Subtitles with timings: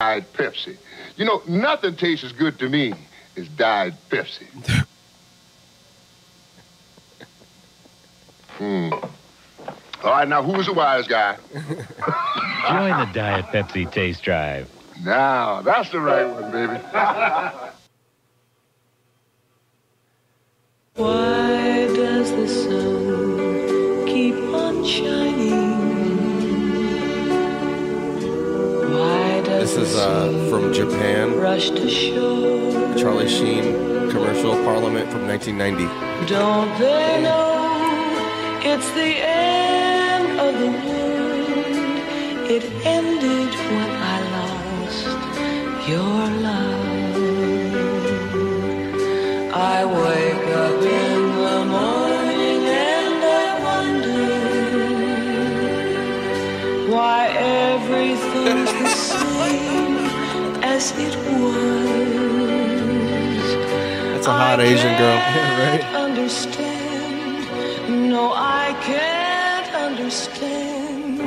[0.00, 0.76] Diet Pepsi.
[1.16, 2.94] You know, nothing tastes as good to me
[3.36, 4.46] as Diet Pepsi.
[8.50, 8.92] hmm.
[10.04, 11.36] All right, now who's the wise guy?
[11.52, 14.70] Join the Diet Pepsi Taste Drive.
[15.02, 16.80] Now, that's the right one, baby.
[20.94, 25.67] Why does the sun keep on shining?
[29.68, 31.36] This is uh, from Japan.
[31.36, 32.94] rush to shore?
[32.96, 35.84] Charlie Sheen commercial Parliament from 1990.
[36.26, 42.50] Don't they know it's the end of the world?
[42.50, 43.87] It ended when
[60.87, 61.53] as it was.
[64.13, 65.17] That's a hot Asian girl.
[65.59, 65.83] right?
[66.07, 67.47] Understand?
[68.09, 71.19] No, I can't understand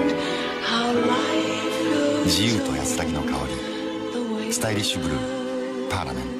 [0.65, 3.35] how life goes 自由と安らぎの香 the
[4.19, 5.19] way りスタイリッシュブルー
[5.91, 6.40] パーラメント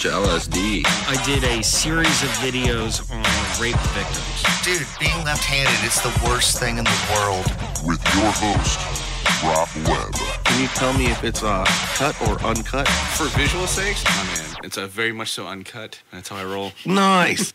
[0.00, 0.82] bunch of LSD.
[0.86, 4.42] I did a series of videos on rape victims.
[4.64, 7.44] Dude, being left handed is the worst thing in the world.
[7.86, 10.14] With your host, Rob Webb.
[10.44, 12.88] Can you tell me if it's uh, cut or uncut?
[12.88, 16.00] For visual sakes, oh man, it's a very much so uncut.
[16.12, 16.72] That's how I roll.
[16.86, 17.52] Nice.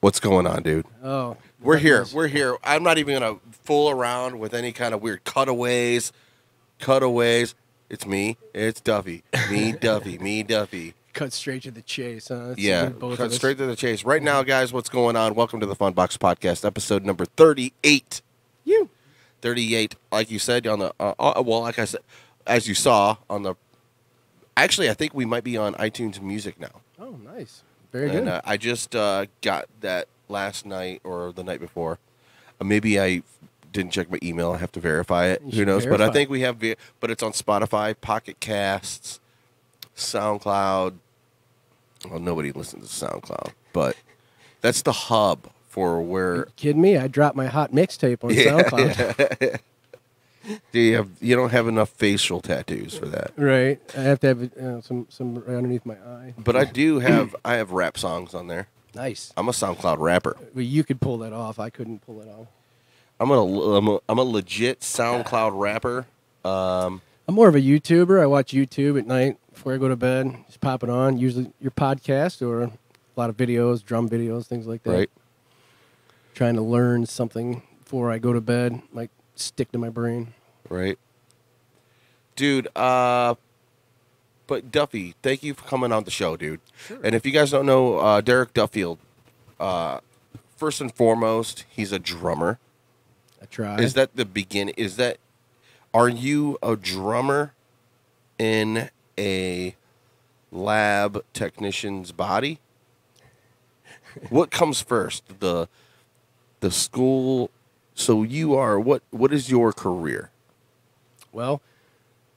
[0.00, 0.86] What's going on, dude?
[1.02, 2.06] Oh, We're here.
[2.12, 2.56] We're here.
[2.62, 6.12] I'm not even gonna fool around with any kind of weird cutaways.
[6.80, 7.54] Cutaways.
[7.90, 8.36] It's me.
[8.52, 9.22] It's Duffy.
[9.50, 10.18] Me, Duffy.
[10.18, 10.92] Me, Duffy.
[11.14, 12.28] cut straight to the chase.
[12.28, 12.48] Huh?
[12.48, 14.04] That's yeah, cut straight to the chase.
[14.04, 15.34] Right now, guys, what's going on?
[15.34, 18.20] Welcome to the Funbox Podcast, episode number 38.
[18.64, 18.90] You.
[19.40, 22.00] 38, like you said on the uh, uh, well, like I said,
[22.46, 23.54] as you saw on the.
[24.54, 26.82] Actually, I think we might be on iTunes Music now.
[27.00, 27.62] Oh, nice.
[27.90, 28.28] Very good.
[28.28, 31.98] Uh, I just uh, got that last night or the night before.
[32.60, 33.22] Uh, maybe I
[33.72, 34.52] didn't check my email.
[34.52, 35.42] I have to verify it.
[35.44, 35.86] You Who knows?
[35.86, 36.58] But I think we have.
[37.00, 39.20] But it's on Spotify, Pocket Casts,
[39.96, 40.94] SoundCloud.
[42.08, 43.96] Well, nobody listens to SoundCloud, but
[44.60, 46.46] that's the hub for where.
[46.56, 46.96] Kidding me?
[46.96, 49.60] I dropped my hot mixtape on SoundCloud.
[50.72, 51.08] Do you have?
[51.20, 53.32] You don't have enough facial tattoos for that.
[53.36, 53.78] right.
[53.96, 56.34] I have to have uh, some some right underneath my eye.
[56.38, 57.36] But I do have.
[57.44, 58.68] I have rap songs on there.
[58.94, 59.32] Nice.
[59.36, 60.36] I'm a SoundCloud rapper.
[60.54, 61.58] Well, you could pull that off.
[61.58, 62.46] I couldn't pull it off.
[63.20, 66.06] I'm a, I'm a, I'm a legit SoundCloud rapper.
[66.44, 68.20] Um, I'm more of a YouTuber.
[68.20, 70.34] I watch YouTube at night before I go to bed.
[70.46, 71.18] Just pop it on.
[71.18, 72.70] Usually your podcast or a
[73.16, 74.92] lot of videos, drum videos, things like that.
[74.92, 75.10] right.
[76.34, 80.34] Trying to learn something before I go to bed, might stick to my brain.
[80.68, 80.98] Right.
[82.36, 83.34] Dude, uh
[84.46, 86.60] but Duffy, thank you for coming on the show, dude.
[86.86, 86.98] Sure.
[87.02, 88.98] And if you guys don't know uh Derek Duffield,
[89.58, 89.98] uh
[90.56, 92.58] first and foremost, he's a drummer.
[93.50, 93.76] Try.
[93.78, 95.18] Is that the beginning is that
[95.94, 97.54] are you a drummer
[98.38, 99.74] in a
[100.52, 102.60] lab technician's body?
[104.28, 105.40] what comes first?
[105.40, 105.68] The
[106.60, 107.50] the school
[107.94, 110.30] so you are what what is your career?
[111.32, 111.60] Well,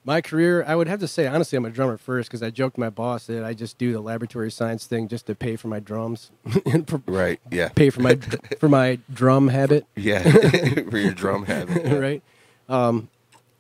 [0.04, 2.76] my career, I would have to say, honestly, I'm a drummer first because I joked
[2.76, 5.68] to my boss that I just do the laboratory science thing just to pay for
[5.68, 6.32] my drums
[6.88, 7.70] for, Right, yeah.
[7.70, 8.18] pay for my
[8.60, 10.24] for my drum habit, Yeah,
[10.90, 11.86] for your drum habit.
[11.86, 11.94] yeah.
[11.98, 12.24] right?
[12.68, 13.10] Um,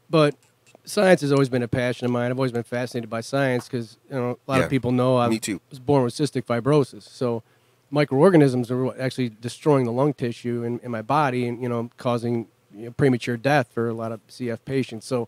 [0.10, 0.36] but
[0.84, 2.32] science has always been a passion of mine.
[2.32, 5.18] I've always been fascinated by science because you know a lot Yeah, of people know
[5.18, 5.62] I me too.
[5.70, 7.44] was born with cystic fibrosis, so
[7.92, 12.48] microorganisms are actually destroying the lung tissue in, in my body and you know causing
[12.76, 15.06] you know, premature death for a lot of CF patients.
[15.06, 15.28] So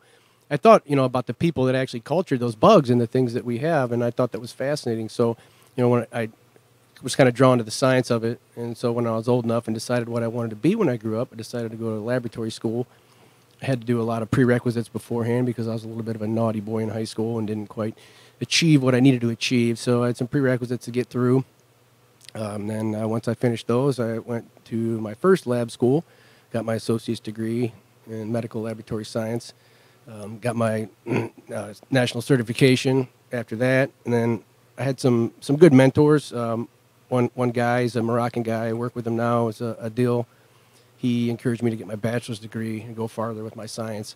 [0.53, 3.33] I thought you know about the people that actually cultured those bugs and the things
[3.33, 5.09] that we have, and I thought that was fascinating.
[5.09, 5.35] So
[5.75, 6.29] you know when I
[7.01, 9.45] was kind of drawn to the science of it, and so when I was old
[9.45, 11.77] enough and decided what I wanted to be when I grew up, I decided to
[11.77, 12.85] go to laboratory school.
[13.63, 16.15] I had to do a lot of prerequisites beforehand because I was a little bit
[16.15, 17.97] of a naughty boy in high school and didn't quite
[18.39, 19.79] achieve what I needed to achieve.
[19.79, 21.45] So I had some prerequisites to get through.
[22.35, 26.03] Um, then uh, once I finished those, I went to my first lab school,
[26.51, 27.73] got my associate's degree
[28.07, 29.53] in medical laboratory science,
[30.07, 30.89] um, got my
[31.53, 34.43] uh, national certification after that, and then
[34.77, 36.33] I had some some good mentors.
[36.33, 36.67] Um,
[37.09, 38.67] one one guy is a Moroccan guy.
[38.67, 39.47] I work with him now.
[39.47, 40.27] Is a, a deal.
[40.97, 44.15] he encouraged me to get my bachelor's degree and go farther with my science.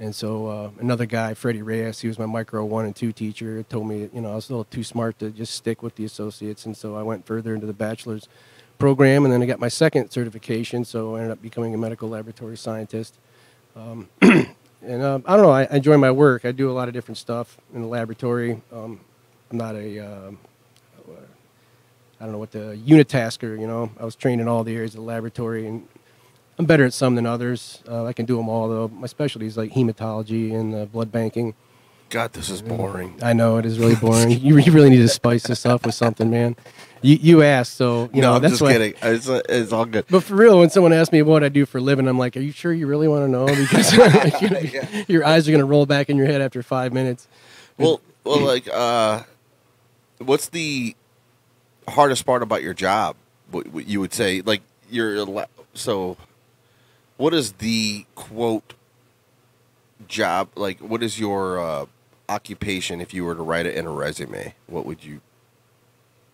[0.00, 3.62] And so uh, another guy, Freddie Reyes, he was my micro one and two teacher,
[3.62, 6.04] told me, you know, I was a little too smart to just stick with the
[6.04, 6.66] associates.
[6.66, 8.28] And so I went further into the bachelor's
[8.78, 10.84] program, and then I got my second certification.
[10.84, 13.14] So I ended up becoming a medical laboratory scientist.
[13.76, 14.08] Um,
[14.86, 16.44] and um, I don't know, I, I enjoy my work.
[16.44, 18.60] I do a lot of different stuff in the laboratory.
[18.72, 19.00] Um,
[19.50, 20.38] I'm not a, um,
[22.20, 23.90] I don't know what the unitasker, you know.
[23.98, 25.86] I was trained in all the areas of the laboratory, and
[26.58, 27.82] I'm better at some than others.
[27.88, 28.88] Uh, I can do them all, though.
[28.88, 31.54] My specialty is like hematology and uh, blood banking.
[32.14, 33.18] God, this is boring.
[33.22, 34.30] I know it is really boring.
[34.40, 36.54] you, you really need to spice this up with something, man.
[37.02, 38.72] You you asked, so you no, know I'm that's just why.
[38.72, 38.94] kidding.
[39.02, 40.04] It's, it's all good.
[40.08, 42.36] But for real, when someone asks me what I do for a living, I'm like,
[42.36, 45.64] "Are you sure you really want to know?" Because like, your, your eyes are gonna
[45.64, 47.26] roll back in your head after five minutes.
[47.78, 49.24] Well, well, like, uh,
[50.18, 50.94] what's the
[51.88, 53.16] hardest part about your job?
[53.50, 56.16] What, what you would say, like, your la- so.
[57.16, 58.74] What is the quote
[60.06, 60.78] job like?
[60.78, 61.86] What is your uh,
[62.28, 64.54] occupation if you were to write it in a resume?
[64.66, 65.20] What would you?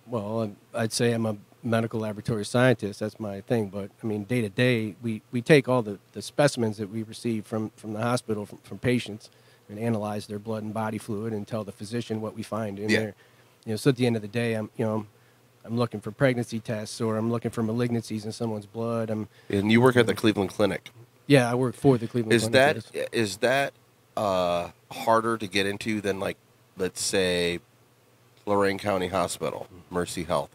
[0.06, 3.00] Well, I'm- I'd say I'm a medical laboratory scientist.
[3.00, 3.68] That's my thing.
[3.68, 7.02] But I mean, day to day, we, we take all the, the specimens that we
[7.02, 9.30] receive from, from the hospital from, from patients
[9.68, 12.88] and analyze their blood and body fluid and tell the physician what we find in
[12.88, 12.98] Yeah.
[13.00, 13.14] there.
[13.66, 15.06] You know, so at the end of the day, I'm you know,
[15.64, 19.10] I'm looking for pregnancy tests or I'm looking for malignancies in someone's blood.
[19.10, 20.88] I'm And you work at the Cleveland Clinic.
[21.26, 22.32] yeah, I work for the Cleveland.
[22.32, 23.74] Is Clinic, that is that
[24.20, 26.36] uh, harder to get into than like
[26.76, 27.58] let's say
[28.44, 30.50] Lorain County Hospital, Mercy Health?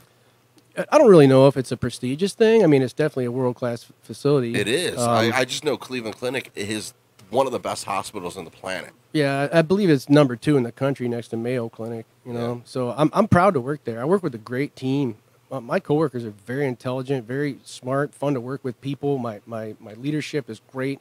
[0.78, 2.64] I- don't really know if it's a prestigious thing.
[2.64, 4.56] I mean, it's definitely a world class facility.
[4.56, 5.00] It is.
[5.00, 6.94] Um, I, I just know Cleveland Clinic is
[7.30, 8.92] one of the best hospitals on the planet.
[9.14, 12.06] Yeah, I believe it's number two in the country next to Mayo Clinic.
[12.26, 14.02] You know, so I'm I'm proud to work there.
[14.02, 15.16] I work with a great team.
[15.50, 18.80] My coworkers are very intelligent, very smart, fun to work with.
[18.82, 21.00] People, my my my leadership is great.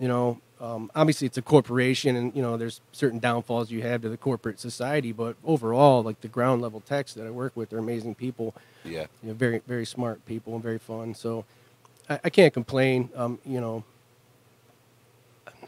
[0.00, 4.00] You know, um, obviously it's a corporation, and you know there's certain downfalls you have
[4.02, 5.12] to the corporate society.
[5.12, 8.54] But overall, like the ground level techs that I work with are amazing people.
[8.84, 9.06] Yeah.
[9.22, 11.14] You know, very very smart people and very fun.
[11.14, 11.44] So
[12.08, 13.10] I, I can't complain.
[13.14, 13.84] Um, you know,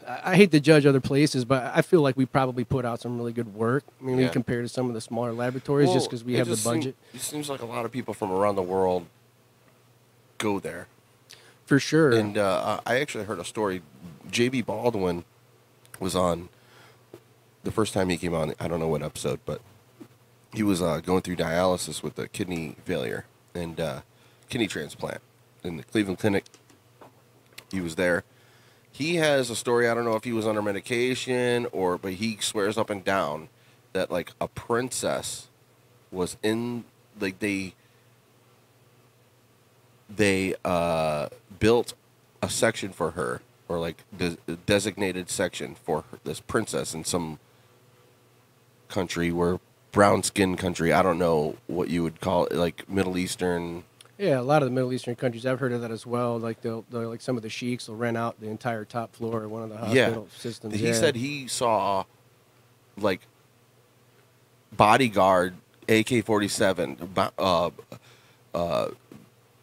[0.07, 2.99] I I hate to judge other places, but I feel like we probably put out
[2.99, 3.83] some really good work.
[4.01, 4.25] I mean, Yeah.
[4.27, 6.73] we compare to some of the smaller laboratories just because we have the just seem-
[6.73, 6.95] budget.
[7.13, 9.05] it seems like a lot of people from around the world
[10.39, 10.87] go there.
[11.65, 12.11] For sure.
[12.11, 13.81] And uh, I actually heard a story.
[14.31, 14.63] J.B.
[14.63, 15.25] Baldwin
[15.99, 16.49] was on
[17.63, 18.53] the first time he came on.
[18.59, 19.61] I don't know what episode, but
[20.53, 24.01] he was uh, going through dialysis with a kidney failure and uh,
[24.49, 25.21] kidney transplant
[25.63, 26.45] in the Cleveland Clinic.
[27.71, 28.23] He was there.
[28.91, 29.87] He has a story.
[29.87, 33.49] I don't know if he was under medication or, but he swears up and down
[33.93, 35.47] that like a princess
[36.11, 36.85] was in
[37.19, 37.73] like they
[40.09, 41.27] they uh,
[41.59, 41.93] built
[42.41, 47.39] a section for her or like a designated section for this princess in some
[48.89, 49.59] country where
[49.91, 53.83] brown skin country i don't know what you would call it like middle eastern
[54.17, 55.45] Yeah, a lot of the Middle Eastern countries.
[55.45, 56.39] I've heard of that as well.
[56.39, 59.43] Like they'll, they'll like some of the sheiks will rent out the entire top floor
[59.43, 60.73] of one of the hospital systems.
[60.73, 60.93] He yeah.
[60.93, 62.05] said he saw
[62.97, 63.21] like
[64.75, 65.53] bodyguard
[65.87, 66.97] AK forty seven
[67.37, 67.69] uh
[68.55, 68.87] uh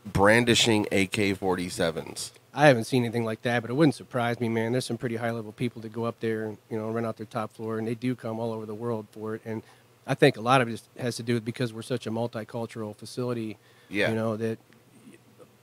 [0.06, 2.32] brandishing AK forty sevens.
[2.54, 4.72] I haven't seen anything like that, but it wouldn't surprise me, man.
[4.72, 7.16] There's some pretty high level people that go up there and you know rent out
[7.16, 9.42] their top floor, and they do come all over the world for it.
[9.44, 9.62] And
[10.06, 12.94] I think a lot of it has to do with because we're such a multicultural
[12.96, 13.58] facility.
[13.88, 14.10] Yeah.
[14.10, 14.58] You know that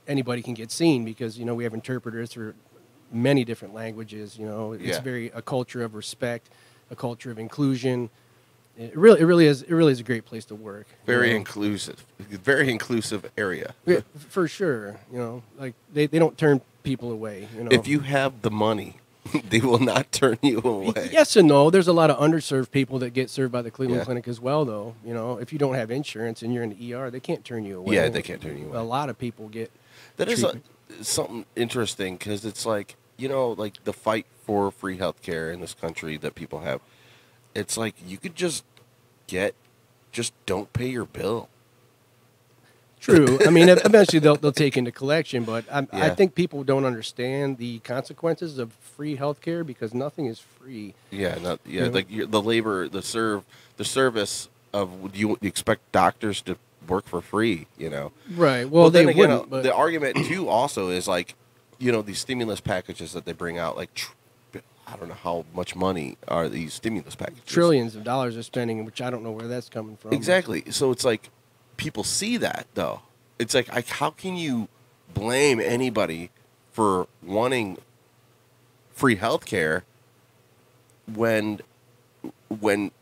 [0.06, 2.54] anybody can get seen because you know we have interpreters for
[3.10, 4.38] many different languages.
[4.38, 5.00] You know, it's Yeah.
[5.00, 6.48] very a culture of respect,
[6.90, 8.10] a culture of inclusion.
[8.78, 9.62] It really, it really is.
[9.62, 10.86] It really is a great place to work.
[10.88, 11.36] you Very know?
[11.36, 12.06] inclusive.
[12.18, 13.74] Very inclusive area.
[13.84, 14.98] Yeah, for sure.
[15.12, 17.48] You know, like they, they don't turn people away.
[17.56, 18.96] You know, If you have the money,
[19.50, 21.10] they will not turn you away.
[21.12, 21.70] Yes and no.
[21.70, 24.04] There's a lot of underserved people that get served by the Cleveland Yeah.
[24.04, 24.94] Clinic as well, though.
[25.04, 27.64] You know, if you don't have insurance and you're in the ER, they can't turn
[27.64, 27.94] you away.
[27.96, 28.78] Yeah, they can't turn you away.
[28.78, 29.70] A lot of people get.
[30.16, 30.60] That is a,
[31.02, 35.74] something interesting because it's like you know, like the fight for free healthcare in this
[35.74, 36.80] country that people have.
[37.54, 38.64] It's like you could just
[39.26, 39.54] get,
[40.10, 41.48] just don't pay your bill.
[43.02, 43.38] True.
[43.44, 47.58] I mean, eventually they'll they'll take into collection, but I, I think people don't understand
[47.58, 50.94] the consequences of free healthcare because nothing is free.
[51.10, 51.88] Yeah, not yeah, Yeah.
[51.90, 53.44] like the labor, the serve,
[53.76, 56.56] the service of would you expect doctors to
[56.88, 57.66] work for free?
[57.76, 58.68] You know, Right.
[58.70, 59.50] Well, then they again, wouldn't.
[59.50, 61.34] But the argument too also is like,
[61.78, 64.12] you know, these stimulus packages that they bring out, like, tr-
[64.86, 67.42] I don't know how much money are these stimulus packages.
[67.46, 70.12] trillions of dollars are spending, which I don't know where that's coming from.
[70.12, 70.64] Exactly.
[70.70, 71.30] So it's like
[71.82, 73.00] people see that though.
[73.40, 74.68] It's like I, how can you
[75.14, 76.30] blame anybody
[76.70, 77.76] for wanting
[78.92, 79.82] free health care
[81.12, 81.60] when
[82.60, 82.92] when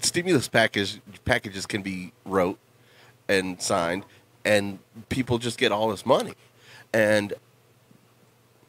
[0.00, 2.58] stimulus package packages can be wrote
[3.30, 4.04] and signed
[4.44, 6.34] and people just get all this money
[6.92, 7.32] and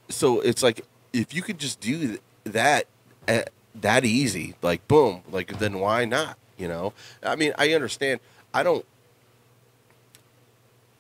[0.08, 2.86] so it's like if you could just do that
[3.27, 3.41] uh,
[3.75, 6.93] that easy like boom like then why not you know
[7.24, 8.20] i mean i understand
[8.53, 8.86] i don't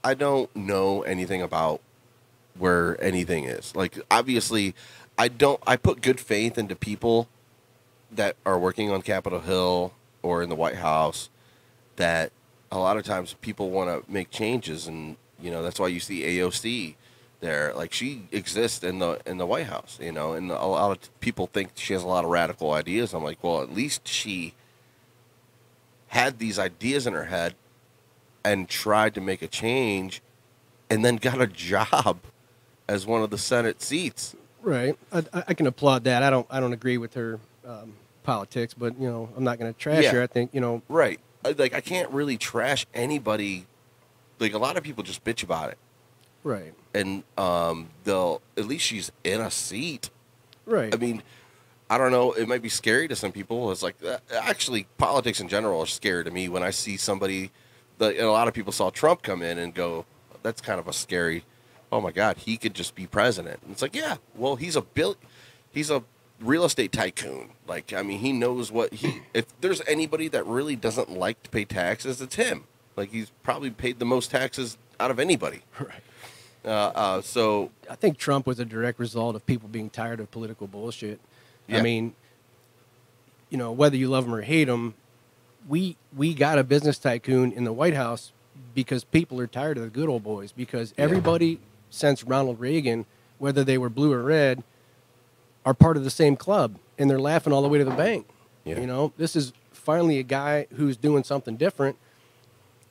[0.03, 1.81] i don't know anything about
[2.57, 3.75] where anything is.
[3.75, 4.75] Like obviously
[5.17, 7.27] i don't i put good faith into people
[8.11, 11.29] that are working on capitol hill or in the white house
[11.95, 12.31] that
[12.71, 15.99] a lot of times people want to make changes and you know that's why you
[15.99, 16.95] see aoc
[17.39, 17.73] there.
[17.75, 21.19] Like she exists in the in the white house you know and a lot of
[21.19, 23.13] people think she has a lot of radical ideas.
[23.13, 24.53] I'm like well at least she
[26.13, 27.55] had these ideas in her head
[28.45, 30.21] and tried to make a change
[30.89, 32.19] and then got a job
[32.87, 34.97] as one of the senate seats Right.
[35.11, 36.23] I, I- can applaud that.
[36.23, 36.47] I don't.
[36.49, 40.03] I don't agree with her um, politics, but you know, I'm not going to trash
[40.03, 40.11] Yeah.
[40.13, 40.21] her.
[40.23, 40.81] I think you know.
[40.87, 41.19] right
[41.57, 43.65] like i can't really trash anybody
[44.39, 45.77] like a lot of people just bitch about it
[46.45, 46.73] Right.
[46.93, 50.09] and um they'll at least she's in a seat
[50.65, 50.93] Right.
[50.95, 51.21] I mean,
[51.89, 52.31] I don't know.
[52.33, 53.71] It might be scary to some people.
[53.71, 57.51] It's like uh, actually, politics in general are scary to me when I see somebody.
[57.97, 60.05] The, a lot of people saw Trump come in and go,
[60.41, 61.43] "That's kind of a scary."
[61.91, 63.59] Oh my God, he could just be president.
[63.61, 65.15] And it's like, yeah, well, he's a bill,
[65.71, 66.03] he's a
[66.39, 67.49] real estate tycoon.
[67.67, 69.21] Like, I mean, he knows what he.
[69.35, 72.63] If there's anybody that really doesn't like to pay taxes, it's him.
[72.95, 75.61] Like, he's probably paid the most taxes out of anybody.
[75.79, 76.01] Right.
[76.65, 80.31] Uh, uh, so I think Trump was a direct result of people being tired of
[80.31, 81.19] political bullshit.
[81.69, 82.13] I mean,
[83.49, 84.95] you know, whether you love him or hate him,
[85.67, 88.31] we we got a business tycoon in the White House
[88.75, 90.51] because people are tired of the good old boys.
[90.51, 93.05] Because everybody since Ronald Reagan,
[93.37, 94.63] whether they were blue or red,
[95.65, 98.27] are part of the same club, and they're laughing all the way to the bank.
[98.65, 98.79] Yeah.
[98.79, 101.97] You know, this is finally a guy who's doing something different,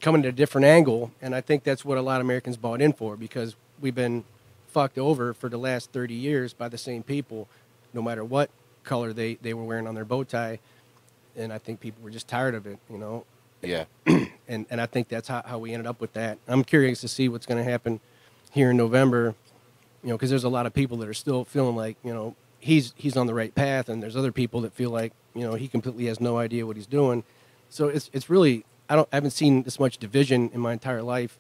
[0.00, 2.81] coming at a different angle, and I think that's what a lot of Americans bought
[2.81, 4.25] in for because we've been
[4.69, 7.49] fucked over for the last 30 years by the same people,
[7.93, 8.50] no matter what
[8.85, 10.59] color they, they were wearing on their bow tie.
[11.37, 13.25] And I think people were just tired of it, you know.
[13.62, 13.85] yeah,
[14.49, 16.37] And and I think that's how, how we ended up with that.
[16.47, 18.01] I'm curious to see what's going to happen
[18.51, 19.35] here in November,
[20.03, 22.35] you know, because there's a lot of people that are still feeling like, you know,
[22.59, 25.55] he's he's on the right path, and there's other people that feel like, you know,
[25.55, 27.25] he completely has no idea what he's doing.
[27.71, 31.03] So it's it's really I don't I haven't seen this much division in my entire
[31.03, 31.39] life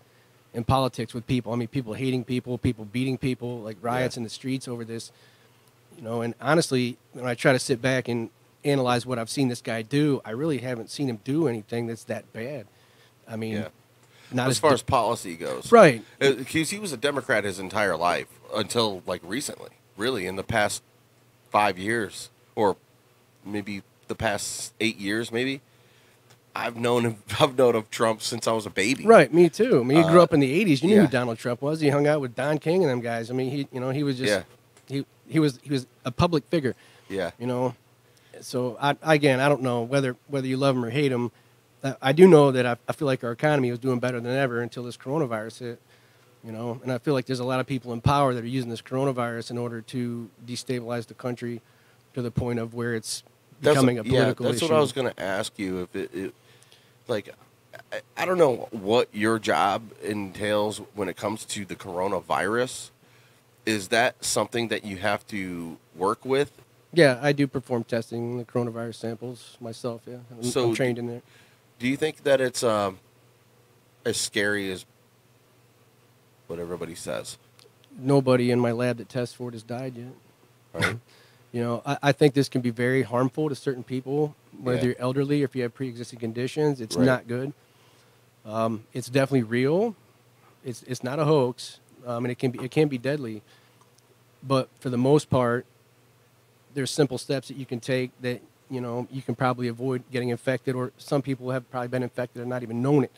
[0.54, 1.52] in politics with people.
[1.52, 4.20] I mean, people hating people, people beating people, like riots Yeah.
[4.20, 5.12] in the streets over this.
[5.96, 8.30] You know, and honestly, when I try to sit back and
[8.64, 12.04] analyze what I've seen this guy do, I really haven't seen him do anything that's
[12.04, 12.66] that bad.
[13.28, 13.68] I mean, yeah.
[14.32, 16.02] not as far di- as policy goes, Right.
[16.18, 20.82] Because he was a Democrat his entire life until like recently, really in the past
[21.50, 22.76] five years or
[23.44, 25.60] maybe the past eight years, maybe.
[26.54, 27.16] I've known him.
[27.40, 29.06] I've known of Trump since I was a baby.
[29.06, 29.80] Right, me too.
[29.80, 30.82] I mean, he grew Uh, up in the '80s.
[30.82, 31.00] You knew yeah.
[31.02, 31.80] who Donald Trump was.
[31.80, 33.30] He hung out with Don King and them guys.
[33.30, 34.42] I mean, he, you know, he was just, Yeah.
[34.92, 36.74] He, he was, he was a public figure.
[37.08, 37.30] Yeah.
[37.38, 37.74] You know,
[38.40, 41.30] so I, again, I don't know whether whether you love him or hate him.
[42.00, 44.60] I do know that I, I feel like our economy was doing better than ever
[44.60, 45.80] until this coronavirus hit.
[46.44, 48.48] You know, and I feel like there's a lot of people in power that are
[48.48, 51.60] using this coronavirus in order to destabilize the country
[52.14, 53.22] to the point of where it's
[53.60, 54.66] That's becoming a yeah, political that's issue.
[54.66, 55.82] what I was going to ask you.
[55.82, 56.34] If it, it
[57.06, 57.28] like,
[57.92, 62.90] I, I don't know what your job entails when it comes to the coronavirus.
[63.64, 66.50] Is that something that you have to work with?
[66.92, 70.02] Yeah, I do perform testing the coronavirus samples myself.
[70.06, 71.22] Yeah, I'm, So I'm trained in there.
[71.78, 72.98] Do you think that it's um,
[74.04, 74.84] as scary as
[76.48, 77.38] what everybody says?
[77.98, 80.12] Nobody in my lab that tests for it has died yet.
[80.72, 80.96] Right.
[81.54, 84.84] You know, I, I think this can be very harmful to certain people, whether Yeah.
[84.86, 86.80] you're elderly or if you have pre-existing conditions.
[86.80, 87.04] It's Right.
[87.04, 87.52] not good.
[88.46, 89.94] Um, it's definitely real.
[90.64, 93.42] It's it's not a hoax, um, and it can be it can be deadly.
[94.42, 95.66] But for the most part,
[96.74, 98.40] there's simple steps that you can take that
[98.70, 102.40] you know you can probably avoid getting infected, or some people have probably been infected
[102.40, 103.12] and not even known it.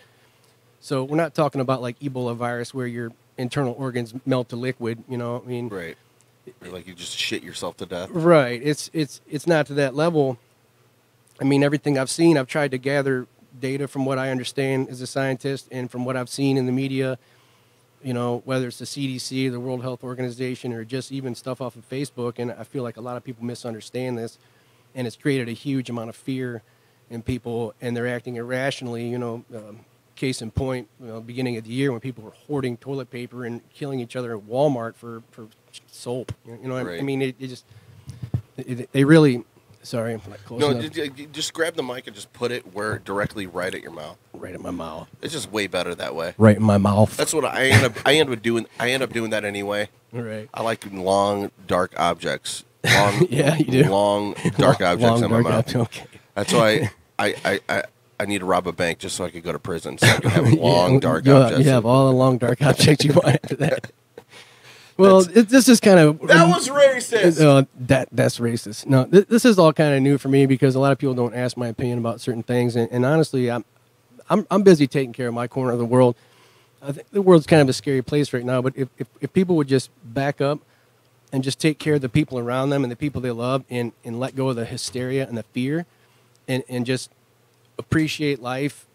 [0.80, 5.02] So we're not talking about like Ebola virus where your internal organs melt to liquid.
[5.08, 5.96] You know, I mean, Right.
[6.62, 8.10] Or like you just shit yourself to death.
[8.10, 8.60] Right.
[8.62, 10.38] It's it's it's not to that level.
[11.40, 13.26] I mean, everything I've seen, I've tried to gather
[13.58, 16.72] data from what I understand as a scientist and from what I've seen in the
[16.72, 17.18] media.
[18.04, 21.74] You know, whether it's the CDC, the World Health Organization, or just even stuff off
[21.74, 24.38] of Facebook, and I feel like a lot of people misunderstand this,
[24.94, 26.62] and it's created a huge amount of fear
[27.08, 29.08] in people, and they're acting irrationally.
[29.08, 29.80] You know, um,
[30.16, 33.46] case in point, you know, beginning of the year when people were hoarding toilet paper
[33.46, 35.48] and killing each other at Walmart for, for
[35.90, 36.30] soap.
[36.46, 37.64] You know, what I- I mean, it, it just,
[38.58, 39.44] it, they really,
[39.84, 40.90] sorry, I'm not close No, enough.
[40.92, 43.92] ju- ju- just grab the mic and just put it where directly right at your
[43.92, 44.16] mouth.
[44.32, 45.08] right in my mouth.
[45.22, 46.34] It's just way better that way.
[46.38, 47.16] Right in my mouth.
[47.16, 47.92] That's what I end up.
[48.04, 48.66] I end up doing.
[48.80, 49.88] I end up doing that anyway.
[50.12, 50.48] Right.
[50.52, 52.64] I like long, dark objects.
[52.84, 53.90] Long, Yeah, you do.
[53.90, 55.76] Long, dark Long- objects long, in my dark mouth.
[55.76, 56.06] okay.
[56.34, 57.82] That's why I, I, I,
[58.20, 59.98] I need to rob a bank just so I could go to prison.
[59.98, 61.64] So I can have long, dark you, objects.
[61.64, 63.90] You have all the long, dark objects you want after that.
[64.96, 67.40] Well, it, this is kind of That was racist.
[67.40, 68.86] Uh, that that's racist.
[68.86, 71.14] No, th- this is all kind of new for me because a lot of people
[71.14, 73.64] don't ask my opinion about certain things, and, and honestly, I'm,
[74.30, 76.16] I'm I'm busy taking care of my corner of the world.
[76.80, 79.32] I think the world's kind of a scary place right now, but if, if, if
[79.32, 80.60] people would just back up
[81.32, 83.92] and just take care of the people around them and the people they love and,
[84.04, 85.86] and let go of the hysteria and the fear
[86.46, 87.10] and, and just
[87.78, 88.86] appreciate life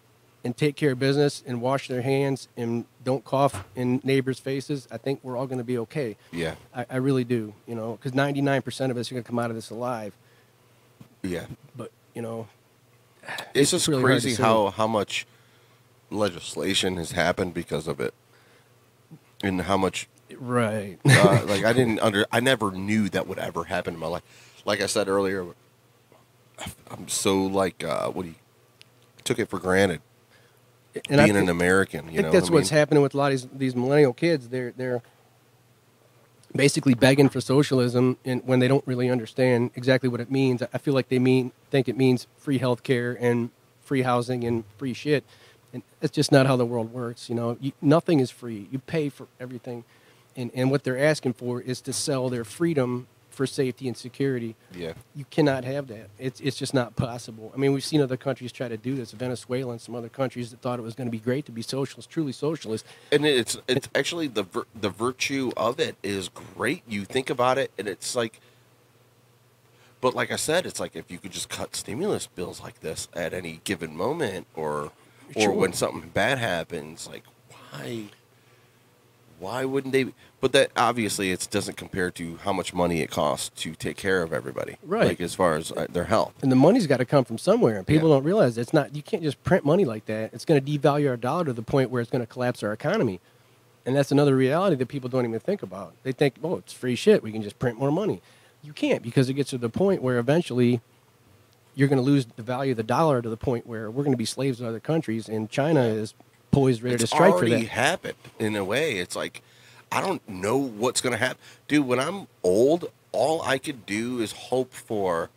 [0.44, 4.88] and take care of business and wash their hands and don't cough in neighbors' faces,
[4.92, 6.16] I think we're all going to be okay.
[6.32, 6.56] Yeah.
[6.74, 9.50] I, I really do, you know, because 99% of us are going to come out
[9.50, 10.14] of this alive.
[11.22, 11.46] Yeah.
[11.76, 12.48] But, you know,
[13.54, 15.28] It's just really crazy how how much
[16.10, 18.14] legislation has happened because of it,
[19.44, 20.98] and how much right.
[21.06, 24.24] uh, like I didn't under I never knew that would ever happen in my life.
[24.66, 25.46] Like I said earlier,
[26.90, 28.36] I'm so like uh, what do you
[29.24, 30.02] took it for granted
[31.10, 32.06] And I being an American.
[32.06, 34.50] I You think know, that's I what's happening with a lot of these, millennial kids.
[34.50, 35.02] They're they're
[36.56, 40.78] basically begging for socialism, and when they don't really understand exactly what it means, I
[40.80, 44.94] feel like they mean think it means free health care and free housing and free
[44.94, 45.24] shit,
[45.74, 47.30] and that's just not how the world works.
[47.30, 48.68] You know, you, nothing is free.
[48.72, 49.84] You pay for everything,
[50.36, 53.08] and and what they're asking for is to sell their freedom
[53.40, 54.54] for safety and security.
[54.76, 54.92] Yeah.
[55.16, 56.10] You cannot have that.
[56.20, 57.54] It's it's just not possible.
[57.56, 59.14] I mean, we've seen other countries try to do this.
[59.14, 61.62] Venezuela and some other countries that thought it was going to be great to be
[61.62, 62.86] socialist, truly socialist.
[63.14, 64.44] and it's it's actually the
[64.76, 66.84] the virtue of it is great.
[66.86, 68.42] You think about it, and it's like,
[70.02, 73.08] but like I said, it's like if you could just cut stimulus bills like this
[73.14, 74.92] at any given moment, or
[75.34, 75.52] or Sure.
[75.54, 77.24] when something bad happens, like
[77.72, 78.10] why
[79.40, 80.08] why wouldn't they?
[80.42, 84.22] But that obviously it doesn't compare to how much money it costs to take care
[84.24, 85.08] of everybody, Right.
[85.08, 86.34] Like as far as uh, their health.
[86.42, 87.78] And the money's got to come from somewhere.
[87.78, 88.16] And people Yeah.
[88.16, 88.96] don't realize it's not.
[88.96, 90.34] You can't just print money like that.
[90.34, 92.72] It's going to devalue our dollar to the point where it's going to collapse our
[92.72, 93.20] economy.
[93.86, 95.94] And that's another reality that people don't even think about.
[96.04, 97.22] They think, oh, it's free shit.
[97.22, 98.22] We can just print more money.
[98.62, 100.80] You can't because it gets to the point where eventually
[101.76, 104.12] you're going to lose the value of the dollar to the point where we're going
[104.14, 105.28] to be slaves to other countries.
[105.28, 106.14] And China is
[106.52, 107.70] poised, ready it's to strike for already that.
[107.70, 108.98] happened in a way.
[109.00, 109.42] It's like
[109.92, 111.86] I don't know what's gonna happen, dude.
[111.86, 115.30] When I'm old, all I could do is hope for.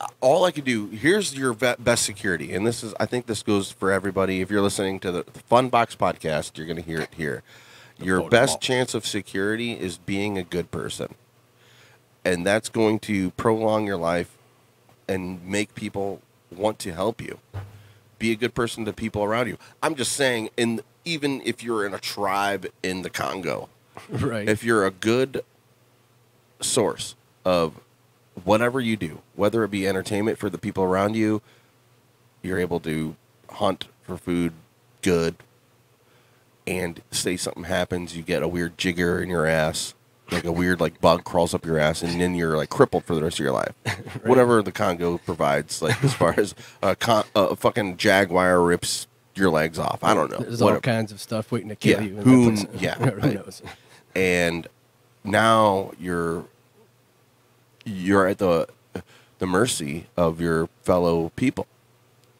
[0.00, 3.42] Uh, all I could do here's your best security, and this is I think this
[3.42, 4.40] goes for everybody.
[4.40, 7.42] If you're listening to the, the Fun Box podcast, you're gonna hear it here.
[7.98, 11.14] Your best chance of security is being a good person,
[12.24, 14.36] and that's going to prolong your life
[15.06, 16.20] and make people
[16.50, 17.38] want to help you
[18.18, 19.58] be a good person to people around you.
[19.82, 23.68] I'm just saying, in even if you're in a tribe in the Congo,
[24.10, 24.48] Right.
[24.48, 25.44] if you're a good
[26.60, 27.14] source
[27.44, 27.74] of
[28.44, 31.42] whatever you do, whether it be entertainment for the people around you,
[32.42, 33.16] you're able to
[33.50, 34.52] hunt for food
[35.02, 35.36] good,
[36.66, 39.94] and say something happens, you get a weird jigger in your ass.
[40.32, 43.14] Like a weird like bug crawls up your ass, and then you're like crippled for
[43.14, 43.74] the rest of your life.
[44.24, 49.50] Whatever the Congo provides, like as far as a, con- a fucking jaguar rips your
[49.50, 50.02] legs off.
[50.02, 50.38] I don't know.
[50.38, 52.16] There's all kinds of stuff waiting to kill Yeah, you.
[52.16, 53.34] who- yeah, who right.
[53.34, 53.62] knows?
[54.14, 54.66] and
[55.24, 56.44] now you're
[57.84, 58.68] you're at the
[59.38, 61.66] the mercy of your fellow people,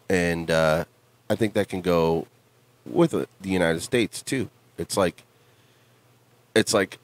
[0.09, 0.85] and uh,
[1.29, 2.27] I think that can go
[2.87, 4.49] with the United States too.
[4.79, 5.23] It's like
[6.55, 6.99] it's like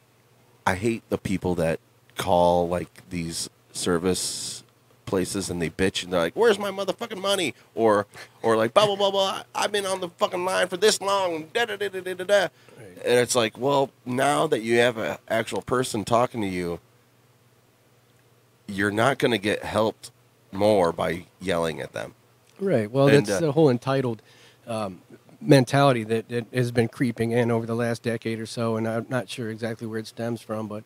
[0.67, 1.81] I hate the people that
[2.17, 4.60] call like these service
[5.11, 8.07] places and they bitch and they're like, "Where's my motherfucking money?" or
[8.43, 9.43] or like blah blah blah blah.
[9.55, 11.49] I've been on the fucking line for this long.
[11.53, 12.25] Da da da da da da.
[12.25, 12.49] da.
[13.05, 16.81] And it's like, well, now that you have an actual person talking to you,
[18.67, 20.11] you're not going to get helped
[20.53, 22.15] more by yelling at them.
[22.59, 22.91] Right.
[22.91, 24.21] Well, And, that's uh, the whole entitled
[24.67, 25.01] um,
[25.41, 29.07] mentality that, that has been creeping in over the last decade or so, and I'm
[29.09, 30.85] not sure exactly where it stems from, but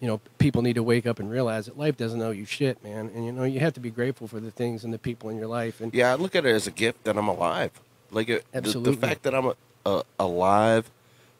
[0.00, 2.82] you know, people need to wake up and realize that life doesn't owe you shit,
[2.84, 5.28] man, and you know, you have to be grateful for the things and the people
[5.28, 5.80] in your life.
[5.80, 7.72] And Yeah, I look at it as a gift that I'm alive.
[8.10, 10.90] Like it, the, the fact that I'm a, a, alive,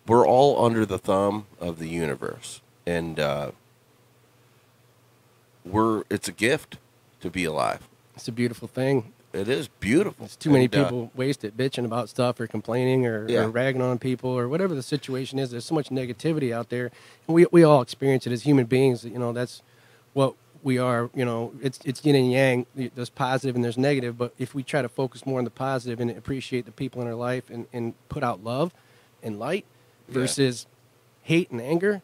[0.07, 3.53] we're all under the thumb of the universe, and uh,
[5.65, 6.79] we're it's a gift
[7.21, 7.89] to be alive.
[8.17, 9.13] it's a beautiful thing.
[9.33, 10.25] It is beautiful.
[10.25, 13.45] There's too many And, uh, people waste it bitching about stuff or complaining or, Yeah.
[13.45, 15.51] or ragging on people or whatever the situation is.
[15.51, 16.91] There's so much negativity out there,
[17.27, 19.05] and we we all experience it as human beings.
[19.05, 19.61] You know, that's
[20.15, 21.11] what we are.
[21.15, 22.67] You know, it's it's yin and yang.
[22.95, 24.17] There's positive and there's negative.
[24.17, 27.07] But if we try to focus more on the positive and appreciate the people in
[27.07, 28.73] our life and, and put out love
[29.23, 29.67] and light
[30.09, 30.15] Yeah.
[30.15, 30.67] versus
[31.23, 32.01] hate and anger,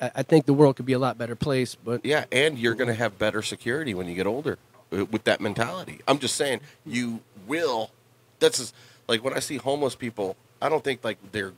[0.00, 1.74] I, I think the world could be a lot better place.
[1.74, 5.24] But Yeah, and you're going to have better security when you get older uh, with
[5.24, 6.00] that mentality.
[6.08, 7.90] I'm just saying, you will.
[8.40, 8.74] That's just,
[9.08, 11.52] like when I see homeless people, I don't think like they're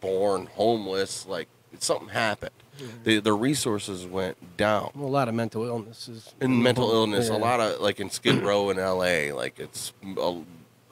[0.00, 1.26] born homeless.
[1.26, 2.52] Like something happened.
[3.04, 4.90] The the resources went down.
[4.94, 7.36] a lot of mental illnesses And mental illness, Yeah.
[7.36, 9.32] a lot of like in Skid Row in L.A.
[9.32, 10.36] Like it's, uh,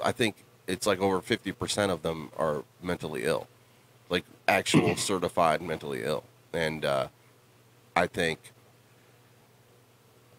[0.05, 3.47] I think it's like over fifty percent of them are mentally ill,
[4.11, 7.09] like actual certified mentally ill, and uh,
[7.97, 8.39] I think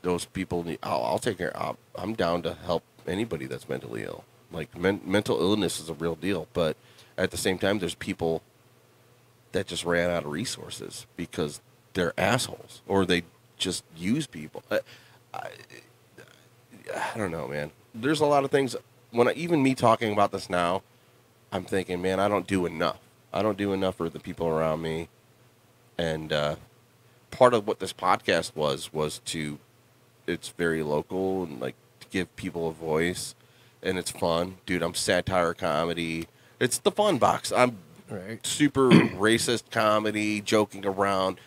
[0.01, 0.79] those people need.
[0.83, 1.55] I'll, I'll take care.
[1.55, 4.23] I'll, I'm down to help anybody that's mentally ill.
[4.51, 6.75] Like men, mental illness is a real deal, but
[7.17, 8.41] at the same time, there's people
[9.51, 11.61] that just ran out of resources because
[11.93, 13.23] they're assholes or they
[13.57, 14.63] just use people.
[14.71, 14.79] I,
[15.33, 15.49] I,
[16.95, 17.71] I don't know, man.
[17.93, 18.75] There's a lot of things.
[19.11, 20.83] When I, even me talking about this now,
[21.51, 22.99] I'm thinking, man, I don't do enough.
[23.33, 25.07] I don't do enough for the people around me,
[25.97, 26.55] and uh,
[27.31, 29.59] part of what this podcast was was to.
[30.29, 33.33] It's very local and like to give people a voice,
[33.81, 34.83] and it's fun, dude.
[34.83, 36.27] I'm satire comedy.
[36.59, 37.51] It's the fun box.
[37.51, 37.77] I'm
[38.09, 38.45] Right.
[38.45, 41.39] super racist comedy, joking around.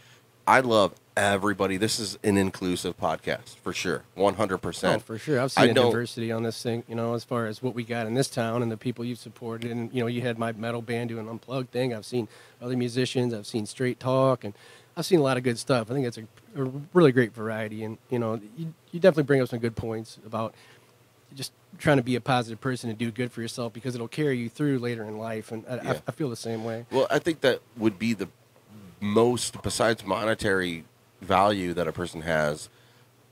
[0.47, 1.77] I love everybody.
[1.77, 4.97] This is an inclusive podcast for sure, one hundred percent.
[4.97, 5.41] Oh, for sure.
[5.41, 8.15] I've seen diversity on this thing, you know, as far as what we got in
[8.15, 9.71] this town and the people you've supported.
[9.71, 11.95] And, you know, you had my metal band do an unplugged thing.
[11.95, 12.27] I've seen
[12.61, 13.33] other musicians.
[13.35, 14.43] I've seen straight talk.
[14.45, 14.55] And
[14.97, 15.91] I've seen a lot of good stuff.
[15.91, 16.23] I think it's a,
[16.57, 17.83] a really great variety.
[17.85, 20.55] And, you know, you, you definitely bring up some good points about
[21.35, 24.37] just trying to be a positive person and do good for yourself because it'll carry
[24.39, 25.51] you through later in life.
[25.51, 25.91] And I, Yeah.
[25.93, 26.85] I, I feel the same way.
[26.91, 28.29] Well, I think that would be the
[29.01, 30.85] most, besides monetary
[31.23, 32.69] value that a person has,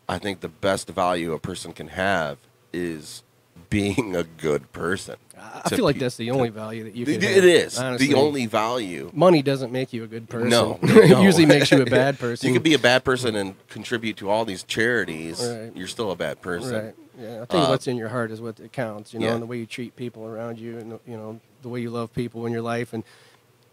[0.09, 2.39] I think the best value a person can have
[2.73, 3.23] is
[3.71, 5.17] being a good person.
[5.43, 8.09] I feel like that's the only value that you It- can it have, is honestly.
[8.09, 9.11] the only value.
[9.15, 10.51] Money doesn't make you a good person.
[10.51, 12.49] No, it usually makes you a bad person.
[12.49, 15.41] You could be a bad person and contribute to all these charities.
[15.43, 15.73] Right.
[15.75, 16.85] You're still a bad person.
[16.85, 16.95] Right.
[17.19, 17.43] Yeah.
[17.43, 19.15] I think Uh, what's in your heart is what counts.
[19.15, 19.33] You know, yeah.
[19.35, 21.91] and the way you treat people around you, and the, you know the way you
[21.91, 23.03] love people in your life, and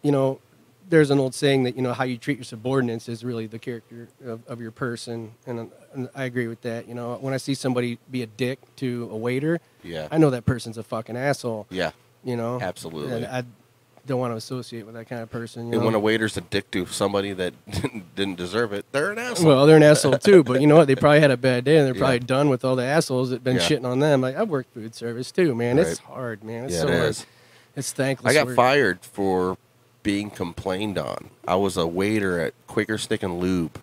[0.04, 0.40] you know,
[0.90, 3.60] there's an old saying that you know how you treat your subordinates is really the
[3.60, 6.88] character of, of your person, and, and I agree with that.
[6.88, 10.08] You know, when I see somebody be a dick to a waiter, Yeah.
[10.12, 11.68] I know that person's a fucking asshole.
[11.70, 11.92] Yeah.
[12.24, 13.14] You know, Absolutely.
[13.14, 13.44] And I
[14.06, 15.68] don't want to associate with that kind of person.
[15.68, 15.86] You And know?
[15.88, 17.54] when a waiter's a dick to somebody that
[18.16, 19.48] didn't deserve it, they're an asshole.
[19.48, 20.88] Well, they're an asshole too, but you know what?
[20.88, 22.00] They probably had a bad day, and they're Yeah.
[22.00, 23.62] probably done with all the assholes that been Yeah.
[23.64, 24.22] shitting on them.
[24.22, 25.78] Like I've worked food service too, man.
[25.80, 26.66] It's hard, man.
[26.66, 27.10] It's Yeah, so it hard.
[27.10, 27.26] is.
[27.76, 28.32] It's thankless.
[28.32, 28.56] I got work.
[28.56, 29.58] fired for
[30.08, 31.30] being complained on.
[31.46, 33.82] I was a waiter at Quaker Steak and Lube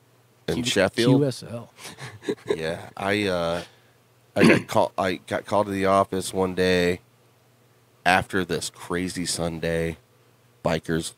[0.48, 1.20] in Q- Sheffield.
[1.20, 1.68] QSL.
[2.56, 3.62] yeah, I uh,
[4.34, 4.92] I got called.
[4.96, 7.00] I got called to the office one day
[8.06, 9.98] after this crazy Sunday.
[10.64, 11.12] Bikers,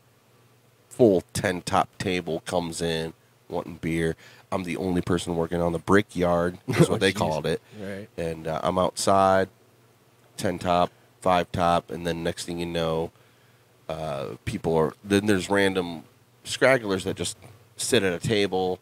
[0.88, 3.12] full ten top table comes in
[3.48, 4.16] wanting beer.
[4.50, 6.58] I'm the only person working on the brickyard.
[6.66, 7.16] That's Oh, what they jeez.
[7.16, 7.62] called it.
[7.80, 8.08] Right.
[8.16, 9.50] And uh, I'm outside,
[10.36, 10.90] ten top,
[11.20, 13.12] five top, and then next thing you know,
[13.88, 14.92] uh, people are.
[15.04, 16.04] Then there's random
[16.44, 17.36] scragglers that just
[17.76, 18.78] sit at a table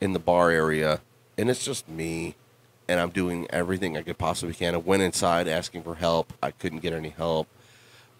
[0.00, 1.00] in the bar area,
[1.38, 2.34] and it's just me,
[2.88, 4.74] and I'm doing everything I could possibly can.
[4.74, 6.32] I went inside asking for help.
[6.42, 7.46] I couldn't get any help.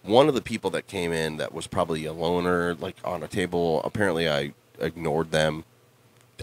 [0.03, 3.27] One of the people that came in that was probably a loner, like on a
[3.27, 3.81] table.
[3.83, 5.63] Apparently, I ignored them.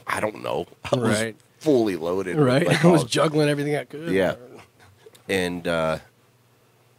[0.07, 0.67] I don't know.
[0.93, 1.37] I was Right.
[1.59, 2.37] fully loaded.
[2.37, 2.67] Right.
[2.67, 4.11] like, I was juggling everything I could.
[4.13, 4.37] Yeah.
[5.29, 5.99] and uh,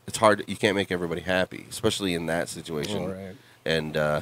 [0.08, 0.44] it's hard.
[0.48, 3.06] You can't make everybody happy, especially in that situation.
[3.06, 3.36] Right.
[3.66, 4.22] And uh,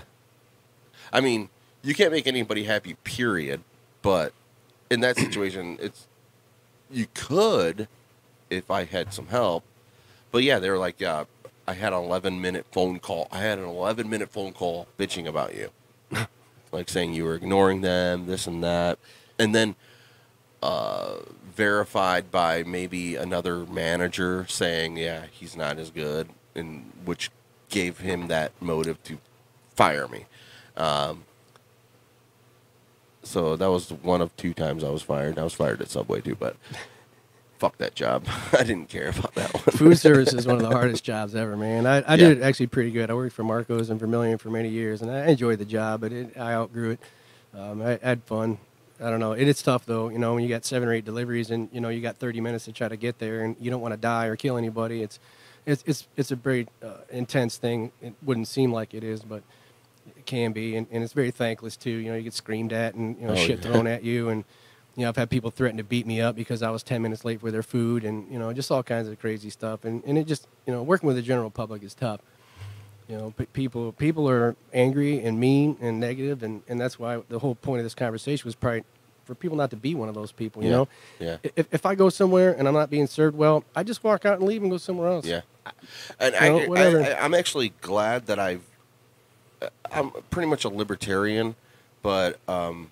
[1.11, 1.49] I mean,
[1.81, 2.95] you can't make anybody happy.
[3.03, 3.61] Period.
[4.01, 4.33] But
[4.89, 6.07] in that situation, it's
[6.91, 7.87] you could
[8.49, 9.63] if I had some help.
[10.31, 11.25] But yeah, they were like, yeah,
[11.67, 13.27] I had an 11 minute phone call.
[13.31, 15.69] I had an 11 minute phone call bitching about you,
[16.71, 18.99] like saying you were ignoring them, this and that,
[19.37, 19.75] and then
[20.61, 21.17] uh,
[21.55, 27.29] verified by maybe another manager saying, yeah, he's not as good, and which
[27.69, 29.17] gave him that motive to
[29.75, 30.25] fire me.
[30.77, 31.23] Um,
[33.23, 35.37] so that was one of two times I was fired.
[35.37, 36.55] I was fired at Subway too, but
[37.59, 38.25] fuck that job.
[38.53, 39.63] I didn't care about that one.
[39.77, 41.85] Food service is one of the hardest jobs ever, man.
[41.85, 42.29] I, I Yeah.
[42.29, 43.11] did it actually pretty good.
[43.11, 46.11] I worked for Marco's and Vermilion for many years, and I enjoyed the job, but
[46.13, 46.99] it, I outgrew it.
[47.53, 48.57] Um, I, I had fun.
[49.01, 49.31] I don't know.
[49.33, 50.09] It is tough though.
[50.09, 52.41] You know, when you got seven or eight deliveries and you know you got 30
[52.41, 55.01] minutes to try to get there, and you don't want to die or kill anybody.
[55.03, 55.19] It's
[55.65, 57.91] it's it's it's a very uh, intense thing.
[58.01, 59.43] It wouldn't seem like it is, but
[60.17, 61.91] it can be, and, and it's very thankless too.
[61.91, 63.71] You know, you get screamed at and you know Oh, shit yeah.
[63.71, 64.43] thrown at you, and
[64.95, 67.23] you know I've had people threaten to beat me up because I was 10 minutes
[67.23, 69.85] late for their food, and you know just all kinds of crazy stuff.
[69.85, 72.19] And and it just you know working with the general public is tough.
[73.09, 77.21] You know, pe- people people are angry and mean and negative, and, and that's why
[77.27, 78.83] the whole point of this conversation was probably
[79.25, 80.63] for people not to be one of those people.
[80.63, 80.87] You Yeah, know,
[81.19, 81.37] yeah.
[81.55, 84.39] If, if I go somewhere and I'm not being served well, I just walk out
[84.39, 85.25] and leave and go somewhere else.
[85.25, 85.41] Yeah,
[86.19, 87.03] and You know, I, whatever.
[87.03, 88.63] I, I, I'm actually glad that I've.
[89.61, 91.55] uh, I'm pretty much a libertarian,
[92.03, 92.91] but um,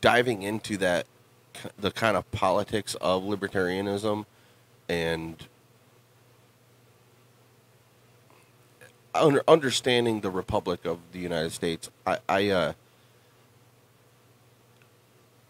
[0.00, 1.06] diving into that,
[1.78, 4.26] the kind of politics of libertarianism,
[4.88, 5.46] and
[8.80, 12.72] under, understanding the Republic of the United States, I, I uh,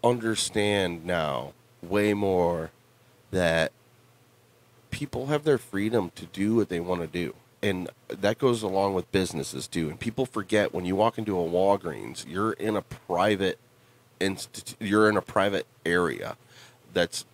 [0.03, 2.71] understand now way more
[3.31, 3.71] that
[4.89, 7.33] people have their freedom to do what they want to do.
[7.63, 9.89] And that goes along with businesses too.
[9.89, 13.59] And people forget when you walk into a Walgreens, you're in a private
[14.19, 16.37] institute, you're in a private area
[16.93, 17.25] that's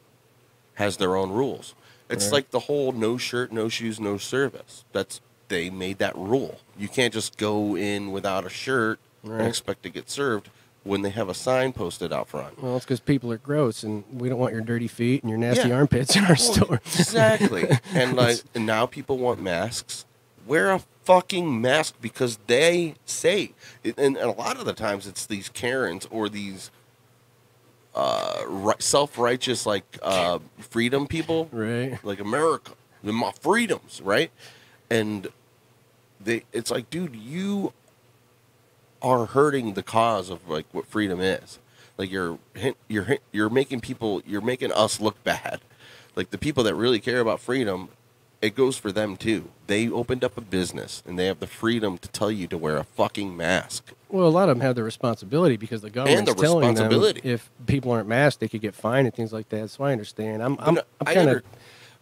[0.75, 1.73] has their own rules.
[2.09, 2.33] It's Right.
[2.33, 4.85] like the whole no shirt, no shoes, no service.
[4.93, 6.59] That's they made that rule.
[6.77, 9.39] You can't just go in without a shirt Right.
[9.39, 10.49] and expect to get served
[10.83, 12.61] when they have a sign posted out front.
[12.63, 15.39] Well, it's because people are gross, and we don't want your dirty feet and your
[15.39, 15.75] nasty Yeah.
[15.75, 16.75] armpits in our Well, store.
[16.85, 17.67] Exactly.
[17.93, 20.05] and like and now people want masks.
[20.45, 23.51] Wear a fucking mask because they say
[23.83, 26.69] and, and a lot of the times it's these Karens or these
[27.95, 31.97] uh, ri- self-righteous like uh, freedom people, right?
[32.03, 34.31] Like America, the my freedoms, right?
[34.89, 35.27] And
[36.19, 37.73] they, it's like, dude, you
[39.01, 41.59] are hurting the cause of like what freedom is.
[41.97, 42.37] Like you're
[42.87, 45.61] you're you're making people you're making us look bad.
[46.15, 47.89] Like the people that really care about freedom,
[48.41, 49.49] it goes for them too.
[49.67, 52.77] They opened up a business and they have the freedom to tell you to wear
[52.77, 53.93] a fucking mask.
[54.09, 57.21] Well, a lot of them have the responsibility because the government's the telling them responsibility.
[57.23, 59.69] if people aren't masked, they could get fined and things like that.
[59.69, 60.41] So I understand.
[60.41, 61.43] I'm, I'm, I'm kind of.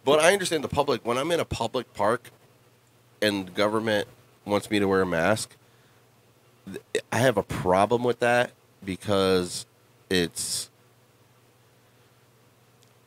[0.04, 1.04] but I understand the public.
[1.04, 2.30] When I'm in a public park,
[3.22, 4.08] and government
[4.44, 5.56] wants me to wear a mask,
[7.12, 8.52] I have a problem with that
[8.84, 9.66] because
[10.10, 10.70] it's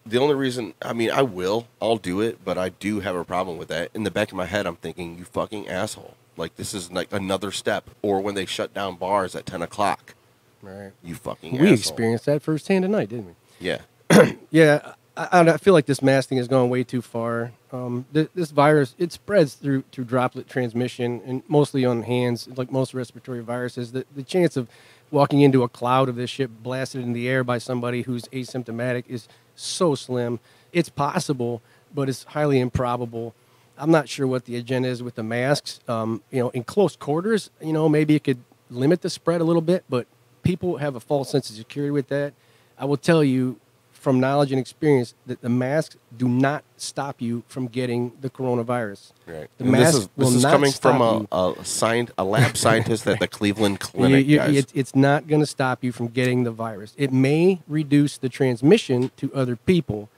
[0.06, 0.74] the only reason.
[0.82, 3.89] I mean, I will, I'll do it, but I do have a problem with that.
[3.93, 6.15] In the back of my head, I'm thinking, you fucking asshole.
[6.38, 7.89] Like this is like another step.
[8.02, 10.15] Or when they shut down bars at ten o'clock,
[10.62, 10.91] Right.
[11.04, 11.74] you fucking We asshole.
[11.74, 13.34] experienced that firsthand tonight, didn't we?
[13.60, 13.82] Yeah.
[14.50, 17.51] yeah, I, I feel like this mask thing has gone way too far.
[17.73, 22.71] Um, th- this virus it spreads through through droplet transmission and mostly on hands, like
[22.71, 23.91] most respiratory viruses.
[23.91, 24.69] The the chance of
[25.12, 29.03] walking into a cloud of this shit blasted in the air by somebody who's asymptomatic
[29.08, 30.39] is so slim.
[30.71, 31.62] It's possible,
[31.93, 33.34] but it's highly improbable.
[33.77, 35.79] I'm not sure what the agenda is with the masks.
[35.88, 39.43] Um, you know, in close quarters, you know, maybe it could limit the spread a
[39.43, 40.05] little bit, but
[40.43, 42.34] people have a false sense of security with that.
[42.77, 43.60] I will tell you
[43.99, 49.12] from knowledge and experience that the masks do not stop you from getting the coronavirus.
[49.27, 49.49] Right.
[49.57, 52.55] The And mask this is, this is not coming from a, a, scient, a lab
[52.55, 54.55] scientist at the Cleveland You- Clinic, you- guys.
[54.55, 56.93] it- it's not going to stop you from getting the virus.
[56.97, 60.09] It may reduce the transmission to other people,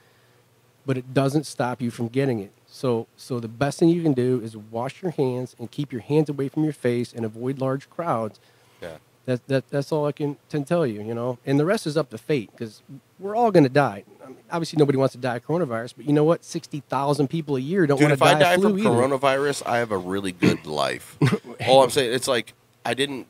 [0.86, 2.52] but it doesn't stop you from getting it.
[2.66, 6.00] So, so the best thing you can do is wash your hands and keep your
[6.00, 8.40] hands away from your face and avoid large crowds.
[9.24, 11.38] That, that that's all I can, can tell you, you know.
[11.46, 12.82] And the rest is up to fate because
[13.20, 14.02] we're all going to die.
[14.24, 16.44] I mean, obviously, nobody wants to die of coronavirus, but you know what?
[16.44, 18.70] Sixty thousand people a year don't Dude, want if to die I die of flu
[18.70, 18.88] from either.
[18.90, 21.16] coronavirus, I have a really good life.
[21.68, 22.52] All I'm saying, it's like
[22.84, 23.28] I didn't,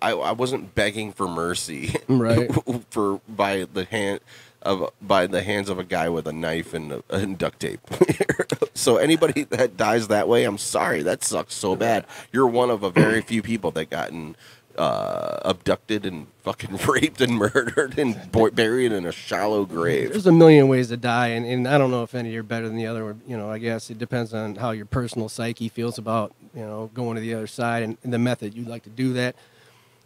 [0.00, 2.48] I, I wasn't begging for mercy, Right.
[2.90, 4.20] for by the hand
[4.62, 7.80] of by the hands of a guy with a knife and, and duct tape.
[8.74, 12.06] so anybody that dies that way, I'm sorry, that sucks so bad.
[12.32, 14.36] You're one of a very few people that gotten
[14.76, 20.10] uh, abducted and fucking raped and murdered and bo- buried in a shallow grave.
[20.10, 22.68] There's a million ways to die, and, and I don't know if any are better
[22.68, 23.16] than the other.
[23.26, 26.90] You know, I guess it depends on how your personal psyche feels about you know
[26.94, 29.36] going to the other side and, and the method you'd like to do that.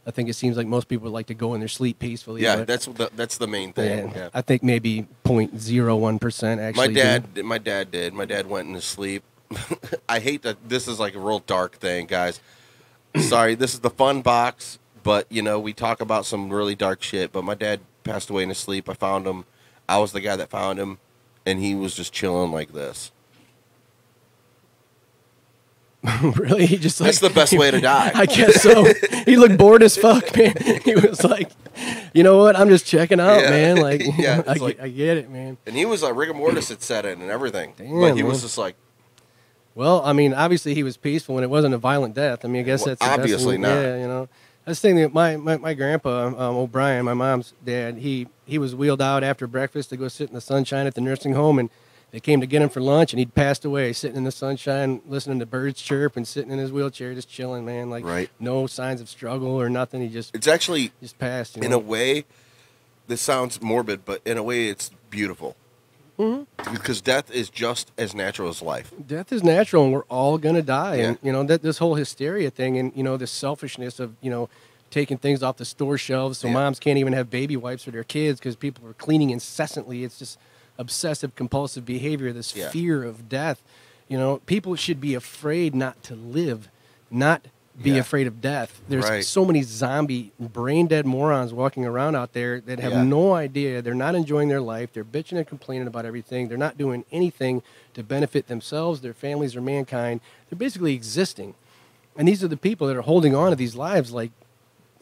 [0.06, 2.42] I think it seems like most people like to go in their sleep peacefully.
[2.42, 4.12] Yeah, but- that's the, that's the main thing.
[4.14, 4.28] Yeah.
[4.32, 6.88] I think maybe 0.01 percent actually.
[6.88, 6.94] My do.
[6.94, 8.14] dad, my dad did.
[8.14, 9.24] My dad went into sleep.
[10.08, 12.40] I hate that this is like a real dark thing, guys.
[13.20, 17.02] Sorry, this is the fun box, but you know we talk about some really dark
[17.02, 17.32] shit.
[17.32, 18.88] But my dad passed away in his sleep.
[18.88, 19.44] I found him.
[19.88, 20.98] I was the guy that found him,
[21.44, 23.12] and he was just chilling like this.
[26.22, 28.12] really, he just like, That's the best way to die.
[28.14, 28.84] I guess so.
[29.24, 30.54] he looked bored as fuck, man.
[30.84, 31.50] He was like,
[32.14, 32.54] you know what?
[32.56, 33.50] I'm just checking out, Yeah.
[33.50, 33.76] man.
[33.78, 35.58] Like, Yeah, I, it's get, like- I get it, man.
[35.66, 37.74] And he was like rigor mortis had set in and everything.
[37.76, 38.76] Damn, but he was just like,
[39.76, 42.46] Well, I mean, obviously he was peaceful and it wasn't a violent death.
[42.46, 43.68] I mean, I guess Well, that's obviously not.
[43.68, 44.26] Yeah, you know,
[44.66, 48.56] I was thinking that my, my, my grandpa um, O'Brien, my mom's dad, he he
[48.58, 51.58] was wheeled out after breakfast to go sit in the sunshine at the nursing home,
[51.58, 51.68] and
[52.10, 55.02] they came to get him for lunch, and he'd passed away sitting in the sunshine,
[55.06, 57.90] listening to birds chirp, and sitting in his wheelchair, just chilling, man.
[57.90, 58.30] Like, Right.
[58.40, 60.00] no signs of struggle or nothing.
[60.00, 61.56] He just it's actually just passed.
[61.56, 62.24] You in a way,
[63.08, 65.54] this sounds morbid, but in a way, it's beautiful.
[66.18, 66.72] Mm-hmm.
[66.74, 68.92] Because death is just as natural as life.
[69.06, 72.50] death is natural and we're all gonna die and you know that this whole hysteria
[72.50, 74.48] thing and you know this selfishness of you know
[74.90, 76.54] taking things off the store shelves so Yeah.
[76.54, 80.18] moms can't even have baby wipes for their kids because people are cleaning incessantly it's
[80.18, 80.38] just
[80.78, 82.70] obsessive compulsive behavior this Yeah.
[82.70, 83.62] fear of death
[84.08, 86.68] you know people should be afraid not to live
[87.10, 87.42] not
[87.82, 87.96] be Yeah.
[87.98, 88.80] afraid of death.
[88.88, 89.24] There's Right.
[89.24, 93.02] so many zombie brain dead morons walking around out there that have Yeah.
[93.04, 93.82] no idea.
[93.82, 94.92] They're not enjoying their life.
[94.92, 96.48] They're bitching and complaining about everything.
[96.48, 97.62] They're not doing anything
[97.94, 100.20] to benefit themselves their families or mankind.
[100.48, 101.54] They're basically existing.
[102.16, 104.30] And these are the people that are holding on to these lives like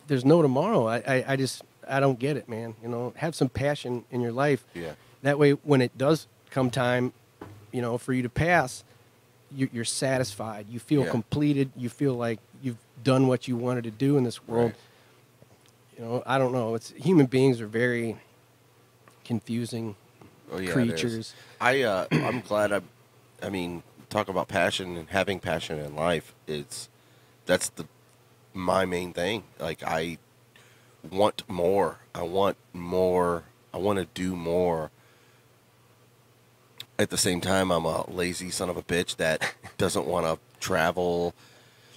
[0.09, 0.87] there's no tomorrow.
[0.87, 2.75] I, I, I just i don't get it man.
[2.83, 4.65] You know have some passion in your life.
[4.75, 4.93] Yeah.
[5.23, 7.13] that way when it does come time
[7.73, 8.83] you know for you to pass
[9.53, 11.11] you, you're satisfied you feel Yeah.
[11.11, 15.99] completed you feel like you've done what you wanted to do in this world Right.
[15.99, 18.17] you know i don't know it's human beings are very
[19.25, 19.97] confusing
[20.53, 22.81] Oh, yeah, creatures I uh, I'm glad I,
[23.43, 26.35] I mean, talk about passion and having passion in life.
[26.47, 26.89] It's
[27.47, 27.87] that's the
[28.53, 29.45] my main thing.
[29.59, 30.19] Like I
[31.11, 31.99] want more.
[32.15, 33.45] I want more.
[33.73, 34.91] I want to do more.
[36.99, 40.39] At the same time, I'm a lazy son of a bitch that doesn't want to
[40.61, 41.35] travel.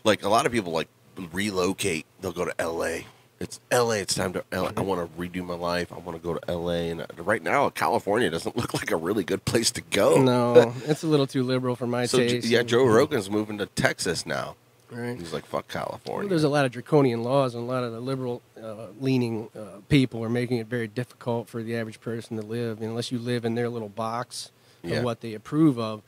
[0.03, 0.89] Like a lot of people, like
[1.31, 2.05] relocate.
[2.21, 3.05] They'll go to L.A.
[3.39, 3.99] It's L.A.
[3.99, 4.43] It's time to.
[4.51, 4.71] LA.
[4.75, 5.93] I want to redo my life.
[5.93, 6.89] I want to go to L.A.
[6.89, 10.21] And uh, right now, California doesn't look like a really good place to go.
[10.21, 12.05] no it's a little too liberal for my.
[12.05, 14.55] So taste yeah, Joe Rogan's moving to Texas now.
[14.89, 16.21] right He's like, fuck California.
[16.21, 19.49] Well, there's a lot of draconian laws, and a lot of the liberal uh, leaning
[19.55, 22.81] uh, people are making it very difficult for the average person to live.
[22.81, 24.51] unless you live in their little box
[24.89, 24.97] Yeah.
[24.97, 26.01] of what they approve of,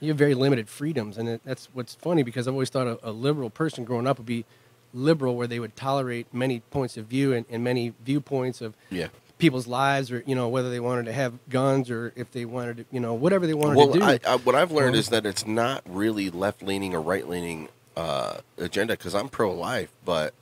[0.00, 1.18] you have very limited freedoms.
[1.18, 4.18] And it, that's what's funny because I've always thought a, a liberal person growing up
[4.18, 4.44] would be
[4.94, 9.08] liberal, where they would tolerate many points of view and, and many viewpoints of yeah.
[9.38, 12.78] people's lives, or you know whether they wanted to have guns or if they wanted
[12.78, 14.04] to, you know, whatever they wanted Well, to do.
[14.04, 17.28] I, I, what I've learned Well- is that it's not really left leaning or right
[17.28, 20.32] leaning uh, agenda because I'm pro life, but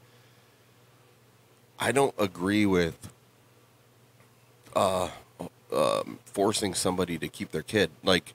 [1.79, 3.11] I don't agree with
[4.75, 5.09] uh,
[5.77, 7.91] um, forcing somebody to keep their kid.
[8.03, 8.35] Like,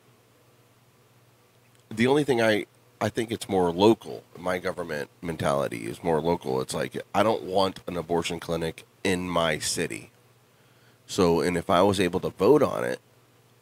[1.89, 2.65] the only thing I
[3.01, 4.23] I think it's more local.
[4.37, 6.61] My government mentality is more local.
[6.61, 10.11] It's like I don't want an abortion clinic in my city.
[11.07, 12.99] So, and if I was able to vote on it,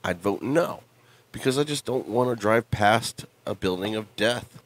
[0.03, 0.83] I'd vote no
[1.31, 4.61] because I just don't want to drive past a building of death.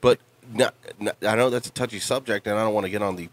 [0.00, 0.20] But
[0.52, 3.16] not, not- I know that's a touchy subject, and I don't want to get on
[3.16, 3.28] the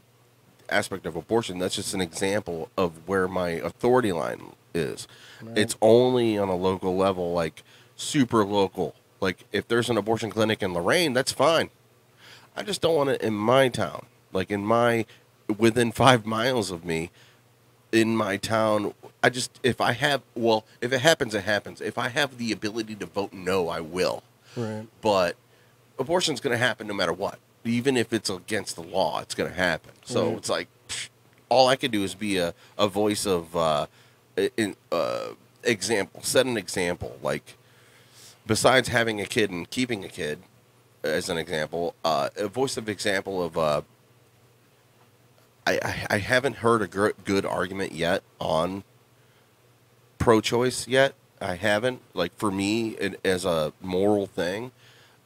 [0.70, 1.60] aspect of abortion.
[1.60, 5.08] That's just an example of where my authority line is.
[5.56, 7.64] It's only on a local level, like
[7.96, 8.96] super local.
[9.20, 11.70] Like if there's an abortion clinic in Lorain, that's fine.
[12.56, 15.06] I just don't want it in my town, like in my
[15.58, 17.12] within five miles of me
[17.92, 18.94] in my town.
[19.22, 21.82] I just if I have well, if it happens, it happens.
[21.82, 24.24] If I have the ability to vote no, I will.
[24.56, 24.88] right.
[25.02, 25.36] But
[26.00, 27.40] abortion's going to happen no matter what.
[27.66, 29.92] Even if it's against the law, it's going to happen.
[30.04, 30.38] So Right.
[30.38, 31.10] it's like psh,
[31.50, 33.88] all I can do is be a, a voice of uh,
[34.36, 35.30] in, uh,
[35.64, 37.18] example, set an example.
[37.22, 37.58] Like
[38.46, 40.40] besides having a kid and keeping a kid,
[41.04, 43.58] as an example, uh, a voice of example of.
[43.58, 43.82] Uh,
[45.66, 48.84] I, I, I haven't heard a gr- good argument yet on
[50.18, 51.14] pro-choice yet.
[51.40, 52.02] I haven't.
[52.14, 54.72] Like for me, it, as a moral thing,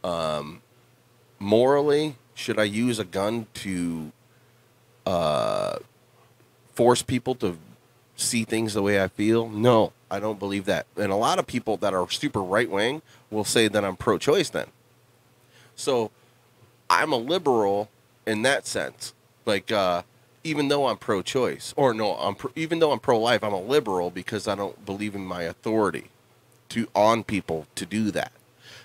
[0.03, 0.61] um,
[1.39, 4.11] morally, should I use a gun to
[5.05, 5.77] uh,
[6.73, 7.57] force people to
[8.17, 9.47] see things the way I feel?
[9.47, 10.87] No, I don't believe that.
[10.97, 13.01] And a lot of people that are super right wing
[13.31, 14.49] will say that I'm pro-choice.
[14.49, 14.67] Then,
[15.75, 16.11] so
[16.89, 17.89] I'm a liberal
[18.25, 19.13] in that sense.
[19.45, 20.01] Like, uh,
[20.43, 24.09] even though I'm pro-choice, or no, I'm pro- even though I'm pro-life, I'm a liberal
[24.09, 26.09] because I don't believe in my authority
[26.69, 28.31] to on people to do that.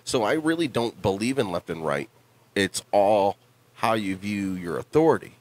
[0.05, 2.09] So I really don't believe in left and right.
[2.55, 3.37] It's all
[3.75, 5.37] how you view your authority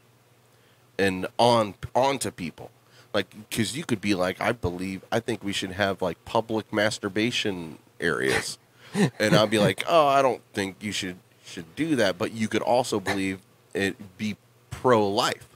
[0.98, 2.72] and on onto people.
[3.14, 6.72] Like, because you could be like, I believe, I think we should have like public
[6.72, 8.58] masturbation areas,
[9.20, 12.18] and I'll be like, oh, I don't think you should should do that.
[12.18, 13.40] But you could also believe
[13.74, 14.38] it be
[14.70, 15.48] pro life.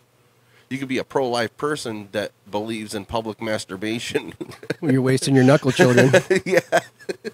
[0.69, 4.33] you could be a pro-life person that believes in public masturbation.
[4.79, 6.11] When you're wasting your knuckle children.
[6.45, 6.59] yeah.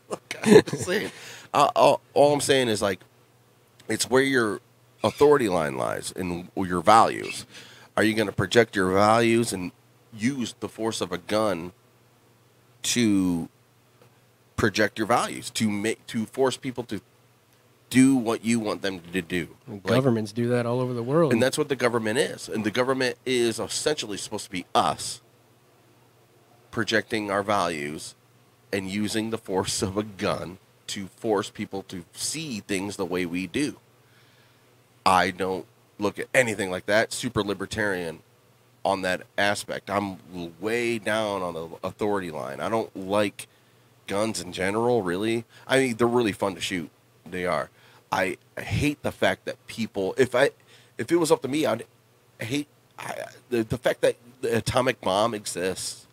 [0.09, 1.11] Look, I'm saying.
[1.53, 2.99] Uh, all, all I'm saying is like,
[3.87, 4.61] it's where your
[5.03, 7.45] authority line lies and your values.
[7.97, 9.71] Are you going to project your values and
[10.15, 11.71] use the force of a gun
[12.83, 13.49] to
[14.55, 17.01] project your values to make to force people to
[17.89, 19.49] do what you want them to do?
[19.67, 21.33] Like- Governments do that all over the world.
[21.33, 22.47] and that's what the government is.
[22.47, 25.21] And the government is essentially supposed to be us
[26.71, 28.15] projecting our values
[28.71, 30.57] and using the force of a gun
[30.87, 33.77] to force people to see things the way we do.
[35.05, 35.65] I don't
[35.99, 37.11] look at anything like that.
[37.11, 38.19] Super libertarian
[38.83, 39.89] on that aspect.
[39.89, 40.17] I'm
[40.59, 42.59] way down on the authority line.
[42.59, 43.47] I don't like
[44.07, 45.45] guns in general, really.
[45.67, 46.89] I mean, they're really fun to shoot.
[47.25, 47.69] They are.
[48.11, 50.13] I hate the fact that people.
[50.17, 50.51] If I,
[50.97, 51.85] if it was up to me, I'd
[52.39, 52.67] hate
[52.99, 56.07] I, the the fact that the atomic bomb exists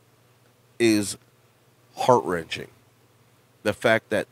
[0.78, 1.16] is
[1.96, 2.68] heart wrenching.
[3.62, 4.28] The fact that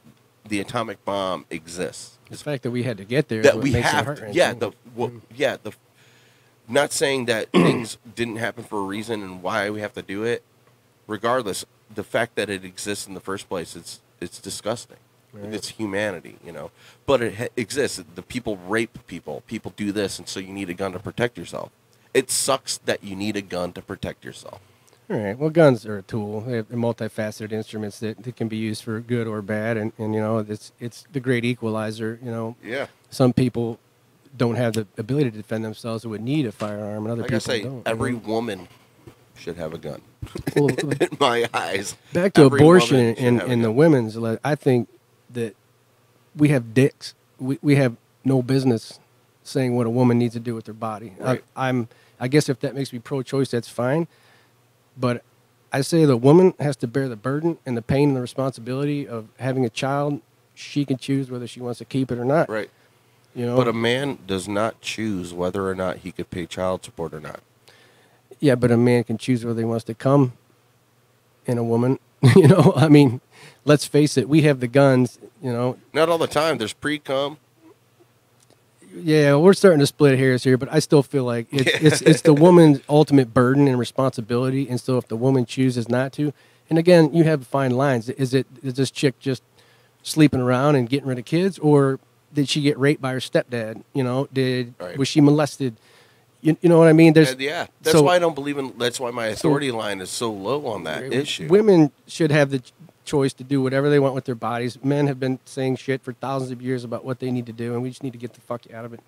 [0.46, 3.72] the atomic bomb exists the fact that we had to get there is that we
[3.72, 4.34] have heart-wrenching.
[4.36, 5.72] yeah the well, yeah the
[6.68, 10.22] not saying that things didn't happen for a reason and why we have to do
[10.24, 10.42] it.
[11.06, 11.64] Regardless
[11.94, 14.96] the fact that it exists in the first place it's it's disgusting.
[15.32, 15.52] Right.
[15.52, 16.70] it's humanity you know.
[17.04, 18.02] But it ha- exists.
[18.14, 19.42] The people rape people.
[19.46, 21.70] People do this and so you need a gun to protect yourself.
[22.14, 24.60] It sucks that you need a gun to protect yourself.
[25.08, 25.38] All right.
[25.38, 26.40] Well, guns are a tool.
[26.40, 30.20] They're multifaceted instruments that, that can be used for good or bad, and, and you
[30.20, 32.18] know it's it's the great equalizer.
[32.20, 32.88] You know, yeah.
[33.08, 33.78] Some people
[34.36, 37.32] don't have the ability to defend themselves and would need a firearm, and other like
[37.32, 37.86] i people say don't.
[37.86, 38.68] every woman
[39.36, 40.00] should have a gun
[40.54, 40.68] Well,
[41.00, 44.16] in my eyes back to abortion and, and, have a and the women's.
[44.44, 44.88] I think
[45.30, 45.54] that
[46.34, 47.14] we have dicks.
[47.38, 48.98] We we have no business
[49.44, 51.14] saying what a woman needs to do with their body.
[51.18, 51.44] Right.
[51.54, 51.88] I, I'm.
[52.18, 54.08] I guess if that makes me pro-choice, that's fine.
[54.96, 55.22] But
[55.70, 59.06] I say the woman has to bear the burden and the pain and the responsibility
[59.06, 60.22] of having a child.
[60.54, 62.48] She can choose whether she wants to keep it or not.
[62.48, 62.70] right
[63.36, 63.56] You know.
[63.56, 67.20] But a man does not choose whether or not he could pay child support or
[67.20, 67.40] not.
[68.40, 70.32] yeah, but a man can choose whether he wants to come
[71.44, 71.98] in a woman.
[72.34, 72.72] you know.
[72.74, 73.20] I mean,
[73.66, 74.26] let's face it.
[74.26, 75.18] We have the guns.
[75.42, 75.78] You know.
[75.92, 76.56] Not all the time.
[76.56, 77.36] There's pre cum.
[78.94, 82.22] Yeah, we're starting to split hairs here, but I still feel like it's it's, it's
[82.22, 84.66] the woman's ultimate burden and responsibility.
[84.66, 86.32] And so, if the woman chooses not to,
[86.70, 88.08] and again, you have fine lines.
[88.08, 89.42] Is it is this chick just
[90.02, 92.00] sleeping around and getting rid of kids, or
[92.36, 93.82] did she get raped by her stepdad?
[93.92, 94.96] You know, did Right.
[94.96, 95.74] was she molested?
[96.42, 97.12] You, you know what I mean?
[97.14, 98.72] There's yeah, that's so- why I don't believe in.
[98.78, 101.48] That's why my authority line is so low on that issue.
[101.48, 102.62] Women should have the
[103.04, 104.78] choice to do whatever they want with their bodies.
[104.84, 107.72] Men have been saying shit for thousands of years about what they need to do,
[107.72, 109.00] and we just need to get the fuck out of it.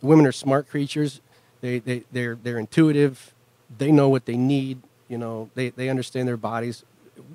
[0.00, 1.20] Women are smart creatures.
[1.60, 3.34] They they they're they're intuitive.
[3.76, 4.80] They know what they need.
[5.08, 6.84] You know, they they understand their bodies.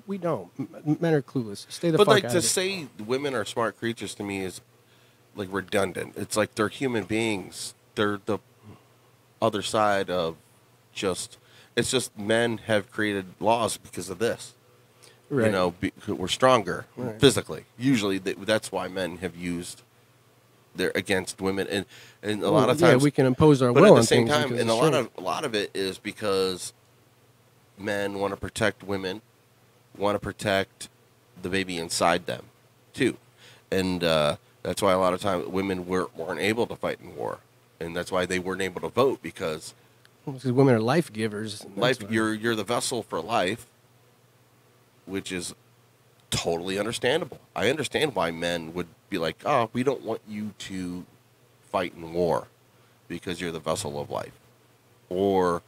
[0.07, 0.49] We don't.
[1.01, 1.65] Men are clueless.
[1.69, 2.47] Stay the but fuck like out to of it.
[2.47, 4.61] say women are smart creatures to me is
[5.35, 6.13] like redundant.
[6.15, 7.73] It's like they're human beings.
[7.95, 8.39] They're the
[9.41, 10.35] other side of
[10.93, 11.37] just.
[11.75, 14.53] It's just men have created laws because of this.
[15.45, 17.19] You know, be, we're stronger Right.
[17.19, 17.65] physically.
[17.77, 19.81] Usually, th- that's why men have used.
[20.75, 21.85] They're against women, and
[22.21, 24.27] and a lot of times yeah, we can impose our but will at the same
[24.27, 26.73] time, and a lot of a lot of it is because
[27.77, 29.21] men want to protect women,
[29.97, 30.89] want to protect
[31.41, 32.45] the baby inside them,
[32.93, 33.17] too,
[33.71, 37.15] and uh, that's why a lot of times women were, weren't able to fight in
[37.15, 37.39] war,
[37.79, 39.73] and that's why they weren't able to vote because
[40.25, 41.65] because women are life givers.
[41.75, 42.09] life why.
[42.09, 43.67] you're you're the vessel for life,
[45.05, 45.53] which is
[46.29, 47.39] totally understandable.
[47.55, 51.05] I understand why men would be like, "Oh, we don't want you to
[51.69, 52.47] fight in war
[53.07, 54.33] because you're the vessel of life."
[55.09, 55.61] Or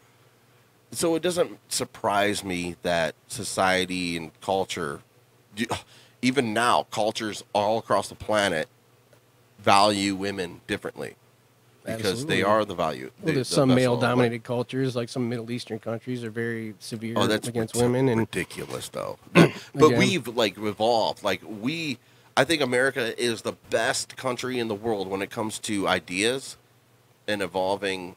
[0.91, 5.01] so it doesn't surprise me that society and culture
[6.21, 8.67] even now cultures all across the planet
[9.65, 11.15] value women differently
[11.83, 13.11] because they are the value.
[13.21, 14.01] Well, there's the some vessel of life.
[14.01, 18.19] male-dominated cultures, like some Middle Eastern countries, are very severe Oh, that's against women, and
[18.19, 19.17] ridiculous though.
[19.33, 19.97] but Again.
[19.97, 21.23] we've like evolved.
[21.23, 21.97] Like we,
[22.37, 26.57] I think America is the best country in the world when it comes to ideas
[27.27, 28.15] and evolving,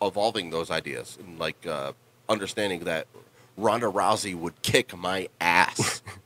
[0.00, 1.92] evolving those ideas and like uh,
[2.28, 3.06] understanding that
[3.56, 6.02] Ronda Rousey would kick my ass,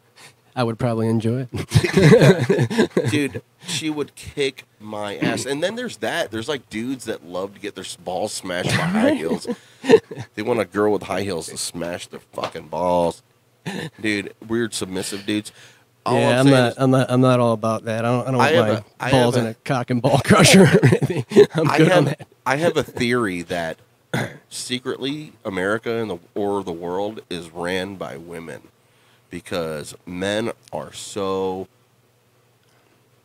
[0.56, 2.90] I would probably enjoy it.
[3.10, 3.42] dude.
[3.66, 5.46] She would kick my ass.
[5.46, 6.30] And then there's that.
[6.30, 9.46] There's like dudes that love to get their balls smashed by high heels.
[10.34, 13.22] They want a girl with high heels to smash their fucking balls.
[14.00, 15.52] Dude, weird submissive dudes.
[16.04, 16.72] All yeah, I'm, saying not.
[16.72, 17.10] is- I'm not.
[17.10, 18.04] I'm not all about that.
[18.04, 18.26] I don't.
[18.28, 20.66] I don't I want my a- balls in a- a cock and ball crusher.
[21.54, 22.26] I'm I good on have, that.
[22.44, 23.78] I have a theory that
[24.48, 28.62] secretly America and the or the world is ran by women
[29.30, 31.68] because men are so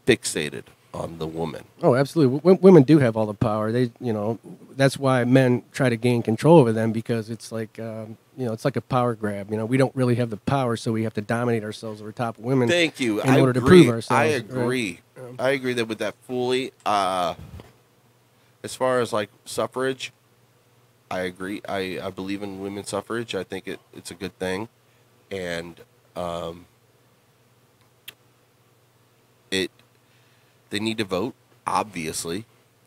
[0.06, 1.66] fixated on the woman.
[1.84, 2.40] Oh, absolutely.
[2.40, 3.72] W- women do have all the power.
[3.72, 4.40] They, you know,
[4.78, 8.54] that's why men try to gain control over them because it's like, um, you know,
[8.54, 9.52] it's like a power grab.
[9.52, 12.12] You know, we don't really have the power, so we have to dominate ourselves over
[12.12, 12.70] top of women.
[12.70, 13.22] Thank you.
[13.22, 13.62] In I order agree.
[13.62, 14.12] to prove ourselves.
[14.12, 14.36] I right?
[14.36, 15.00] agree.
[15.38, 16.72] I agree that with that fully.
[16.86, 17.36] Uh,
[18.64, 20.14] as far as like suffrage,
[21.12, 21.62] I agree.
[21.68, 23.36] I, I believe in women's suffrage.
[23.36, 24.70] I think it, it's a good thing,
[25.30, 25.82] and
[26.16, 26.66] um,
[29.52, 29.72] it
[30.70, 31.34] they need to vote.
[31.68, 32.46] Obviously,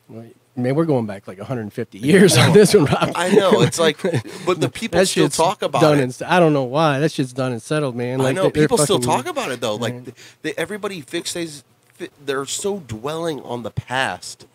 [0.08, 0.24] Well,
[0.54, 3.12] Man, we're going back like 150 years on this one, Rob.
[3.14, 4.00] I know it's like,
[4.46, 6.02] but the people That still talk about done it.
[6.02, 6.98] And, I don't know why.
[6.98, 8.20] That shit's done and settled, man.
[8.20, 9.76] I Like, know people still talk about it though.
[9.76, 11.62] Like th- they, everybody fixates,
[12.24, 14.46] they're so dwelling on the past,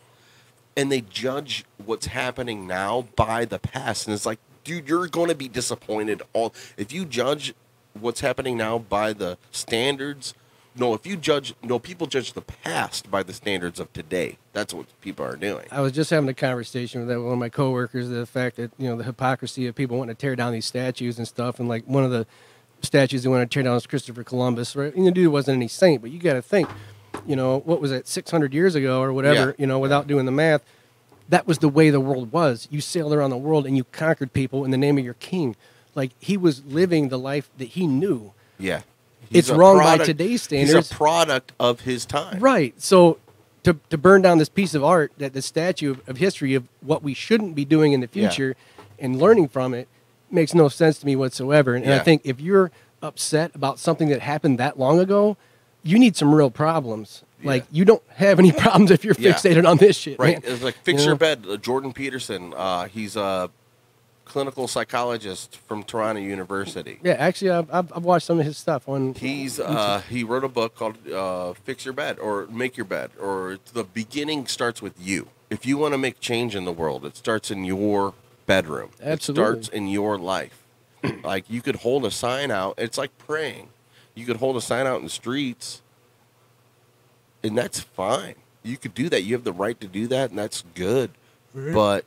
[0.78, 4.07] and they judge what's happening now by the past.
[4.07, 6.21] And it's like, dude, you're going to be disappointed.
[6.34, 7.53] All if you judge
[8.00, 10.34] what's happening now by the standards.
[10.76, 14.38] No, if you judge, no, people judge the past by the standards of today.
[14.54, 15.68] That's what people are doing.
[15.72, 18.10] I was just having a conversation with one of my coworkers.
[18.10, 21.20] The fact that you know the hypocrisy of people wanting to tear down these statues
[21.20, 22.26] and stuff, and like one of the
[22.82, 24.76] statues they want to tear down is Christopher Columbus.
[24.76, 24.94] Right?
[24.96, 26.68] And the dude wasn't any saint, but you got to think,
[27.28, 29.50] you know, what was it, 600 years ago or whatever?
[29.50, 29.56] Yeah.
[29.60, 30.64] You know, without doing the math,
[31.30, 32.68] that was the way the world was.
[32.72, 35.56] You sailed around the world and you conquered people in the name of your king.
[35.96, 38.34] Like he was living the life that he knew.
[38.60, 38.82] Yeah,
[39.32, 40.91] It's a wrong by product- today's He's standards.
[40.91, 42.39] a product of his time.
[42.39, 42.74] Right.
[42.82, 43.18] So
[43.64, 46.68] to, to burn down this piece of art, that the statue of, of history of
[46.82, 48.30] what we shouldn't be doing in the Yeah.
[48.30, 48.56] future
[49.00, 49.88] and learning from it
[50.32, 51.76] makes no sense to me whatsoever.
[51.76, 52.72] And, and I think if you're
[53.02, 55.36] upset about something that happened that long ago,
[55.84, 57.24] you need some real problems.
[57.44, 59.34] Like you don't have any problems if you're Yeah.
[59.34, 60.18] fixated on this shit.
[60.18, 60.41] Right.
[60.44, 60.54] man.
[60.54, 61.20] It's like fix You your know?
[61.20, 61.46] bed.
[61.50, 62.54] Uh, Jordan Peterson.
[62.56, 63.50] Uh, he's a
[64.26, 66.99] clinical psychologist from Toronto University.
[67.03, 69.13] Yeah, actually, I've, I've, I've watched some of his stuff on.
[69.13, 73.11] He's uh, he wrote a book called uh, "Fix Your Bed" or "Make Your Bed"
[73.19, 75.28] or the beginning starts with you.
[75.49, 78.13] If you want to make change in the world, it starts in your
[78.45, 78.89] bedroom.
[79.01, 79.43] Absolutely.
[79.43, 80.63] It starts in your life.
[81.24, 82.76] like you could hold a sign out.
[82.78, 83.69] It's like praying.
[84.15, 85.82] You could hold a sign out in the streets,
[87.43, 88.36] and that's fine.
[88.63, 89.24] You could do that.
[89.24, 91.11] You have the right to do that, and that's good.
[91.53, 92.05] But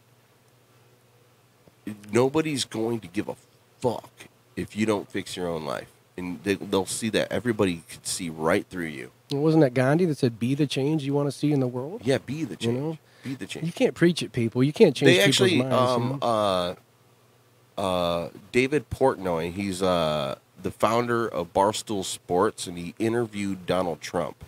[2.13, 3.37] nobody's going to give a
[3.81, 4.11] fuck
[4.57, 5.91] if you don't fix your own life.
[6.17, 9.11] And they, they'll see that everybody could see right through you.
[9.31, 12.03] Wasn't that Gandhi that said, "Be the change you want to see in the world"?
[12.05, 12.79] Yeah, be the You change.
[12.79, 12.99] know?
[13.23, 13.67] Be the change.
[13.67, 14.63] You can't preach at people.
[14.63, 15.91] You can't change they actually, people's minds.
[15.91, 16.27] you um, know?
[16.27, 24.01] uh, uh, David Portnoy, he's uh, the founder of Barstool Sports, and he interviewed Donald
[24.01, 24.45] Trump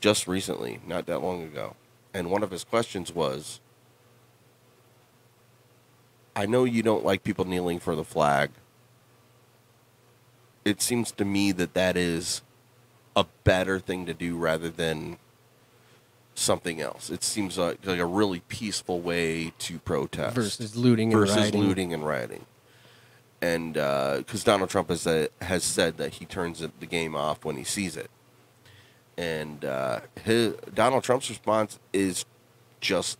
[0.00, 1.76] just recently, not that long ago.
[2.12, 3.60] And one of his questions was,
[6.40, 8.52] I know you don't like people kneeling for the flag.
[10.64, 12.40] It seems to me that that is
[13.14, 15.18] a better thing to do rather than
[16.34, 17.10] something else.
[17.10, 21.60] It seems like, like a really peaceful way to protest Versus looting and versus rioting.
[21.60, 22.46] looting and rioting.
[23.42, 27.56] And because Donald Trump has uh, has said that he turns the game off when
[27.56, 28.10] he sees it,
[29.18, 32.24] and uh, his Donald Trump's response is
[32.80, 33.18] just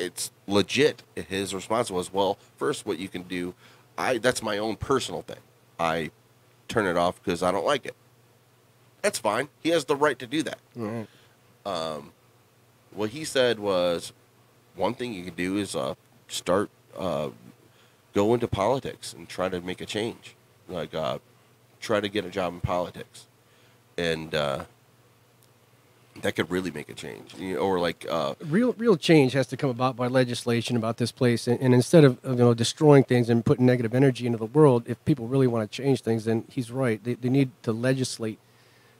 [0.00, 1.02] it's legit.
[1.14, 3.54] His response was, "Well, first, what you can do,
[3.98, 5.40] I that's my own personal thing.
[5.78, 6.10] I
[6.68, 7.94] turn it off because I don't like it.
[9.02, 9.48] That's fine.
[9.60, 11.06] He has the right to do that." Right.
[11.64, 12.12] Um,
[12.92, 14.12] what he said was,
[14.74, 15.94] one thing you can do is uh,
[16.28, 17.30] start uh,
[18.14, 20.34] go into politics and try to make a change,
[20.68, 21.18] like uh,
[21.80, 23.26] try to get a job in politics,
[23.96, 24.64] and uh,
[26.22, 27.34] that could really make a change.
[27.38, 30.96] You know, or like uh, real real change has to come about by legislation about
[30.98, 34.26] this place and, and instead of of, you know destroying things and putting negative energy
[34.26, 37.28] into the world if people really want to change things then he's right they, they
[37.28, 38.38] need to legislate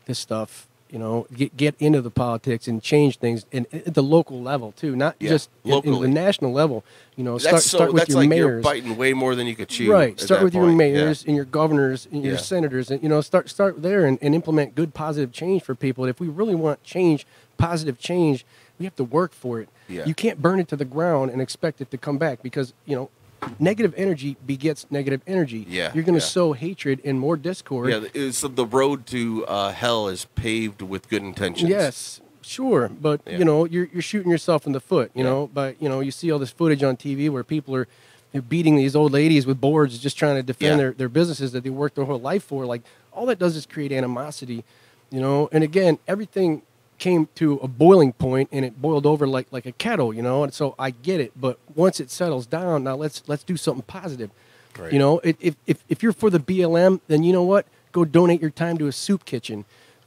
[0.06, 4.02] this stuff you know get, get into the politics and change things and at the
[4.02, 6.84] local level too not Yeah, just in- in, the national level
[7.16, 9.54] you know that's start, so start with your like mayors biting way more than you
[9.54, 9.92] could chew.
[9.92, 10.18] Right.
[10.18, 11.28] Start with your mayors Yeah.
[11.28, 12.40] and your governors and your Yeah.
[12.40, 16.06] senators, and you know, start start there and, and implement good positive change for people.
[16.06, 17.26] If we really want change,
[17.58, 18.46] positive change,
[18.78, 19.68] we have to work for it.
[19.88, 20.06] Yeah.
[20.06, 22.96] You can't burn it to the ground and expect it to come back because you
[22.96, 23.10] know,
[23.58, 25.66] negative energy begets negative energy.
[25.68, 26.28] Yeah, You're going to yeah.
[26.28, 27.90] sow hatred and more discord.
[27.90, 31.68] Yeah, it's the road to uh, hell is paved with good intentions.
[31.70, 33.38] Yes, sure, but Yeah.
[33.38, 35.10] you know you're you're shooting yourself in the foot.
[35.14, 37.86] You know, but you know you see all this footage on TV where people are
[38.32, 40.76] they're beating these old ladies with boards just trying to defend Yeah.
[40.76, 42.64] their, their businesses that they worked their whole life for.
[42.64, 42.82] Like
[43.12, 44.64] all that does is create animosity.
[45.10, 46.62] You know, and again, everything
[47.00, 50.44] came to a boiling point and it boiled over like like a kettle, you know.
[50.44, 53.82] And so I get it, but once it settles down, now let's let's do something
[53.82, 54.30] positive.
[54.78, 54.92] Right.
[54.92, 57.66] You know, if, if if if you're for the BLM, then you know what?
[57.90, 59.64] Go donate your time to a soup kitchen.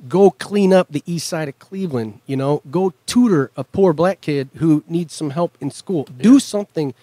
[0.08, 2.22] Go clean up the east side of Cleveland.
[2.26, 6.06] You know, go tutor a poor black kid who needs some help in school.
[6.06, 6.94] Do something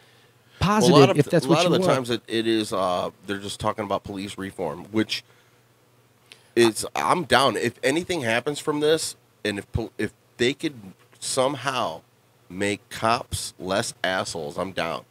[0.61, 1.93] positive Well, a lot of, if that's a lot of the want.
[1.93, 5.24] times it, it is uh, they're just talking about police reform, which
[6.55, 7.57] is I'm down.
[7.57, 9.66] If anything happens from this, and if
[9.99, 10.74] if they could
[11.18, 12.03] somehow
[12.49, 15.05] make cops less assholes, I'm down.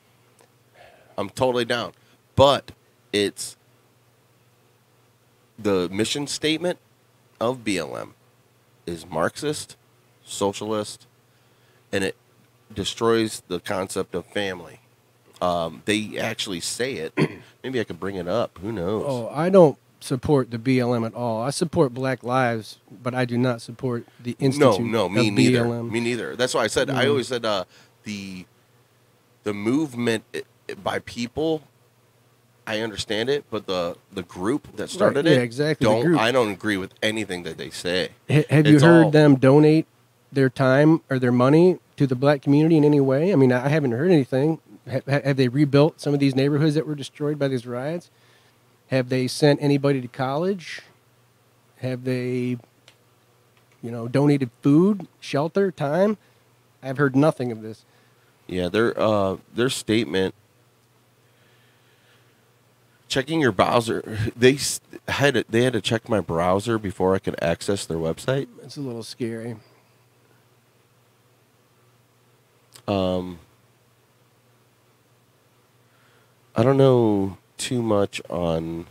[1.17, 1.93] I'm totally down.
[2.35, 2.71] But
[3.11, 3.57] it's
[5.57, 6.79] the mission statement
[7.39, 8.11] of BLM
[8.85, 9.75] is Marxist,
[10.23, 11.05] socialist,
[11.91, 12.15] and it
[12.73, 14.79] destroys the concept of family.
[15.41, 17.13] Um, they actually say it.
[17.63, 18.57] Maybe I could bring it up.
[18.61, 19.05] Who knows?
[19.07, 21.41] Oh, I don't support the BLM at all.
[21.41, 24.91] I support Black Lives, but I do not support the institution.
[24.91, 25.63] no, no, me neither.
[25.65, 25.91] BLM.
[25.91, 26.35] Me neither.
[26.35, 27.09] That's why I said I Mm.
[27.09, 27.65] always said uh,
[28.03, 28.45] the
[29.43, 31.63] the movement i- i- by people.
[32.67, 36.17] I understand it, but the the group that started yeah, it, exactly, Don't.
[36.17, 38.09] I don't agree with anything that they say.
[38.29, 39.87] Ha- Have you heard all- them donate
[40.31, 43.33] their time or their money to the black community in any way?
[43.33, 44.59] I mean, I haven't heard anything.
[44.89, 48.11] Ha- ha- have they rebuilt some of these neighborhoods that were destroyed by these riots?
[48.89, 50.81] Have they sent anybody to college?
[51.77, 52.57] Have they,
[53.81, 56.17] you know, donated food, shelter, time?
[56.81, 57.85] I've heard nothing of this.
[58.47, 60.33] Yeah, their uh, their statement.
[63.07, 64.57] Checking your browser, they
[65.07, 68.47] had to, they had to check my browser before I could access their website.
[68.63, 69.55] It's a little scary.
[72.87, 73.39] Um,
[76.55, 78.87] I don't know too much on.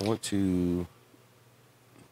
[0.00, 0.86] I want to.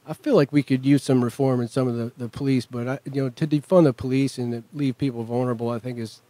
[0.06, 2.86] I feel like we could use some reform in some of the, the police, but
[2.88, 6.20] I, you know, to defund the police and leave people vulnerable, I think is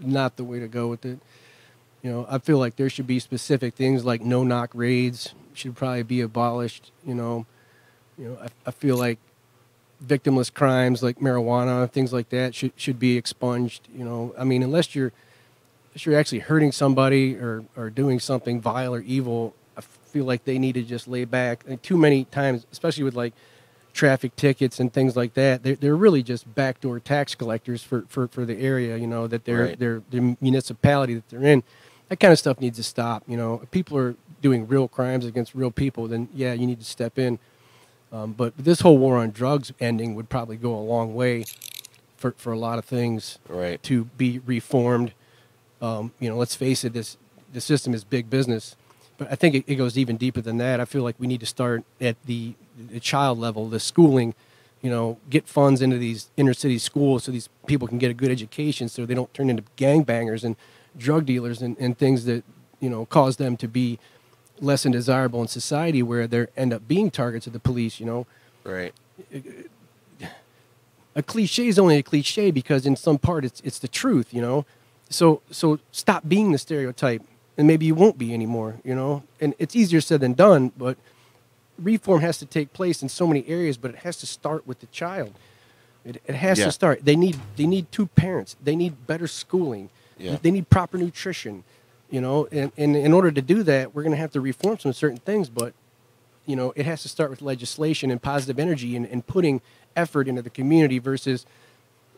[0.00, 1.18] not the way to go with it.
[2.02, 5.74] You know, I feel like there should be specific things like no knock raids should
[5.74, 6.92] probably be abolished.
[7.04, 7.46] You know,
[8.18, 9.18] you know, I, I feel like
[10.04, 13.88] victimless crimes like marijuana, and things like that should should be expunged.
[13.96, 15.12] You know, I mean, unless you're
[15.94, 20.44] unless you're actually hurting somebody or or doing something vile or evil, I feel like
[20.44, 21.64] they need to just lay back.
[21.68, 23.32] And too many times, especially with like
[23.92, 28.26] traffic tickets and things like that, they're, they're really just backdoor tax collectors for, for,
[28.26, 29.78] for the area, you know, that they're, Right.
[29.78, 31.62] they're the municipality that they're in.
[32.08, 33.22] That kind of stuff needs to stop.
[33.28, 36.80] You know, if people are doing real crimes against real people, then yeah, you need
[36.80, 37.38] to step in.
[38.12, 41.44] Um, but this whole war on drugs ending would probably go a long way
[42.16, 43.80] for, for a lot of things Right.
[43.84, 45.12] to be reformed.
[45.80, 47.16] Um, you know, let's face it, this
[47.52, 48.74] the system is big business,
[49.18, 50.80] but I think it, it goes even deeper than that.
[50.80, 52.54] I feel like we need to start at the,
[52.90, 54.34] the child level, the schooling.
[54.82, 58.14] You know, get funds into these inner city schools so these people can get a
[58.14, 60.56] good education, so they don't turn into gangbangers and
[60.96, 62.44] drug dealers and, and things that
[62.80, 63.98] you know cause them to be
[64.60, 67.98] less than desirable in society, where they end up being targets of the police.
[67.98, 68.26] You know,
[68.62, 68.92] Right.
[71.16, 74.42] a cliche is only a cliche because in some part it's it's the truth, you
[74.42, 74.66] know.
[75.14, 77.22] So so stop being the stereotype,
[77.56, 79.22] and maybe you won't be anymore, you know.
[79.40, 80.96] And it's easier said than done, but
[81.78, 84.80] reform has to take place in so many areas, but it has to start with
[84.80, 85.32] the child.
[86.04, 86.66] It, it has Yeah.
[86.66, 87.04] to start.
[87.04, 88.56] They need they need two parents.
[88.62, 89.88] They need better schooling.
[90.18, 90.36] Yeah.
[90.42, 91.64] They need proper nutrition,
[92.10, 92.46] you know.
[92.52, 95.18] And, and in order to do that, we're going to have to reform some certain
[95.18, 95.74] things, but
[96.46, 99.62] you know, it has to start with legislation and positive energy and, and putting
[99.96, 101.46] effort into the community versus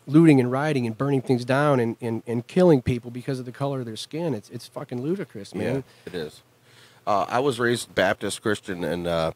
[0.07, 3.52] looting and rioting and burning things down and, and, and killing people because of the
[3.52, 4.34] color of their skin.
[4.34, 5.84] It's it's fucking ludicrous, man.
[6.07, 6.42] Yeah, it is.
[7.07, 9.32] Uh, I was raised Baptist Christian and uh,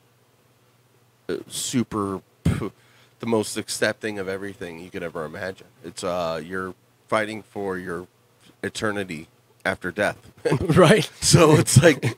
[1.48, 5.66] super the most accepting of everything you could ever imagine.
[5.84, 6.74] It's uh, you're
[7.08, 8.06] fighting for your
[8.62, 9.28] eternity
[9.64, 10.18] after death.
[10.76, 11.08] right.
[11.20, 12.16] So it's like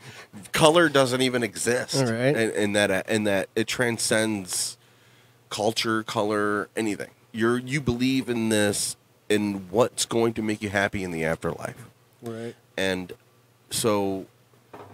[0.52, 1.96] color doesn't even exist.
[1.96, 2.36] All right.
[2.36, 4.76] And, and that and that it transcends
[5.50, 7.10] culture, color, anything.
[7.32, 8.96] You're you believe in this
[9.28, 11.86] in what's going to make you happy in the afterlife.
[12.22, 12.54] Right.
[12.76, 13.12] And
[13.70, 14.26] so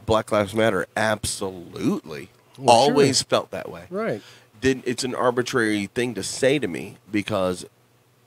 [0.06, 3.26] Black Lives Matter absolutely Well, always sure.
[3.28, 3.86] felt that way.
[3.90, 4.22] Right.
[4.60, 7.66] Didn't it's an arbitrary thing to say to me because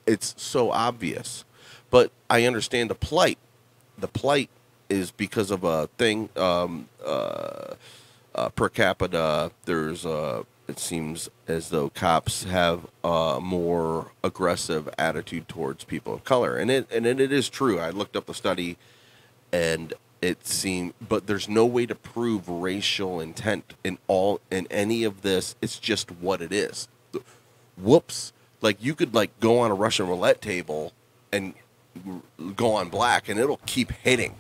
[0.06, 1.46] it's so obvious.
[1.90, 3.38] But I understand the plight.
[3.98, 4.50] The plight
[4.90, 7.76] is because of a thing um, uh,
[8.34, 9.52] uh, per capita.
[9.66, 16.24] There's uh, it seems as though cops have a more aggressive attitude towards people of
[16.24, 17.80] color, and it and it, it is true.
[17.80, 18.78] I looked up the study,
[19.52, 25.04] and it seemed, but there's no way to prove racial intent in all in any
[25.04, 25.56] of this.
[25.62, 26.88] It's just what it is.
[27.76, 28.32] whoops,
[28.62, 30.94] like you could like go on a Russian roulette table
[31.32, 31.54] and
[32.56, 34.36] go on black, and it'll keep hitting.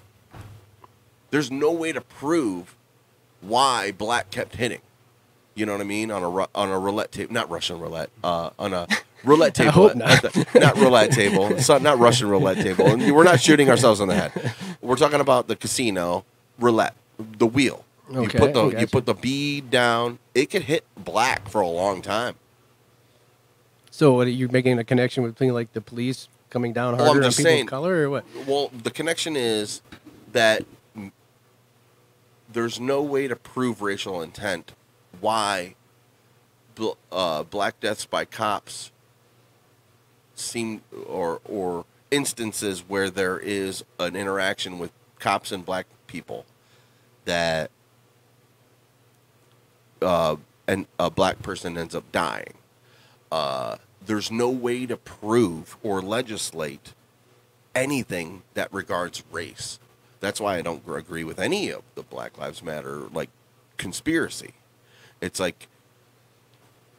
[1.32, 2.76] There's no way to prove
[3.42, 4.82] why black kept hitting.
[5.54, 8.52] You know what I mean on a on a roulette table, not Russian roulette, uh,
[8.58, 8.88] on a
[9.24, 10.22] roulette I table, hope not.
[10.22, 12.88] the- not roulette table, not, not Russian roulette table.
[12.88, 14.54] And we're not shooting ourselves in the head.
[14.82, 16.24] We're talking about the casino
[16.58, 17.84] roulette, the wheel.
[18.10, 20.20] you Okay, put the you put the bead down.
[20.34, 22.36] It could hit black for a long time.
[23.93, 27.24] So, what, are you making a connection between like the police coming down harder on
[27.24, 28.26] just people saying- of color, or what?
[28.47, 29.82] Well, the connection is
[30.32, 30.64] that
[32.52, 34.72] there's no way to prove racial intent.
[35.22, 35.76] Why
[37.12, 38.92] uh, black deaths by cops
[40.36, 46.46] seem or or instances where there is an interaction with cops and black people
[47.26, 47.72] that
[50.02, 50.36] uh,
[50.68, 52.54] and a black person ends up dying.
[53.32, 56.94] Uh, there's no way to prove or legislate
[57.76, 59.80] anything that regards race.
[60.20, 63.30] That's why I don't agree with any of the Black Lives Matter like
[63.78, 64.54] conspiracy.
[65.22, 65.68] It's like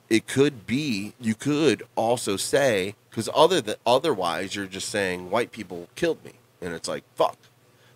[0.08, 5.52] it could be you could also say because other than otherwise you're just saying white
[5.52, 7.38] people killed me and it's like fuck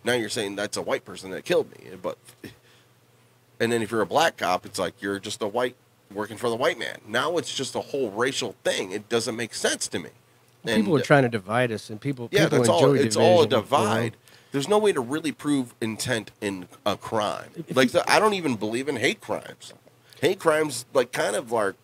[0.02, 2.16] now you're saying that's a white person that killed me but
[3.60, 5.76] and then if you're a black cop it's like you're just a white
[6.12, 9.52] working for the white man now it's just a whole racial thing it doesn't make
[9.52, 10.10] sense to me
[10.64, 12.94] And- people are trying to divide us, and people yeah, people that's all.
[12.94, 13.60] It's all a division, you know?
[13.62, 14.16] divide.
[14.52, 17.50] There's no way to really prove intent in a crime.
[17.74, 19.74] Like I don't even believe in hate crimes.
[20.20, 21.74] Hate crimes, like, kind of are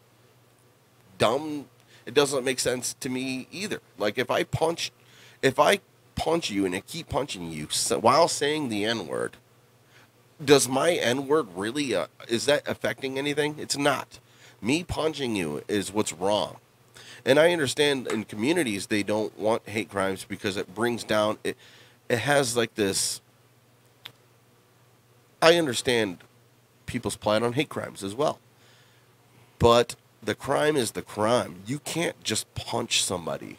[1.22, 1.66] dumb.
[2.04, 3.80] It doesn't make sense to me either.
[3.96, 4.90] Like if I punch,
[5.40, 5.78] if I
[6.16, 7.68] punch you and I keep punching you
[8.00, 9.36] while saying the N word,
[10.44, 11.94] does my N word really?
[11.94, 13.54] Uh, is that affecting anything?
[13.56, 14.18] It's not.
[14.60, 16.56] Me punching you is what's wrong.
[17.24, 21.56] And I understand in communities they don't want hate crimes because it brings down it.
[22.08, 23.20] It has like this.
[25.40, 26.18] I understand
[26.86, 28.38] people's plight on hate crimes as well,
[29.58, 31.56] but the crime is the crime.
[31.66, 33.58] You can't just punch somebody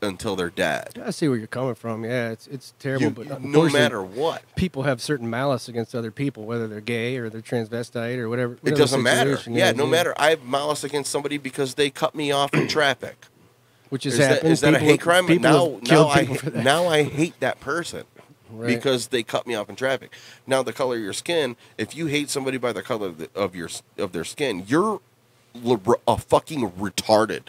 [0.00, 1.00] until they're dead.
[1.04, 2.04] I see where you're coming from.
[2.04, 4.42] Yeah, it's it's terrible, You- but no matter what.
[4.56, 8.58] people have certain malice against other people, whether they're gay or they're transvestite or whatever.
[8.64, 9.38] It doesn't matter.
[9.46, 10.12] Yeah, is, no matter.
[10.16, 13.26] I have malice against somebody because they cut me off in traffic.
[13.90, 14.52] Which is that, happened.
[14.52, 15.26] is that a hate have- crime?
[15.40, 18.04] Now, now I people now I hate that person
[18.52, 18.68] Right.
[18.68, 20.12] because they cut me off in traffic.
[20.46, 21.56] Now the color of your skin.
[21.78, 25.00] If you hate somebody by the color of, the, of your of their skin, you're
[26.08, 27.42] a fucking retarded.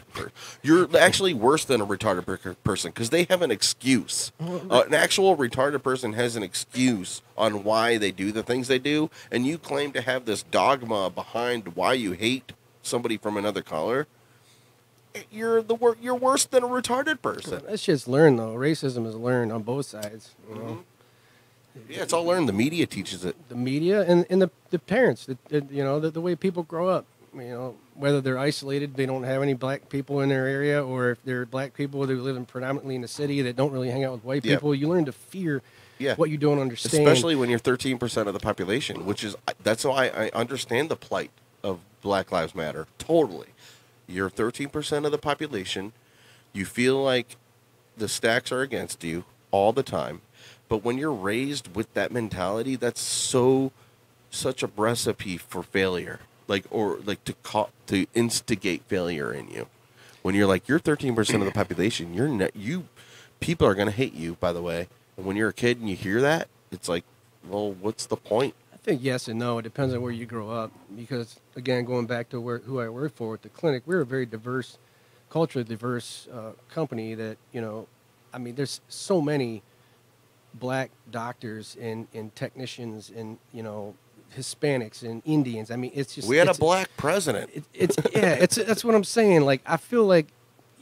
[0.62, 4.32] You're actually worse than a retarded per- person because they have an excuse.
[4.42, 8.80] Uh, an actual retarded person has an excuse on why they do the things they
[8.80, 12.52] do, and you claim to have this dogma behind why you hate
[12.82, 14.08] somebody from another color.
[15.32, 17.62] You're the wor- You're worse than a retarded person.
[17.68, 18.56] That's just learned though.
[18.56, 20.32] Racism is learned on both sides.
[20.50, 20.62] You know?
[20.62, 20.80] Mm-hmm.
[21.90, 22.48] Yeah, it's all learned.
[22.50, 23.36] The media teaches it.
[23.50, 26.64] the media and, and the, the parents, the, the, you know, the, the way people
[26.64, 30.46] grow up, you know, whether they're isolated, they don't have any black people in their
[30.48, 33.72] area, or if they're black people who live in predominantly in the city that don't
[33.72, 34.56] really hang out with white Yeah.
[34.56, 35.62] people, you learn to fear
[36.00, 36.16] Yeah.
[36.16, 37.08] what you don't understand.
[37.08, 41.32] Especially when you're 13% of the population, which is that's why I understand the plight
[41.64, 43.48] of Black Lives Matter totally.
[44.08, 45.94] You're 13% of the population.
[46.52, 47.38] You feel like
[47.98, 50.22] the stacks are against you all the time.
[50.74, 53.72] But when you're raised with that mentality, that's so
[54.32, 56.22] such a recipe for failure.
[56.48, 59.68] Like or like to ca- to instigate failure in you.
[60.24, 62.86] When you're like you're 13% of the population, you're ne- you
[63.40, 64.88] people are going to hate you by the way.
[65.16, 67.04] And when you're a kid and you hear that, it's like,
[67.48, 68.56] well, what's the point?
[68.74, 69.60] I think yes and no.
[69.60, 70.72] It depends on where you grow up.
[70.96, 74.08] Because again, going back to where who I work for at the clinic, we're a
[74.08, 74.80] very diverse,
[75.30, 77.14] culturally diverse uh, company.
[77.14, 77.88] That you know,
[78.34, 79.62] I mean, there's so many
[80.54, 83.96] black doctors and, and technicians and you know
[84.36, 85.72] Hispanics and Indians.
[85.72, 87.52] I mean, it's just we had a black president.
[87.54, 89.42] it, it's yeah, it's that's what I'm saying.
[89.42, 90.28] Like I feel like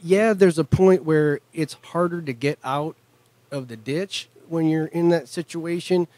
[0.02, 2.96] yeah, there's a point where it's harder to get out
[3.50, 6.08] of the ditch when you're in that situation.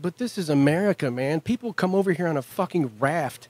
[0.00, 1.40] But this is America, man.
[1.40, 3.48] People come over here on a fucking raft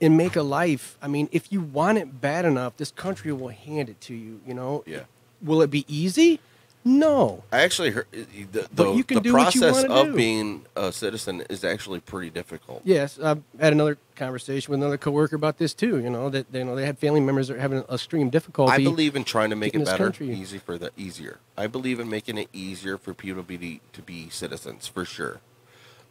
[0.00, 0.98] and make a life.
[1.00, 4.40] I mean, if you want it bad enough, this country will hand it to you,
[4.44, 4.82] you know?
[4.86, 5.02] Yeah.
[5.40, 6.40] Will it be easy?
[6.82, 7.44] No.
[7.52, 8.06] I actually heard
[8.52, 10.14] the, the, you can the do what you process wanna of do.
[10.16, 12.80] being a citizen is actually pretty difficult.
[12.84, 15.98] Yes, I've had another conversation with another coworker about this too.
[15.98, 18.72] You know that you know they had family members that are having extreme difficulty.
[18.72, 20.32] I believe in trying to make it this better, country.
[20.32, 21.38] easy for the easier.
[21.56, 25.40] I believe in making it easier for people to be to be citizens for sure.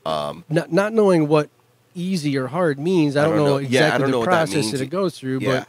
[0.06, 1.50] Um, not not knowing what
[1.96, 3.16] easy or hard means.
[3.16, 4.72] I I don't, know, know- yeah, I exactly don't know the what that process means.
[4.74, 5.66] that, it goes through, Yeah.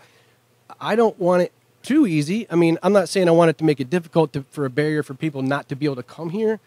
[0.68, 2.46] but I don't want it too easy.
[2.50, 4.70] I mean, I'm not saying I want it to make it difficult to, for a
[4.70, 6.60] barrier for people not to be able to come here,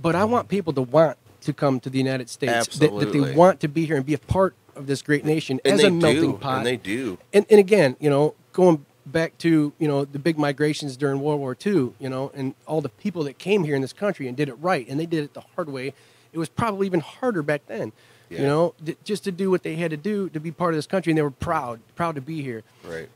[0.00, 3.34] but I want people to want to come to the United States, that, that they
[3.34, 5.88] want to be here and be a part of this great nation And as they
[5.88, 6.58] a melting do, pot.
[6.58, 7.18] and they do.
[7.32, 11.40] And, and again, you know, going back to you know the big migrations during World
[11.40, 14.36] War II, you know, and all the people that came here in this country and
[14.36, 15.94] did it right, and they did it the hard way.
[16.32, 17.92] It was probably even harder back then,
[18.28, 18.40] Yeah.
[18.40, 18.74] you know,
[19.04, 21.18] just to do what they had to do to be part of this country, and
[21.18, 22.62] they were proud, proud to be here.
[22.84, 23.08] Right.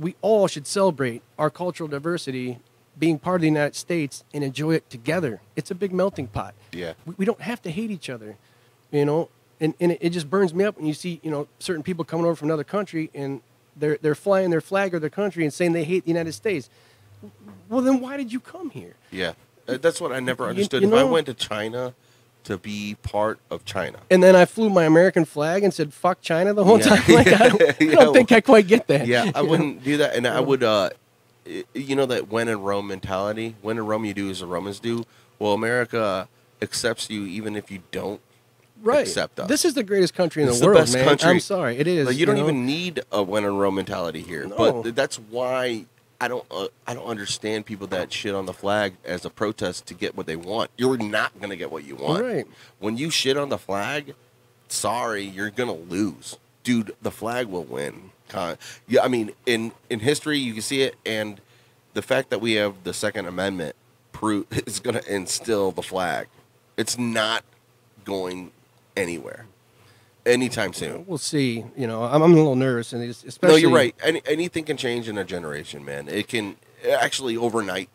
[0.00, 2.58] We all should celebrate our cultural diversity,
[2.98, 5.40] being part of the United States, and enjoy it together.
[5.56, 6.94] It's a big melting pot Yeah.
[7.06, 8.36] we, we don't have to hate each other,
[8.90, 9.28] you know.
[9.60, 12.02] And, and it, it just burns me up when you see you know certain people
[12.04, 13.42] coming over from another country and
[13.76, 16.70] they're they're flying their flag or their country and saying they hate the United States.
[17.68, 18.94] Well, then why did you come here?
[19.10, 19.34] Yeah.
[19.68, 20.80] Uh, That's what I never You- understood.
[20.82, 21.94] you if I went to China
[22.44, 26.20] to be part of China, And then I flew my American flag and said "fuck
[26.22, 26.96] China" the whole Yeah.
[26.96, 27.02] time.
[27.14, 29.06] Like, I don't, I don't think I quite get that.
[29.06, 30.62] yeah, I wouldn't do that, and I would.
[30.62, 30.90] uh
[31.74, 33.56] You know that when in Rome mentality.
[33.62, 35.04] When in Rome, you do as the Romans do.
[35.38, 36.28] Well, America
[36.62, 38.20] accepts you even if you don't
[38.82, 39.00] right.
[39.06, 39.48] accept us.
[39.48, 41.04] This is the greatest country in It's the world, best man.
[41.06, 41.30] country.
[41.30, 42.06] I'm sorry, it is.
[42.06, 42.44] Like, you don't know?
[42.44, 44.46] even need a when in Rome mentality here.
[44.46, 44.56] No.
[44.82, 45.86] But that's why
[46.20, 46.44] I don't.
[46.50, 50.16] Uh, I don't understand people that shit on the flag as a protest to get
[50.16, 50.70] what they want.
[50.76, 52.22] You're not gonna get what you want.
[52.22, 52.46] Right.
[52.78, 54.14] When you shit on the flag,
[54.68, 56.94] sorry, you're gonna lose, dude.
[57.02, 58.10] The flag will win.
[58.28, 61.40] Con- Yeah, I mean, in in history, you can see it, and
[61.94, 63.74] the fact that we have the Second Amendment
[64.12, 66.26] pro- is gonna instill the flag.
[66.76, 67.44] It's not
[68.04, 68.50] going
[68.96, 69.46] anywhere
[70.26, 71.04] anytime soon.
[71.06, 71.64] We'll see.
[71.76, 73.94] You know, I'm, I'm a little nervous, and especially No, you're right.
[74.02, 76.08] Any, anything can change in a generation, man.
[76.08, 76.56] It can
[76.88, 77.88] actually overnight.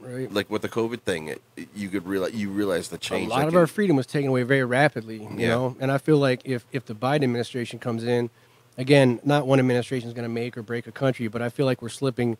[0.00, 0.30] Right.
[0.30, 1.42] Like with the COVID thing, it,
[1.74, 3.28] you could realize you realize the change.
[3.28, 5.48] A lot of can- our freedom was taken away very rapidly, you Yeah.
[5.48, 5.76] know.
[5.80, 8.28] And I feel like if if the Biden administration comes in,
[8.76, 11.64] again, not one administration is going to make or break a country, but I feel
[11.64, 12.36] like we're slipping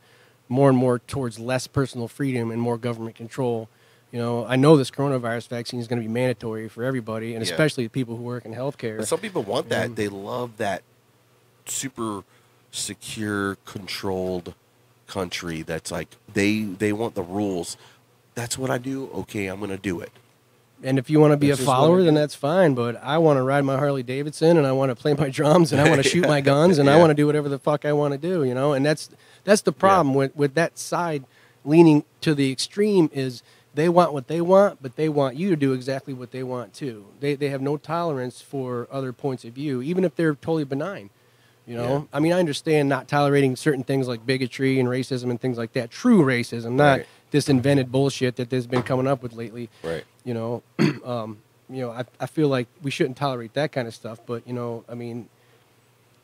[0.51, 3.69] more and more towards less personal freedom and more government control.
[4.11, 7.45] You know, I know this coronavirus vaccine is going to be mandatory for everybody, and
[7.45, 7.53] Yeah.
[7.53, 8.99] especially the people who work in healthcare.
[8.99, 9.87] And some people want that.
[9.87, 10.83] Um, they love that
[11.67, 12.25] super
[12.71, 14.55] secure, controlled
[15.07, 15.63] country.
[15.63, 17.77] That's like they they want the rules.
[18.35, 19.11] That's what I do.
[19.15, 20.11] Okay, I'm gonna do it.
[20.83, 22.75] And if you want to be That's a just what I follower, then that's fine.
[22.75, 25.73] But I want to ride my Harley Davidson, and I want to play my drums,
[25.73, 27.85] and I want to shoot my guns, and I want to do whatever the fuck
[27.85, 28.45] I want to do.
[28.45, 29.11] You know, and that's
[29.45, 31.25] that's the problem with with that side
[31.65, 33.43] leaning to the extreme is
[33.79, 36.75] they want what they want, but they want you to do exactly what they want
[36.75, 37.07] too.
[37.21, 41.11] They they have no tolerance for other points of view, even if they're totally benign.
[41.65, 45.39] You know, I mean, I understand not tolerating certain things like bigotry and racism and
[45.41, 45.91] things like that.
[45.91, 47.07] True racism, not Right.
[47.31, 50.05] this invented bullshit that there's been coming up with lately Right.
[50.25, 50.63] you know
[51.05, 51.39] um,
[51.71, 54.55] you know I, I feel like we shouldn't tolerate that kind of stuff but you
[54.55, 55.29] know i mean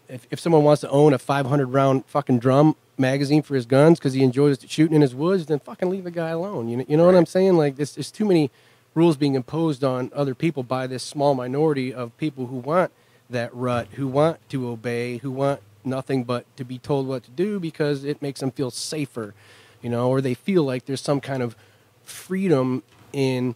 [0.08, 3.98] if, if someone wants to own a 500 round fucking drum magazine for his guns
[3.98, 6.84] because he enjoys shooting in his woods then fucking leave the guy alone you know,
[6.88, 8.50] you know what i'm saying like this there's too many
[8.94, 12.92] rules being imposed on other people by this small minority of people who want
[13.28, 17.30] that rut who want to obey who want nothing but to be told what to
[17.30, 19.34] do because it makes them feel safer
[19.82, 21.56] you know or they feel like there's some kind of
[22.04, 22.82] freedom
[23.12, 23.54] in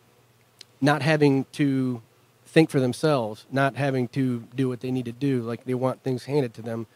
[0.81, 2.03] not having to
[2.47, 5.43] think for themselves, not having to do what they need to do.
[5.43, 6.87] Like they want things handed to them.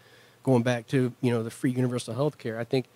[0.43, 2.87] Going back to you know the free universal health care, I think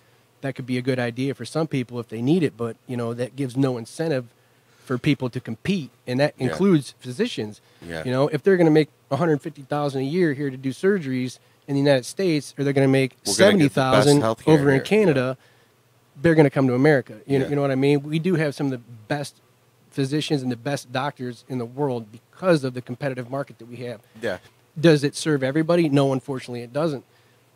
[0.41, 2.97] that could be a good idea for some people if they need it, but you
[2.97, 4.25] know that gives no incentive
[4.83, 6.47] for people to compete, and that Yeah.
[6.47, 7.59] includes physicians.
[7.85, 8.03] Yeah.
[8.05, 11.73] You know, if they're going to make 150,000 a year here to do surgeries in
[11.75, 14.53] the United States, or they're going to make We're gonna get the best 70,000 healthcare
[14.53, 14.81] over in.
[14.81, 15.37] Canada,
[16.21, 17.15] they're going to come to America.
[17.25, 18.01] You know, you know what I mean?
[18.01, 19.35] We do have some of the best
[19.91, 23.77] physicians and the best doctors in the world because of the competitive market that we
[23.77, 23.99] have.
[24.21, 24.37] Yeah.
[24.79, 25.89] Does it serve everybody?
[25.89, 27.03] No, unfortunately, it doesn't.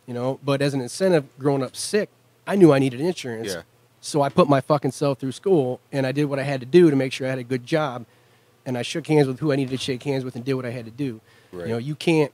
[0.06, 2.08] You know, but as an incentive, growing up sick,
[2.46, 3.48] I knew I needed insurance.
[3.48, 3.62] Yeah.
[4.00, 6.66] So I put my fucking self through school and I did what I had to
[6.66, 8.04] do to make sure I had a good job.
[8.66, 10.66] And I shook hands with who I needed to shake hands with and did what
[10.66, 11.20] I had to do.
[11.52, 11.66] Right.
[11.68, 12.32] You know, you can't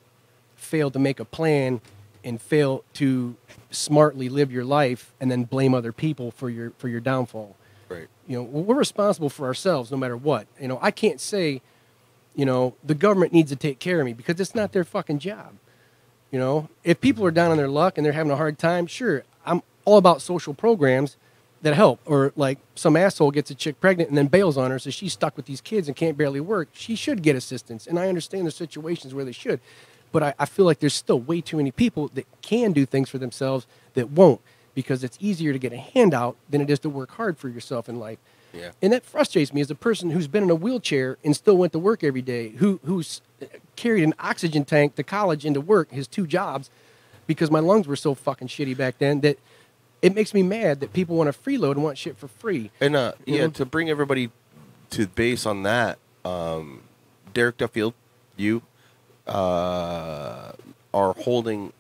[0.56, 1.80] fail to make a plan
[2.24, 3.36] and fail to
[3.70, 7.54] smartly live your life and then blame other people for your for your downfall
[7.88, 8.08] Right.
[8.26, 11.62] you know we're responsible for ourselves no matter what you know i can't say
[12.34, 15.20] you know the government needs to take care of me because it's not their fucking
[15.20, 15.52] job
[16.30, 16.68] you know?
[16.84, 19.62] If people are down on their luck and they're having a hard time sure i'm
[19.84, 21.16] all about social programs
[21.62, 22.00] that help.
[22.06, 25.12] Or like some asshole gets a chick pregnant and then bails on her so she's
[25.12, 26.68] stuck with these kids and can't barely work.
[26.72, 29.60] She should get assistance and i understand the situations where they should
[30.12, 33.10] but I, I feel like there's still way too many people that can do things
[33.10, 34.40] for themselves that won't
[34.74, 37.88] because it's easier to get a handout than it is to work hard for yourself
[37.88, 38.18] in life.
[38.52, 38.70] Yeah.
[38.80, 41.72] and that frustrates me as a person who's been in a wheelchair and still went
[41.74, 43.20] to work every day, who who's
[43.76, 46.70] carried an oxygen tank to college and to work, his two jobs,
[47.26, 49.38] because my lungs were so fucking shitty back then that
[50.02, 52.70] it makes me mad that people want to freeload and want shit for free.
[52.80, 53.50] And uh, yeah, know?
[53.50, 54.30] to bring everybody
[54.90, 56.82] to base on that, um,
[57.34, 57.94] Derek Duffield,
[58.36, 58.62] you
[59.26, 60.52] uh,
[60.94, 61.72] are holding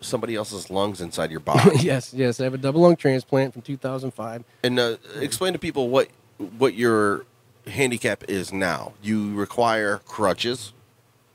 [0.00, 1.78] somebody else's lungs inside your body.
[1.80, 4.44] yes, yes, I have a double lung transplant from 2005.
[4.62, 6.08] And uh, explain to people what
[6.58, 7.24] what your
[7.66, 8.92] handicap is now.
[9.02, 10.72] You require crutches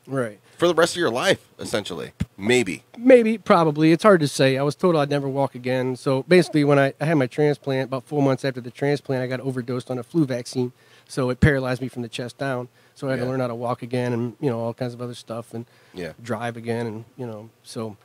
[0.05, 0.39] Right.
[0.57, 2.11] for the rest of your life, essentially.
[2.37, 2.83] Maybe.
[2.97, 3.91] Maybe, probably.
[3.91, 4.57] It's hard to say.
[4.57, 5.95] I was told I'd never walk again.
[5.95, 9.27] So basically, when I, I had my transplant, about four months after the transplant, I
[9.27, 10.71] got overdosed on a flu vaccine.
[11.07, 12.67] So it paralyzed me from the chest down.
[12.95, 13.25] So I had Yeah.
[13.25, 15.65] to learn how to walk again and, you know, all kinds of other stuff and
[15.93, 16.13] Yeah.
[16.21, 16.85] drive again.
[16.87, 17.97] And, you know, so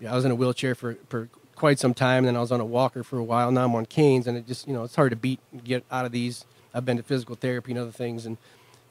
[0.00, 2.24] yeah, I was in a wheelchair for, for quite some time.
[2.24, 3.50] Then I was on a walker for a while.
[3.52, 4.26] Now I'm on canes.
[4.26, 6.44] And it just, you know, it's hard to beat, get out of these.
[6.74, 8.26] I've been to physical therapy and other things.
[8.26, 8.38] And,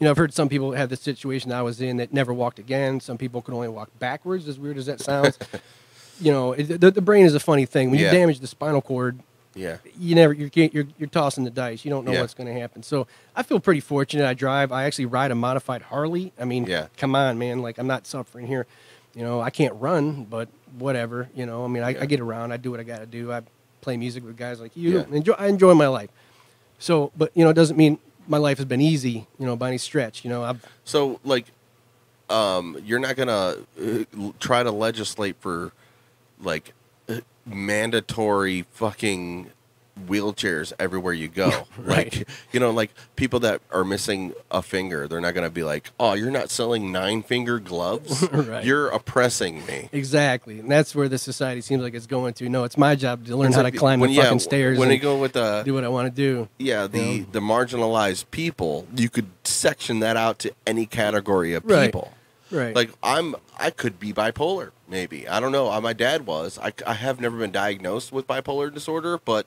[0.02, 2.58] you know, I've heard some people have the situation I was in that never walked
[2.58, 3.00] again.
[3.00, 5.38] Some people could only walk backwards, as weird as that sounds.
[6.20, 7.92] you know, it, the, the brain is a funny thing.
[7.92, 8.12] When Yeah.
[8.12, 9.20] you damage the spinal cord,
[9.54, 9.78] Yeah.
[10.00, 11.86] you never you're you're, you're tossing the dice.
[11.86, 12.22] You don't know Yeah.
[12.22, 12.82] what's going to happen.
[12.82, 14.26] So I feel pretty fortunate.
[14.28, 14.72] I drive.
[14.72, 16.34] I actually ride a modified Harley.
[16.40, 16.88] I mean, Yeah.
[16.98, 17.62] come on, man.
[17.62, 18.66] Like I'm not suffering here.
[19.14, 20.50] You know, I can't run, but
[20.80, 21.30] whatever.
[21.36, 22.02] You know, I mean, I, Yeah.
[22.02, 22.52] I get around.
[22.54, 23.32] I do what I got to do.
[23.32, 23.42] I
[23.82, 24.98] play music with guys like you.
[25.00, 25.16] Yeah.
[25.16, 26.10] Enjoy, I enjoy my life.
[26.80, 29.28] So, but you know, it doesn't mean my life has been easy.
[29.40, 30.24] You know, by any stretch.
[30.24, 31.48] You know, I've So, like,
[32.30, 35.72] um, you're not gonna uh, try to legislate for
[36.42, 36.74] like
[37.10, 39.52] uh, mandatory fucking
[40.08, 41.52] wheelchairs everywhere you go.
[41.78, 42.16] Right.
[42.16, 45.90] Like, you know, like people that are missing a finger, they're not gonna be like,
[46.00, 48.28] "Oh, you're not selling nine finger gloves.
[48.32, 48.64] Right.
[48.64, 52.50] You're oppressing me." Exactly, and that's where the society seems like it's going to.
[52.50, 54.78] No, it's my job to learn It's how like to climb the yeah, fucking stairs.
[54.78, 56.48] When and they go with the do what I want to do.
[56.60, 57.26] yeah the you know?
[57.32, 61.86] the marginalized people, you could section that out to any category of Right.
[61.88, 62.14] people.
[62.52, 62.76] Right.
[62.76, 64.72] Like I'm, I could be bipolar.
[64.88, 65.80] Maybe I don't know.
[65.82, 66.60] My dad was.
[66.62, 69.46] I, I have never been diagnosed with bipolar disorder, but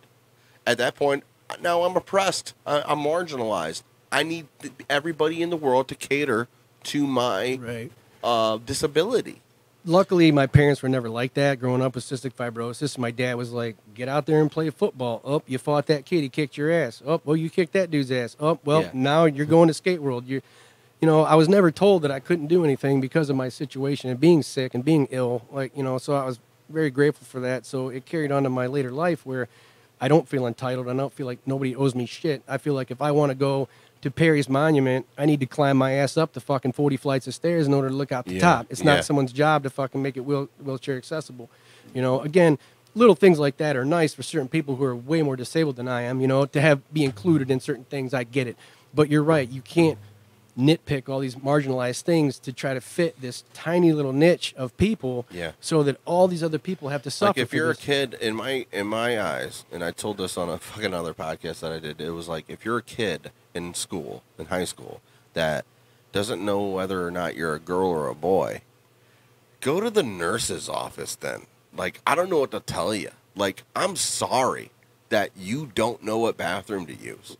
[0.66, 1.24] at that point,
[1.60, 2.54] now I'm oppressed.
[2.66, 3.82] I, I'm marginalized.
[4.10, 4.46] I need
[4.88, 6.48] everybody in the world to cater
[6.84, 7.92] to my right.
[8.22, 9.40] uh, disability.
[9.86, 11.60] Luckily, my parents were never like that.
[11.60, 15.20] Growing up with cystic fibrosis, my dad was like, "Get out there and play football."
[15.24, 17.02] Oh, you fought that kid; he kicked your ass.
[17.06, 18.34] Oh, well, you kicked that dude's ass.
[18.40, 18.90] Oh, well, Yeah.
[18.94, 20.26] now you're going to skate world.
[20.26, 20.40] You,
[21.02, 24.08] you know, I was never told that I couldn't do anything because of my situation
[24.08, 25.42] and being sick and being ill.
[25.50, 26.38] Like, you know, so I was
[26.70, 27.66] very grateful for that.
[27.66, 29.48] So it carried on to my later life where
[30.00, 30.88] I don't feel entitled.
[30.88, 32.42] I don't feel like nobody owes me shit.
[32.48, 33.68] I feel like if I want to go
[34.02, 37.34] to Perry's Monument, I need to climb my ass up the fucking 40 flights of
[37.34, 38.66] stairs in order to look out the Yeah, top.
[38.68, 38.96] It's yeah.
[38.96, 41.48] not someone's job to fucking make it wheel, wheelchair accessible.
[41.94, 42.58] You know, again,
[42.94, 45.88] little things like that are nice for certain people who are way more disabled than
[45.88, 48.12] I am, you know, to have be included in certain things.
[48.12, 48.56] I get it.
[48.92, 49.98] But you're right, you can't
[50.58, 55.26] nitpick all these marginalized things to try to fit this tiny little niche of people
[55.30, 55.52] Yeah.
[55.60, 57.30] so that all these other people have to suffer.
[57.30, 57.78] Like if you're this.
[57.82, 61.14] a kid in my in my eyes, and I told this on a fucking other
[61.14, 62.00] podcast that I did.
[62.00, 65.00] It was like if you're a kid in school, in high school,
[65.32, 65.64] that
[66.12, 68.62] doesn't know whether or not you're a girl or a boy,
[69.60, 71.46] go to the nurse's office then.
[71.76, 73.10] Like I don't know what to tell you.
[73.34, 74.70] Like I'm sorry
[75.08, 77.36] that you don't know what bathroom to use.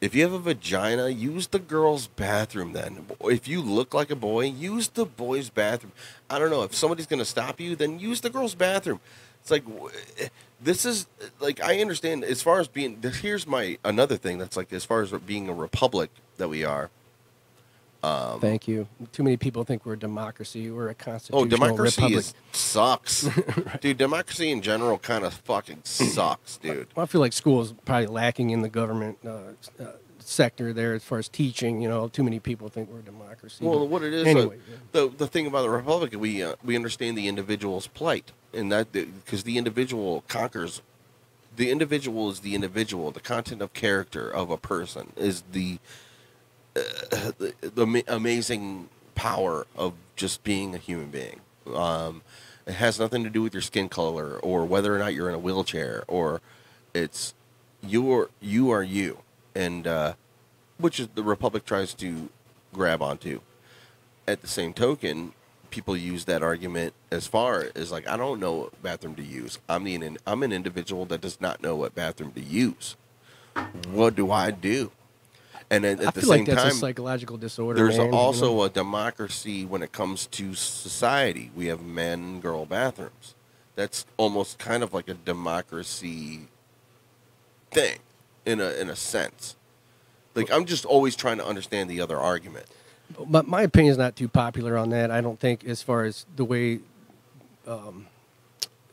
[0.00, 3.06] If you have a vagina, use the girl's bathroom then.
[3.22, 5.92] If you look like a boy, use the boy's bathroom.
[6.30, 6.62] I don't know.
[6.62, 9.00] If somebody's going to stop you, then use the girl's bathroom.
[9.40, 9.64] It's like
[10.20, 10.28] eh,
[10.60, 14.56] this is eh, like I understand as far as being here's my another thing that's
[14.56, 16.90] like as far as being a republic that we are.
[18.02, 18.86] Um, Thank you.
[19.12, 20.70] Too many people think we're a democracy.
[20.70, 22.18] We're a Oh, constitutional democracy republic.
[22.18, 23.28] is, sucks,
[23.80, 23.98] dude.
[23.98, 26.86] Democracy in general kind of fucking sucks, dude.
[26.94, 29.30] Well, I feel like school is probably lacking in the government uh,
[29.82, 29.86] uh,
[30.20, 31.80] sector there as far as teaching.
[31.82, 33.64] You know, too many people think we're a democracy.
[33.64, 34.58] Well, what it is, uh, anyway.
[34.92, 38.92] the the thing about the republic, we uh, we understand the individual's plight, and that
[38.92, 40.82] because the individual conquers.
[41.56, 43.10] The individual is the individual.
[43.10, 45.80] The content of character of a person is the
[47.38, 51.40] the, the amazing power of just being a human being.
[51.74, 52.22] Um,
[52.66, 55.34] it has nothing to do with your skin color or whether or not you're in
[55.34, 56.40] a wheelchair or
[56.94, 57.34] it's
[57.82, 59.18] you are you are you,
[59.54, 60.14] and uh,
[60.78, 62.28] which is the republic tries to
[62.72, 63.40] grab onto.
[64.26, 65.32] At the same token,
[65.70, 69.58] people use that argument as far as like I don't know what bathroom to use.
[69.68, 72.96] I'm the I'm an individual that does not know what bathroom to use.
[73.90, 74.90] What do I do?
[75.70, 77.78] And at, at I the feel same like that's time, a psychological disorder.
[77.78, 78.62] there's man, you also know?
[78.62, 81.50] a democracy when it comes to society.
[81.54, 83.34] We have men and girl bathrooms.
[83.74, 86.48] That's almost kind of like a democracy
[87.70, 87.98] thing,
[88.46, 89.56] in a in a sense.
[90.34, 92.66] Like I'm just always trying to understand the other argument.
[93.26, 95.10] But my opinion is not too popular on that.
[95.10, 96.80] I don't think, as far as the way
[97.66, 98.06] um,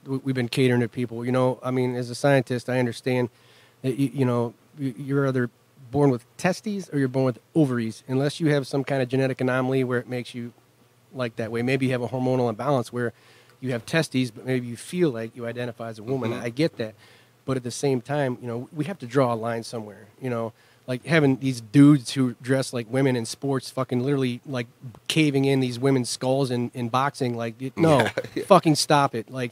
[0.05, 1.25] we- we've been catering to people.
[1.25, 3.29] You know, I mean, as a scientist, I understand
[3.81, 5.49] that you, you know your either
[5.91, 9.41] born with testes or you're born with ovaries, unless you have some kind of genetic
[9.41, 10.51] anomaly where it makes you
[11.13, 11.61] like that way.
[11.61, 13.13] Maybe you have a hormonal imbalance where
[13.61, 16.31] you have testes, but maybe you feel like you identify as a woman.
[16.31, 16.41] Mhm.
[16.41, 16.93] I get that,
[17.45, 20.07] but at the same time, you know, we have to draw a line somewhere.
[20.21, 20.53] You know,
[20.87, 24.67] like having these dudes who dress like women in sports, fucking literally like
[25.07, 27.35] caving in these women's skulls in, in boxing.
[27.35, 28.43] Like, no, Yeah, yeah.
[28.45, 29.31] fucking stop it.
[29.31, 29.51] Like,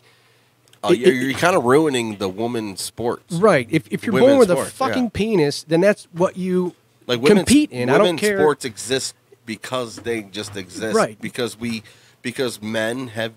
[0.84, 3.36] Uh, it- you're, you're kind of ruining the women's sports.
[3.36, 3.68] right?
[3.72, 5.10] If if you're born with sports, a fucking yeah.
[5.14, 6.76] penis, then that's what you
[7.08, 7.90] like compete in.
[7.90, 8.38] I don't women's care.
[8.38, 9.16] sports exist
[9.46, 10.96] because they just exist.
[10.96, 11.20] Right.
[11.20, 11.84] Because we,
[12.22, 13.34] because men have,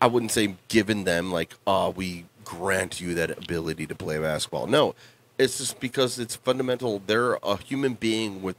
[0.00, 4.66] I wouldn't say given them like, oh, we grant you that ability to play basketball.
[4.66, 4.94] No,
[5.38, 7.02] it's just because it's fundamental.
[7.06, 8.56] They're a human being with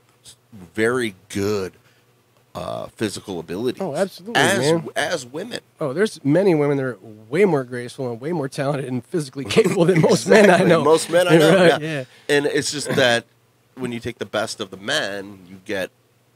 [0.52, 1.74] very good
[2.56, 3.82] uh, physical ability.
[3.82, 4.90] Oh, absolutely, as man.
[4.96, 5.60] as women.
[5.82, 6.98] Oh, there's many women that are
[7.30, 10.84] way more graceful and way more talented and physically capable than most men I know.
[10.84, 11.54] Most men I know.
[11.54, 11.88] Right, yeah.
[12.00, 12.36] yeah.
[12.36, 13.26] And it's just that
[13.76, 15.90] when you take the best of the men, you get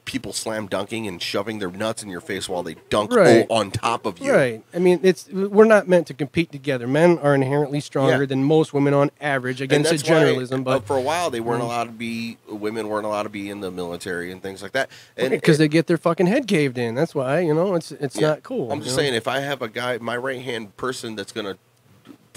[0.08, 3.46] people slam dunking and shoving their nuts in your face while they dunk Right.
[3.50, 4.34] on top of you.
[4.34, 4.64] Right.
[4.74, 6.88] I mean, it's we're not meant to compete together.
[6.88, 8.26] Men are inherently stronger Yeah.
[8.26, 9.62] than most women on average.
[9.62, 11.66] against a that's why, generalism, uh, but for a while they weren't Mm.
[11.66, 14.90] allowed to be women weren't allowed to be in the military and things like that.
[15.18, 16.96] And because they get their fucking head caved in.
[16.96, 18.30] That's why you know it's it's Yeah.
[18.30, 18.72] not cool.
[18.72, 19.04] I'm just know?
[19.04, 21.58] saying, if I have a guy, my right hand person that's gonna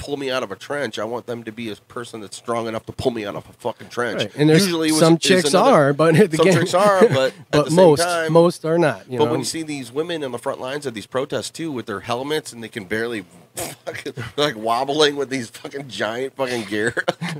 [0.01, 2.66] pull me out of a trench, I want them to be a person that's strong
[2.66, 4.22] enough to pull me out of a fucking trench.
[4.22, 4.34] Right.
[4.36, 7.51] And there's Usually, it was- some chicks another- are, but some chicks are, but at
[7.51, 9.11] but the same most time, most are not.
[9.11, 9.30] You but know?
[9.32, 12.01] when you see these women in the front lines of these protests too, with their
[12.01, 13.24] helmets and they can barely,
[13.57, 16.94] fucking, like wobbling with these fucking giant fucking gear.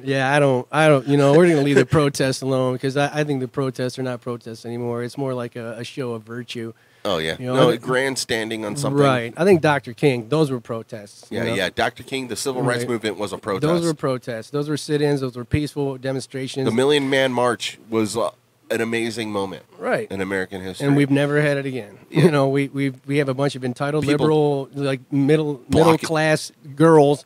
[0.05, 3.21] Yeah, I don't, I don't, you know, we're gonna leave the protests alone because I,
[3.21, 5.03] I think the protests are not protests anymore.
[5.03, 6.75] It's more like a, a show of virtue.
[7.05, 9.03] Oh yeah, You know, no grandstanding on something.
[9.03, 9.33] Right.
[9.37, 9.93] I think Dr.
[9.95, 11.27] King, those were protests.
[11.31, 11.55] you Yeah, know?
[11.55, 11.71] yeah.
[11.75, 12.03] Dr.
[12.03, 12.91] King, the civil rights Right.
[12.91, 13.63] movement was a protest.
[13.63, 14.51] Those were protests.
[14.51, 15.21] Those were sit-ins.
[15.21, 16.65] Those were peaceful demonstrations.
[16.67, 18.31] the Million Man March was uh,
[18.71, 20.11] an amazing moment, Right.
[20.13, 20.87] in American history.
[20.87, 21.99] and we've never had it again.
[22.11, 25.97] You know, we we we have a bunch of entitled People liberal, like middle middle
[25.97, 27.25] class girls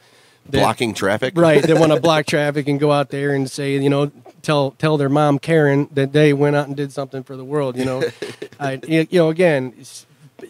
[0.50, 1.32] that, blocking traffic.
[1.38, 4.10] right They want to block traffic and go out there and say you know
[4.44, 7.76] tell tell their mom Karen that they went out and did something for the world
[7.76, 8.02] you know
[8.60, 9.74] I you know again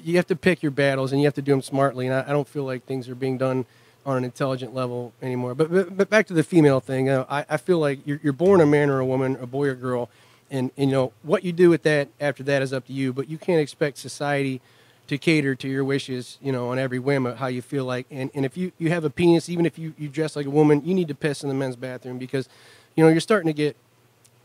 [0.03, 2.25] you have to pick your battles and you have to do them smartly and I,
[2.29, 3.65] I don't feel like things are being done
[4.05, 7.47] on an intelligent level anymore but but, but back to the female thing uh, I,
[7.49, 10.11] I feel like you're, you're born a man or a woman a boy or girl
[10.51, 13.13] and, and you know what you do with that after that is up to you
[13.13, 14.61] but you can't expect society
[15.07, 18.07] to cater to your wishes, you know, on every whim of how you feel like.
[18.11, 20.51] And, and if you, you have a penis, even if you, you dress like a
[20.51, 22.49] woman, you need to piss in the men's bathroom because,
[22.97, 23.77] you know, you're starting to get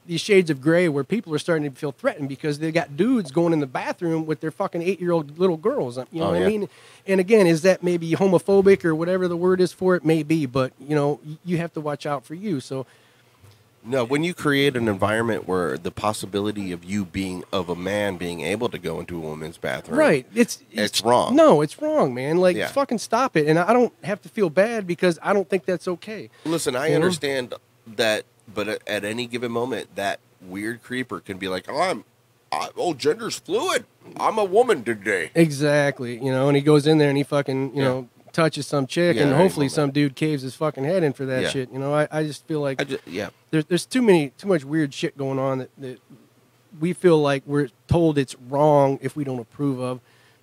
[0.10, 3.32] these shades of gray where people are starting to feel threatened because they got dudes
[3.32, 5.98] going in the bathroom with their fucking eight year old little girls.
[5.98, 6.46] You know Oh, what yeah.
[6.46, 6.70] I mean?
[7.08, 10.04] And again, is that maybe homophobic or whatever the word is for it?
[10.04, 12.60] Maybe, but, you know, you have to watch out for you.
[12.60, 12.88] So,
[13.84, 18.18] No, when you create an environment where the possibility of you being of a man
[18.18, 20.26] being able to go into a woman's bathroom, Right.
[20.36, 21.36] It's, it's wrong.
[21.36, 22.38] No, it's wrong, man.
[22.38, 22.68] Like, Yeah.
[22.68, 23.48] fucking stop it.
[23.48, 26.32] And I don't have to feel bad because I don't think that's okay.
[26.46, 26.96] Listen, I You know?
[27.06, 27.54] understand
[27.96, 32.04] that, but at, any given moment, that weird creeper can be like, "Oh, I'm,
[32.52, 33.86] I, oh, gender's fluid.
[34.20, 36.16] I'm a woman today." Exactly.
[36.24, 37.88] You know, and he goes in there and he fucking, you Yeah.
[37.90, 41.26] know, touches some chick Yeah, and hopefully some dude caves his fucking head in for
[41.26, 41.50] that Yeah.
[41.50, 41.72] shit.
[41.74, 44.64] You know, I, I just feel like just, yeah, there's there's too many too much
[44.64, 46.00] weird shit going on that, that
[46.80, 50.00] we feel like we're told it's wrong if we don't approve of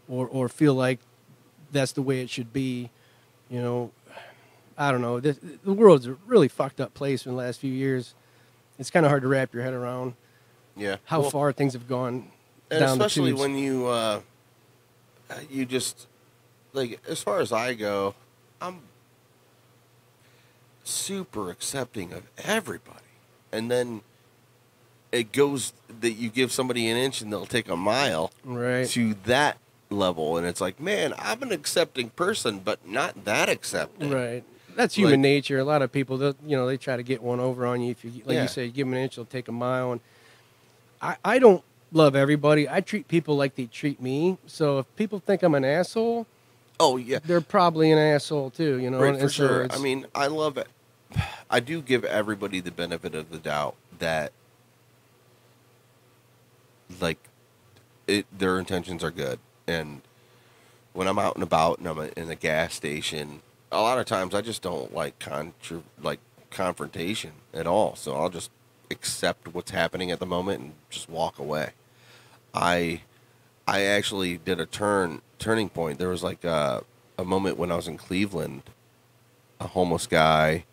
[0.09, 0.99] or or feel like
[1.73, 2.91] that's the way it should be.
[3.49, 3.93] You know,
[4.79, 5.21] I don't know.
[5.21, 8.15] This, the world's a really fucked up place in the last few years.
[8.79, 10.15] It's kind of hard to wrap your head around
[10.77, 10.97] yeah.
[11.07, 12.29] how Well, far things have gone
[12.71, 14.21] and down especially the when you, uh,
[15.51, 16.07] you just
[16.73, 18.15] like, as far as I go,
[18.61, 18.81] I'm
[20.85, 22.99] super accepting of everybody,
[23.53, 24.03] and then
[25.13, 28.31] it goes that you give somebody an inch and they'll take a mile.
[28.45, 28.87] right.
[28.89, 29.59] to that
[29.89, 34.43] level and it's like man i'm an accepting person but not that accepting Right.
[34.77, 35.59] That's human Like- nature.
[35.59, 37.91] A lot of people, you know, they try to get one over on you.
[37.93, 38.43] If you, like Yeah.
[38.43, 39.93] you say, give them an inch, they'll take a mile.
[39.93, 40.01] And
[41.03, 41.63] I, I don't
[41.93, 42.69] love everybody.
[42.69, 44.37] I treat people like they treat me.
[44.47, 46.27] So if people think I'm an asshole,
[46.79, 48.79] oh yeah they're probably an asshole too.
[48.79, 50.69] You know, right And for so sure i mean i love it
[51.49, 54.31] i do give everybody the benefit of the doubt that
[57.01, 57.19] like
[58.07, 60.03] it their intentions are good and
[60.93, 63.41] when i'm out and about and i'm in a gas station
[63.73, 66.21] a lot of times i just don't like contra- like
[66.51, 68.51] confrontation at all so i'll just
[68.91, 71.71] accept what's happening at the moment and just walk away
[72.55, 73.03] I
[73.67, 75.99] I actually did a turn turning point.
[75.99, 76.85] There was like a,
[77.19, 78.63] a moment when I was in Cleveland,
[79.61, 80.65] a homeless guy,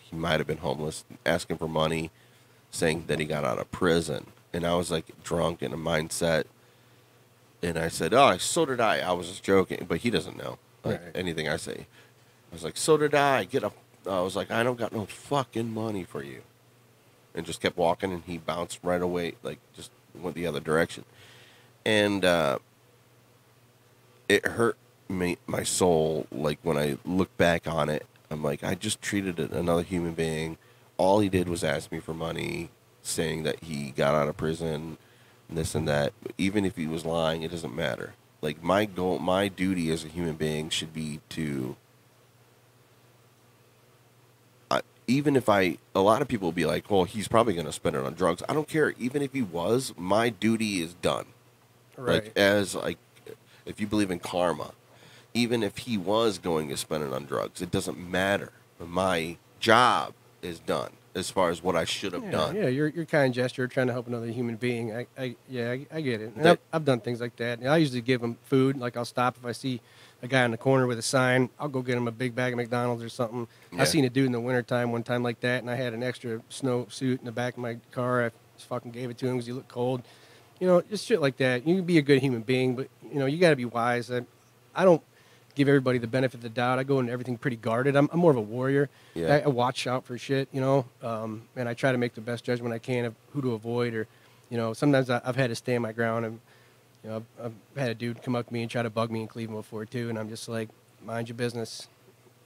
[0.00, 2.12] he might have been homeless, asking for money,
[2.70, 4.26] saying that he got out of prison.
[4.52, 6.44] And I was like drunk in a mindset.
[7.62, 8.98] And I said, Oh, so did I.
[9.00, 11.12] I was just joking, but he doesn't know like Right.
[11.16, 11.86] anything I say.
[12.52, 13.44] I was like, So did I.
[13.44, 13.72] Get a
[14.06, 16.42] I was like, I don't got no fucking money for you.
[17.34, 21.04] And just kept walking and he bounced right away, like just went the other direction.
[21.84, 22.58] And uh
[24.28, 24.76] it hurt
[25.08, 28.06] me my soul like when I look back on it.
[28.30, 30.56] I'm like, I just treated another human being.
[30.96, 32.70] All he did was ask me for money,
[33.02, 34.96] saying that he got out of prison,
[35.50, 36.12] this and that.
[36.38, 38.14] Even if he was lying, it doesn't matter.
[38.40, 41.76] Like my goal, my duty as a human being should be to.
[44.70, 47.66] I, even if I, a lot of people will be like, "Well, he's probably going
[47.66, 48.94] to spend it on drugs." I don't care.
[48.98, 51.26] Even if he was, my duty is done.
[51.96, 52.24] Right.
[52.24, 52.98] Like as like,
[53.66, 54.72] if you believe in karma,
[55.34, 58.52] even if he was going to spend it on drugs, it doesn't matter.
[58.78, 62.56] My job is done as far as what I should have yeah, done.
[62.56, 64.94] Yeah, your your kind gesture trying to help another human being.
[64.94, 66.36] I, I yeah, I, I get it.
[66.36, 67.58] That- I've, I've done things like that.
[67.58, 68.76] And I usually give them food.
[68.78, 69.80] Like I'll stop if I see
[70.22, 71.50] a guy in the corner with a sign.
[71.58, 73.48] I'll go get him a big bag of McDonald's or something.
[73.72, 73.82] Yeah.
[73.82, 76.02] I seen a dude in the wintertime one time like that, and I had an
[76.02, 78.26] extra snow suit in the back of my car.
[78.26, 80.02] I just fucking gave it to him because he looked cold.
[80.60, 81.66] You know, just shit like that.
[81.66, 84.10] You can be a good human being, but you know, you got to be wise.
[84.12, 84.22] I,
[84.74, 85.02] I don't
[85.56, 86.78] give everybody the benefit of the doubt.
[86.78, 87.96] I go into everything pretty guarded.
[87.96, 88.88] I'm, I'm more of a warrior.
[89.14, 89.34] Yeah.
[89.34, 92.20] I, I watch out for shit, you know, um, and I try to make the
[92.20, 94.06] best judgment I can of who to avoid, or,
[94.50, 96.40] you know, sometimes I, I've had to stand my ground, and
[97.04, 99.10] you know, I've, I've had a dude come up to me and try to bug
[99.10, 100.68] me in Cleveland before too, and I'm just like,
[101.04, 101.88] mind your business,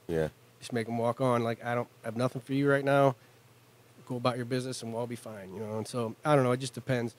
[0.07, 0.29] Yeah.
[0.59, 1.43] just make them walk on.
[1.43, 3.15] Like I don't I have nothing for you right now.
[4.07, 5.77] Go about your business, and we'll all be fine, you know.
[5.77, 6.51] And so I don't know.
[6.53, 7.13] It just depends.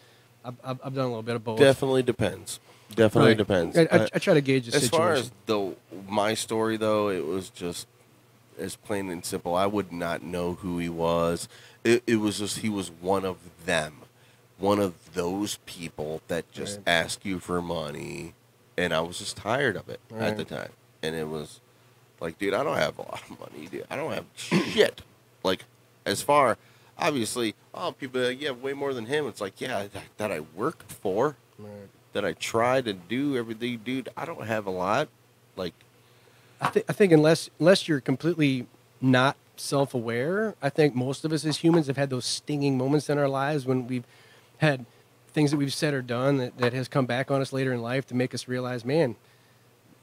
[0.44, 1.58] I've, I've, I've done a little bit of both.
[1.58, 2.60] Definitely depends.
[2.94, 3.36] Definitely Right.
[3.36, 3.76] depends.
[3.76, 4.90] I, I, I try to gauge the as situation.
[4.98, 5.76] far as the
[6.08, 7.86] my story though, it was just
[8.58, 9.54] as plain and simple.
[9.54, 11.46] I would not know who he was.
[11.84, 13.36] It, it was just he was one of
[13.66, 13.96] them,
[14.58, 16.88] one of those people that just Right.
[16.88, 18.34] ask you for money,
[18.76, 20.70] and I was just tired of it at the time.
[21.02, 21.60] And it was
[22.20, 23.86] like, dude, I don't have a lot of money, dude.
[23.90, 25.02] I don't have shit.
[25.42, 25.64] Like,
[26.04, 26.56] as far
[27.00, 29.28] obviously, oh, people are like, yeah, way more than him.
[29.28, 31.88] It's like, yeah, that, that I worked for Right.
[32.12, 34.08] that I try to do everything, dude.
[34.16, 35.08] I don't have a lot.
[35.56, 35.74] Like,
[36.60, 38.66] I, th- I think unless unless you're completely
[39.00, 43.16] not self-aware, I think most of us as humans have had those stinging moments in
[43.18, 44.04] our lives when we've
[44.58, 44.84] had
[45.32, 47.82] things that we've said or done that, that has come back on us later in
[47.82, 49.16] life to make us realize, man,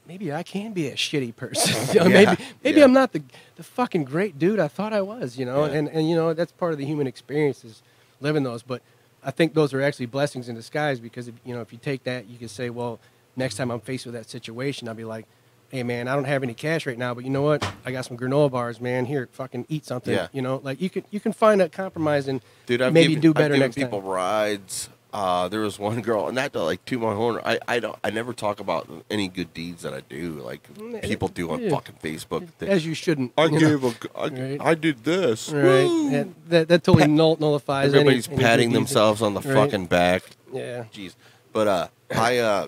[0.06, 1.74] maybe I can be a shitty person.
[1.94, 2.84] You know, Yeah, maybe maybe yeah.
[2.84, 3.22] I'm not the
[3.56, 5.38] the fucking great dude I thought I was.
[5.38, 5.72] You know, Yeah.
[5.72, 7.82] and and you know that's part of the human experience is
[8.20, 8.62] living those.
[8.62, 8.82] But
[9.24, 12.04] I think those are actually blessings in disguise because if you know if you take
[12.04, 12.98] that, you can say, well,
[13.34, 15.26] next time I'm faced with that situation, I'll be like,
[15.70, 17.66] hey man, I don't have any cash right now, but you know what?
[17.84, 19.04] I got some granola bars, man.
[19.06, 20.12] Here, fucking eat something.
[20.14, 20.28] Yeah.
[20.32, 23.22] You know, like you can you can find a compromise and dude, I've maybe given,
[23.22, 24.08] do I've better given next people time.
[24.10, 24.88] rides.
[25.12, 27.40] Uh, there was one girl, and not to like toot my horn.
[27.42, 27.96] I, I don't.
[28.04, 30.32] I never talk about any good deeds that I do.
[30.44, 31.70] Like Mm, people do on yeah.
[31.70, 32.46] fucking Facebook.
[32.60, 33.32] As you shouldn't.
[33.38, 33.58] I you know.
[33.60, 33.90] gave a.
[33.92, 34.60] g- I, Right.
[34.60, 35.50] I did this.
[35.50, 35.88] Right.
[35.88, 38.74] And that, that totally null, nullifies Everybody's any patting deeds.
[38.78, 39.54] themselves on the Right.
[39.54, 40.22] fucking back.
[40.52, 40.84] Yeah.
[40.92, 41.14] Jeez.
[41.52, 42.66] But uh, I uh,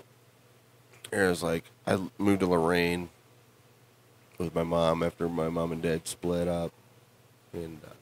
[1.11, 3.09] it was like I moved to Lorain
[4.37, 6.71] with my mom after my mom and dad split up,
[7.53, 7.93] and uh,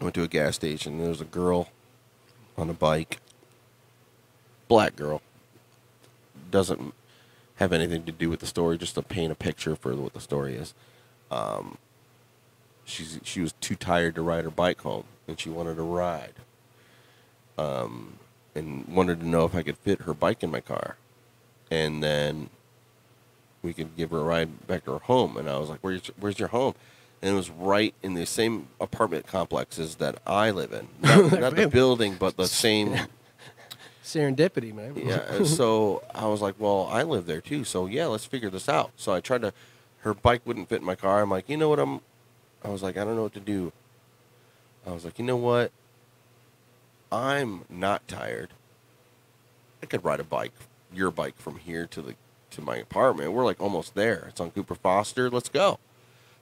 [0.00, 0.98] I went to a gas station.
[0.98, 1.68] There was a girl
[2.56, 3.18] on a bike,
[4.68, 5.20] black girl.
[6.50, 6.94] Doesn't
[7.56, 10.20] have anything to do with the story, just to paint a picture for what the
[10.20, 10.74] story is.
[11.30, 11.78] Um,
[12.84, 16.34] she's she was too tired to ride her bike home, and she wanted to ride
[17.58, 18.18] um,
[18.54, 20.96] and wanted to know if I could fit her bike in my car,
[21.74, 22.50] and then
[23.62, 25.36] we could give her a ride back to her home.
[25.36, 26.74] And I was like, "Where's where's your home?"
[27.20, 31.56] And it was right in the same apartment complexes that I live in, not, not
[31.56, 32.96] the building, but the same.
[34.04, 34.94] Serendipity, man.
[34.96, 35.22] Yeah.
[35.30, 38.68] and so I was like, "Well, I live there too, so yeah, let's figure this
[38.68, 39.52] out." So I tried to.
[40.00, 41.22] Her bike wouldn't fit in my car.
[41.22, 41.78] I'm like, you know what?
[41.78, 42.00] I'm.
[42.62, 43.72] I was like, I don't know what to do.
[44.86, 45.72] I was like, you know what?
[47.10, 48.50] I'm not tired.
[49.82, 50.52] I could ride a bike,
[50.96, 52.14] your bike, from here to the
[52.50, 53.32] to my apartment.
[53.32, 54.26] We're like almost there.
[54.28, 55.28] It's on Cooper Foster.
[55.28, 55.78] Let's go.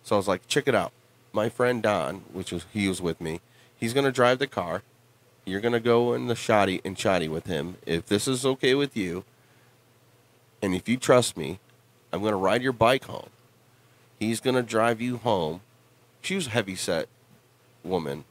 [0.02, 0.92] So I was like, check it out.
[1.32, 3.40] My friend Don, which was he was with me,
[3.76, 4.82] he's gonna drive the car.
[5.44, 7.76] You're gonna go in the shoddy and shoddy with him.
[7.86, 9.24] If this is okay with you,
[10.60, 11.58] and if you trust me,
[12.12, 13.30] I'm gonna ride your bike home.
[14.18, 15.62] He's gonna drive you home.
[16.20, 17.08] She was a heavy set
[17.82, 18.24] woman.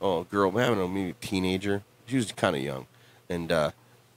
[0.00, 1.82] Oh, girl, I don't know, maybe a teenager.
[2.06, 2.86] She was kind of young,
[3.28, 3.70] and uh,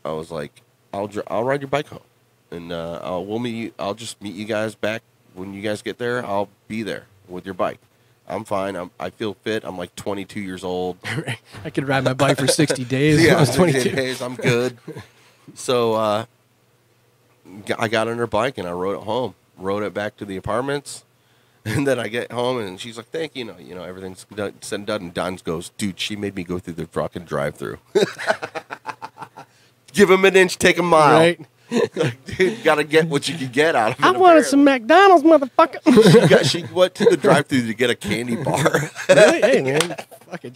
[0.06, 0.61] I was like,
[0.94, 2.02] "I'll I'll ride your bike home,
[2.52, 3.72] and uh, I'll we'll meet you.
[3.80, 5.02] I'll just meet you guys back
[5.34, 6.26] when you guys get there.
[6.26, 7.80] I'll be there with your bike.
[8.28, 8.76] I'm fine.
[8.76, 9.64] I'm, I feel fit.
[9.64, 10.98] I'm like 22 years old.
[11.64, 13.24] I could ride my bike for 60 days.
[13.24, 14.22] yeah, I was 22 days.
[14.22, 14.78] I'm good.
[15.56, 16.26] so uh,
[17.80, 19.36] I got on her bike and I rode it home.
[19.58, 21.04] Rode it back to the apartments.
[21.66, 24.26] And then I get home and she's like, "Thank you, you know, you know, everything's
[24.34, 27.26] done, said and done." And Don goes, "Dude, she made me go through the fucking
[27.26, 27.78] drive-through.
[29.98, 31.18] Give him an inch, take a mile.
[31.18, 31.40] Right?
[32.38, 34.06] Dude, gotta get what you can get out of it.
[34.06, 35.82] I wanted some McDonald's, motherfucker.
[36.22, 38.91] she, got, she went to the drive-through to get a candy bar.
[39.10, 39.41] really?
[39.41, 39.95] Hey, man.
[40.30, 40.56] Fucking.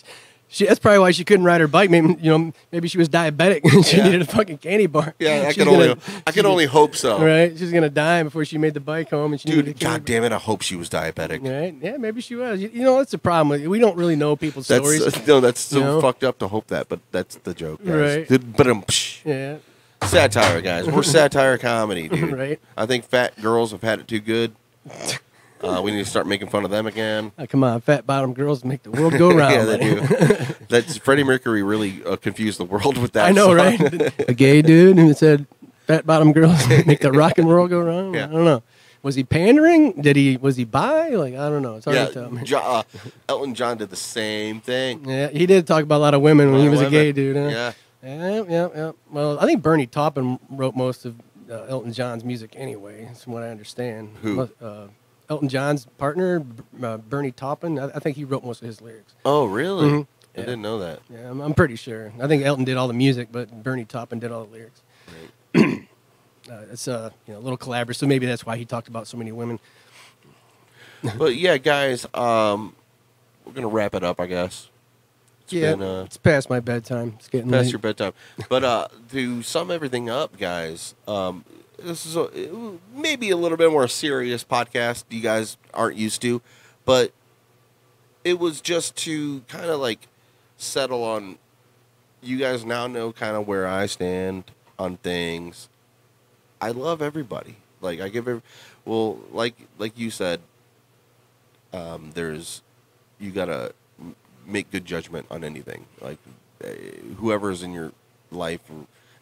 [0.53, 1.89] She, that's probably why she couldn't ride her bike.
[1.89, 4.03] Maybe you know, maybe she was diabetic and she Yeah.
[4.03, 5.15] needed a fucking candy bar.
[5.17, 5.95] Yeah, I She's can only,
[6.27, 7.23] I can only hope so.
[7.23, 7.57] Right?
[7.57, 10.33] She's gonna die before she made the bike home, and she Dude, god damn it!
[10.33, 11.41] I hope she was diabetic.
[11.47, 11.73] Right?
[11.81, 12.61] Yeah, maybe she was.
[12.61, 13.63] You, you know, that's the problem.
[13.69, 15.25] We don't really know people's That's stories.
[15.27, 16.01] no, that's so you know?
[16.01, 18.29] fucked up to hope that, but that's the joke, guys.
[18.29, 18.57] Right.
[18.57, 18.83] But um,
[19.23, 19.55] Yeah.
[20.03, 20.85] satire, guys.
[20.85, 22.29] We're satire comedy, dude.
[22.33, 22.59] Right.
[22.75, 24.53] I think fat girls have had it too good.
[25.63, 27.31] Uh, we need to start making fun of them again.
[27.37, 29.53] Oh, come on, fat bottom girls make the world go round.
[29.53, 30.55] yeah, they do.
[30.69, 33.27] That's Freddie Mercury really uh, confused the world with that.
[33.27, 33.55] I know, song.
[33.55, 34.19] right?
[34.29, 35.45] a gay dude who said
[35.87, 38.15] fat bottom girls make the rock and roll go round.
[38.15, 38.25] Yeah.
[38.25, 38.63] I don't know.
[39.03, 39.93] Was he pandering?
[39.93, 40.37] Did he?
[40.37, 41.09] Was he bi?
[41.09, 41.75] Like I don't know.
[41.75, 42.29] It's hard yeah, to tell.
[42.29, 42.45] man.
[42.45, 42.83] Jo- uh,
[43.27, 45.07] Elton John did the same thing.
[45.09, 47.35] Yeah, he did talk about a lot of women when he was a gay dude.
[47.35, 47.43] Huh?
[47.43, 47.71] Yeah.
[48.03, 48.91] Yeah, yeah, yeah.
[49.11, 51.15] Well, I think Bernie Taupin wrote most of
[51.51, 54.15] uh, Elton John's music anyway, from what I understand.
[54.21, 54.49] Who?
[54.59, 54.87] Uh,
[55.31, 56.45] Elton John's partner,
[56.83, 57.79] uh, Bernie Taupin.
[57.79, 59.13] I, I think he wrote most of his lyrics.
[59.23, 59.87] Oh, really?
[59.89, 60.01] Mhm.
[60.03, 60.45] I Yeah.
[60.45, 60.99] didn't know that.
[61.09, 62.11] Yeah, I'm, I'm pretty sure.
[62.19, 64.81] I think Elton did all the music, but Bernie Taupin did all the lyrics.
[66.51, 69.15] uh, it's a you know, little collaborative, so maybe that's why he talked about so
[69.15, 69.57] many women.
[71.17, 72.75] but yeah, guys, um,
[73.45, 74.67] we're gonna wrap it up, I guess.
[75.43, 77.13] It's yeah, been, uh, it's past my bedtime.
[77.19, 77.71] It's getting past late.
[77.71, 78.13] your bedtime.
[78.49, 81.45] But uh, to sum everything up, guys, um,
[81.83, 82.29] this is a,
[82.93, 86.41] maybe a little bit more serious podcast you guys aren't used to,
[86.85, 87.11] but
[88.23, 90.07] it was just to kind of like
[90.57, 91.37] settle on.
[92.23, 94.43] You guys now know kind of where I stand
[94.77, 95.69] on things.
[96.61, 97.57] I love everybody.
[97.81, 98.43] Like I give every,
[98.85, 100.39] well, like like you said,
[101.73, 102.61] um, there's
[103.19, 103.73] you gotta
[104.45, 105.85] make good judgment on anything.
[105.99, 106.19] Like
[106.63, 106.67] uh,
[107.17, 107.91] whoever's in your
[108.31, 108.61] life,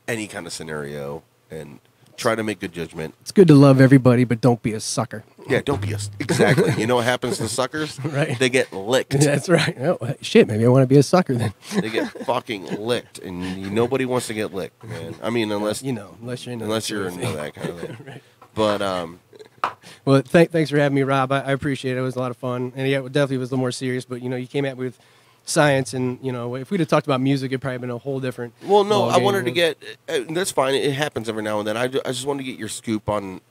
[0.08, 1.80] any kind of scenario, and
[2.20, 3.16] try to make good judgment.
[3.22, 5.24] It's good to love everybody, but don't be a sucker.
[5.48, 6.74] Yeah, don't be a exactly.
[6.78, 8.00] you know what happens to suckers?
[8.10, 8.38] Right.
[8.38, 9.12] They get licked.
[9.20, 9.76] That's right.
[9.80, 11.54] Oh, shit, maybe I want to be a sucker then.
[11.76, 15.16] they get fucking licked, and nobody wants to get licked, man.
[15.24, 17.80] I mean, unless you know, unless you're into unless that you're into that kind of
[17.80, 17.98] thing.
[18.56, 19.20] But um,
[20.06, 21.32] Well, th- thanks for having me, Rob.
[21.32, 22.00] I, I appreciate it.
[22.00, 24.06] It was a lot of fun, and yeah, it definitely was a little more serious.
[24.06, 25.00] But you know, you came at me with
[25.46, 28.20] science, and you know, if we'd have talked about music, it'd probably been a whole
[28.20, 28.54] different.
[28.64, 29.78] Well, no, I wanted to get.
[30.08, 30.76] Uh, that's fine.
[30.76, 31.78] It happens every now and then.
[31.78, 33.42] I, I just wanted to get your scoop on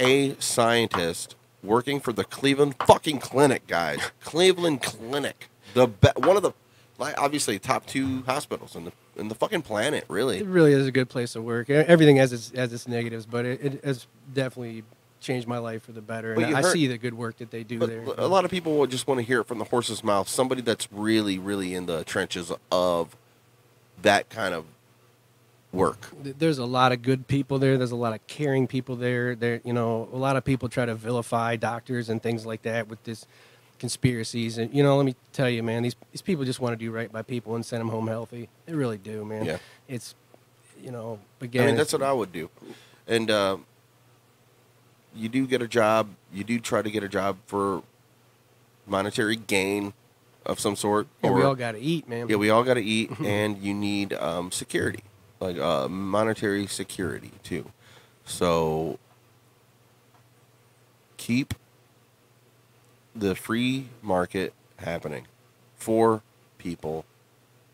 [0.00, 4.00] a scientist working for the Cleveland fucking clinic, guys.
[4.20, 6.52] Cleveland Clinic, the be- one of the,
[6.98, 10.38] like, obviously top two hospitals in the in the fucking planet, really.
[10.38, 11.70] It really is a good place to work.
[11.70, 14.84] Everything has its has its negatives, but it, it has definitely
[15.26, 16.32] changed my life for the better.
[16.34, 18.02] And I heard- see the good work that they do there.
[18.16, 20.28] a lot of people would just want to hear it from the horse's mouth.
[20.28, 23.16] Somebody that's really, really in the trenches of
[24.02, 24.64] that kind of
[25.72, 26.08] work.
[26.22, 27.76] There's a lot of good people there.
[27.76, 29.34] There's a lot of caring people there.
[29.34, 32.88] There, you know, a lot of people try to vilify doctors and things like that
[32.88, 33.26] with this
[33.78, 34.58] conspiracies.
[34.58, 36.90] And you know, let me tell you, man, these these people just want to do
[36.90, 38.48] right by people and send them home healthy.
[38.64, 39.44] They really do, man.
[39.44, 39.58] Yeah.
[39.88, 40.14] It's,
[40.82, 42.48] you know, again, I mean, that's what I would do.
[43.06, 43.58] And uh,
[45.16, 46.08] you do get a job.
[46.32, 47.82] You do try to get a job for
[48.86, 49.92] monetary gain
[50.44, 51.08] of some sort.
[51.22, 52.28] yeah, we all got to eat, man.
[52.28, 55.02] Yeah, we all got to eat, and you need um, security,
[55.40, 57.70] like uh, monetary security too.
[58.24, 58.98] So
[61.16, 61.54] keep
[63.14, 65.26] the free market happening
[65.76, 66.22] for
[66.58, 67.04] people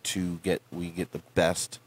[0.05, 0.62] to get.
[0.70, 1.78] We get the best.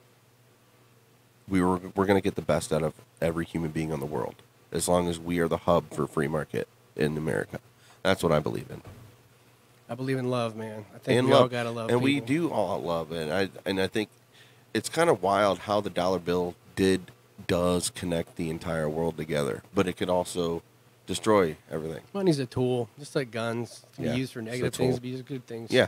[1.48, 4.36] We were we're gonna get the best out of every human being on the world,
[4.76, 7.60] as long as we are the hub for free market in America.
[8.04, 8.82] That's what I believe in
[9.88, 10.86] I believe in love, man.
[10.96, 11.44] I think and we love.
[11.44, 11.90] all got to love.
[11.92, 14.10] and we do all love, and I and I think
[14.74, 17.12] it's kind of wild how the dollar bill did
[17.48, 20.64] does connect the entire world together, but it could also
[21.06, 22.02] destroy everything.
[22.14, 23.86] Money's a tool, just like guns.
[23.94, 25.72] It can Yeah, be used for negative things, be used for good things.
[25.72, 25.88] Yeah.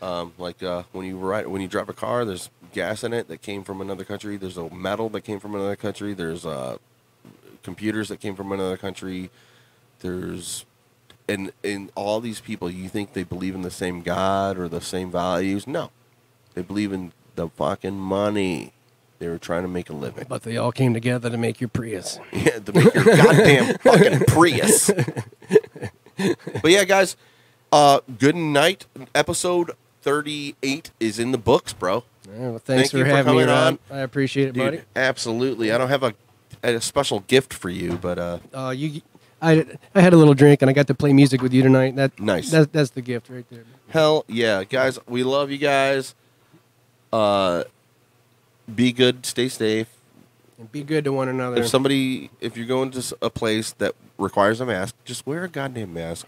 [0.00, 3.26] Um, like uh, when you ride, when you drive a car, there's gas in it
[3.28, 4.36] that came from another country.
[4.36, 6.14] There's a metal that came from another country.
[6.14, 6.78] There's uh,
[7.62, 9.30] computers that came from another country.
[10.00, 10.64] There's
[11.28, 14.80] and and all these people, you think they believe in the same God or the
[14.80, 15.66] same values?
[15.66, 15.90] No,
[16.54, 18.72] they believe in the fucking money.
[19.18, 20.24] They were trying to make a living.
[20.28, 22.18] But they all came together to make your Prius.
[22.32, 24.90] Yeah, to make your goddamn fucking Prius.
[26.16, 27.16] but yeah, guys,
[27.70, 28.86] uh, good night.
[29.14, 32.04] Episode 38 is in the books, bro.
[32.32, 33.78] Yeah, well, thanks Thank for having me, Rob.
[33.90, 33.96] on.
[33.96, 34.80] I appreciate it, Dude, buddy.
[34.96, 35.70] absolutely.
[35.70, 36.14] I don't have a,
[36.62, 39.00] a special gift for you, but uh, Uh, you,
[39.42, 39.64] I,
[39.94, 41.96] I had a little drink and I got to play music with you tonight.
[41.96, 42.50] That Nice.
[42.50, 43.64] That, that's the gift right there.
[43.88, 46.14] hell yeah, guys, we love you guys.
[47.12, 47.64] Uh,
[48.72, 49.88] be good, stay safe.
[50.58, 51.62] And be good to one another.
[51.62, 55.44] If somebody, if you're going to s- a place that requires a mask, just wear
[55.44, 56.26] a goddamn mask.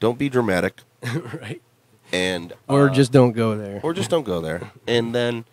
[0.00, 0.80] Don't be dramatic.
[1.40, 1.62] right.
[2.12, 3.80] And Or uh, just don't go there.
[3.82, 4.70] or just don't go there.
[4.86, 5.44] And then,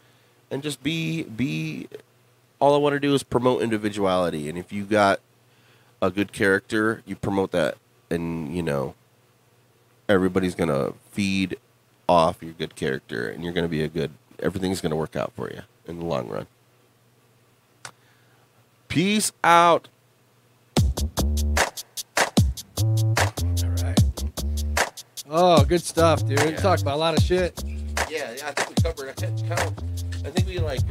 [0.49, 1.87] and just be be.
[2.65, 5.19] All I want to do is promote individuality, and if you got
[6.01, 7.77] a good character, you promote that,
[8.09, 8.95] and you know,
[10.09, 11.57] everybody's gonna feed
[12.09, 14.09] off your good character, and you're gonna be a good.
[14.39, 16.47] Everything's gonna work out for you in the long run.
[18.87, 19.87] Peace out.
[22.81, 22.95] All
[23.83, 24.23] right.
[25.29, 26.43] Oh, good stuff, dude.
[26.43, 27.63] We talked about a lot of shit.
[28.09, 29.09] Yeah, yeah, I think we covered.
[29.09, 30.81] I think we like.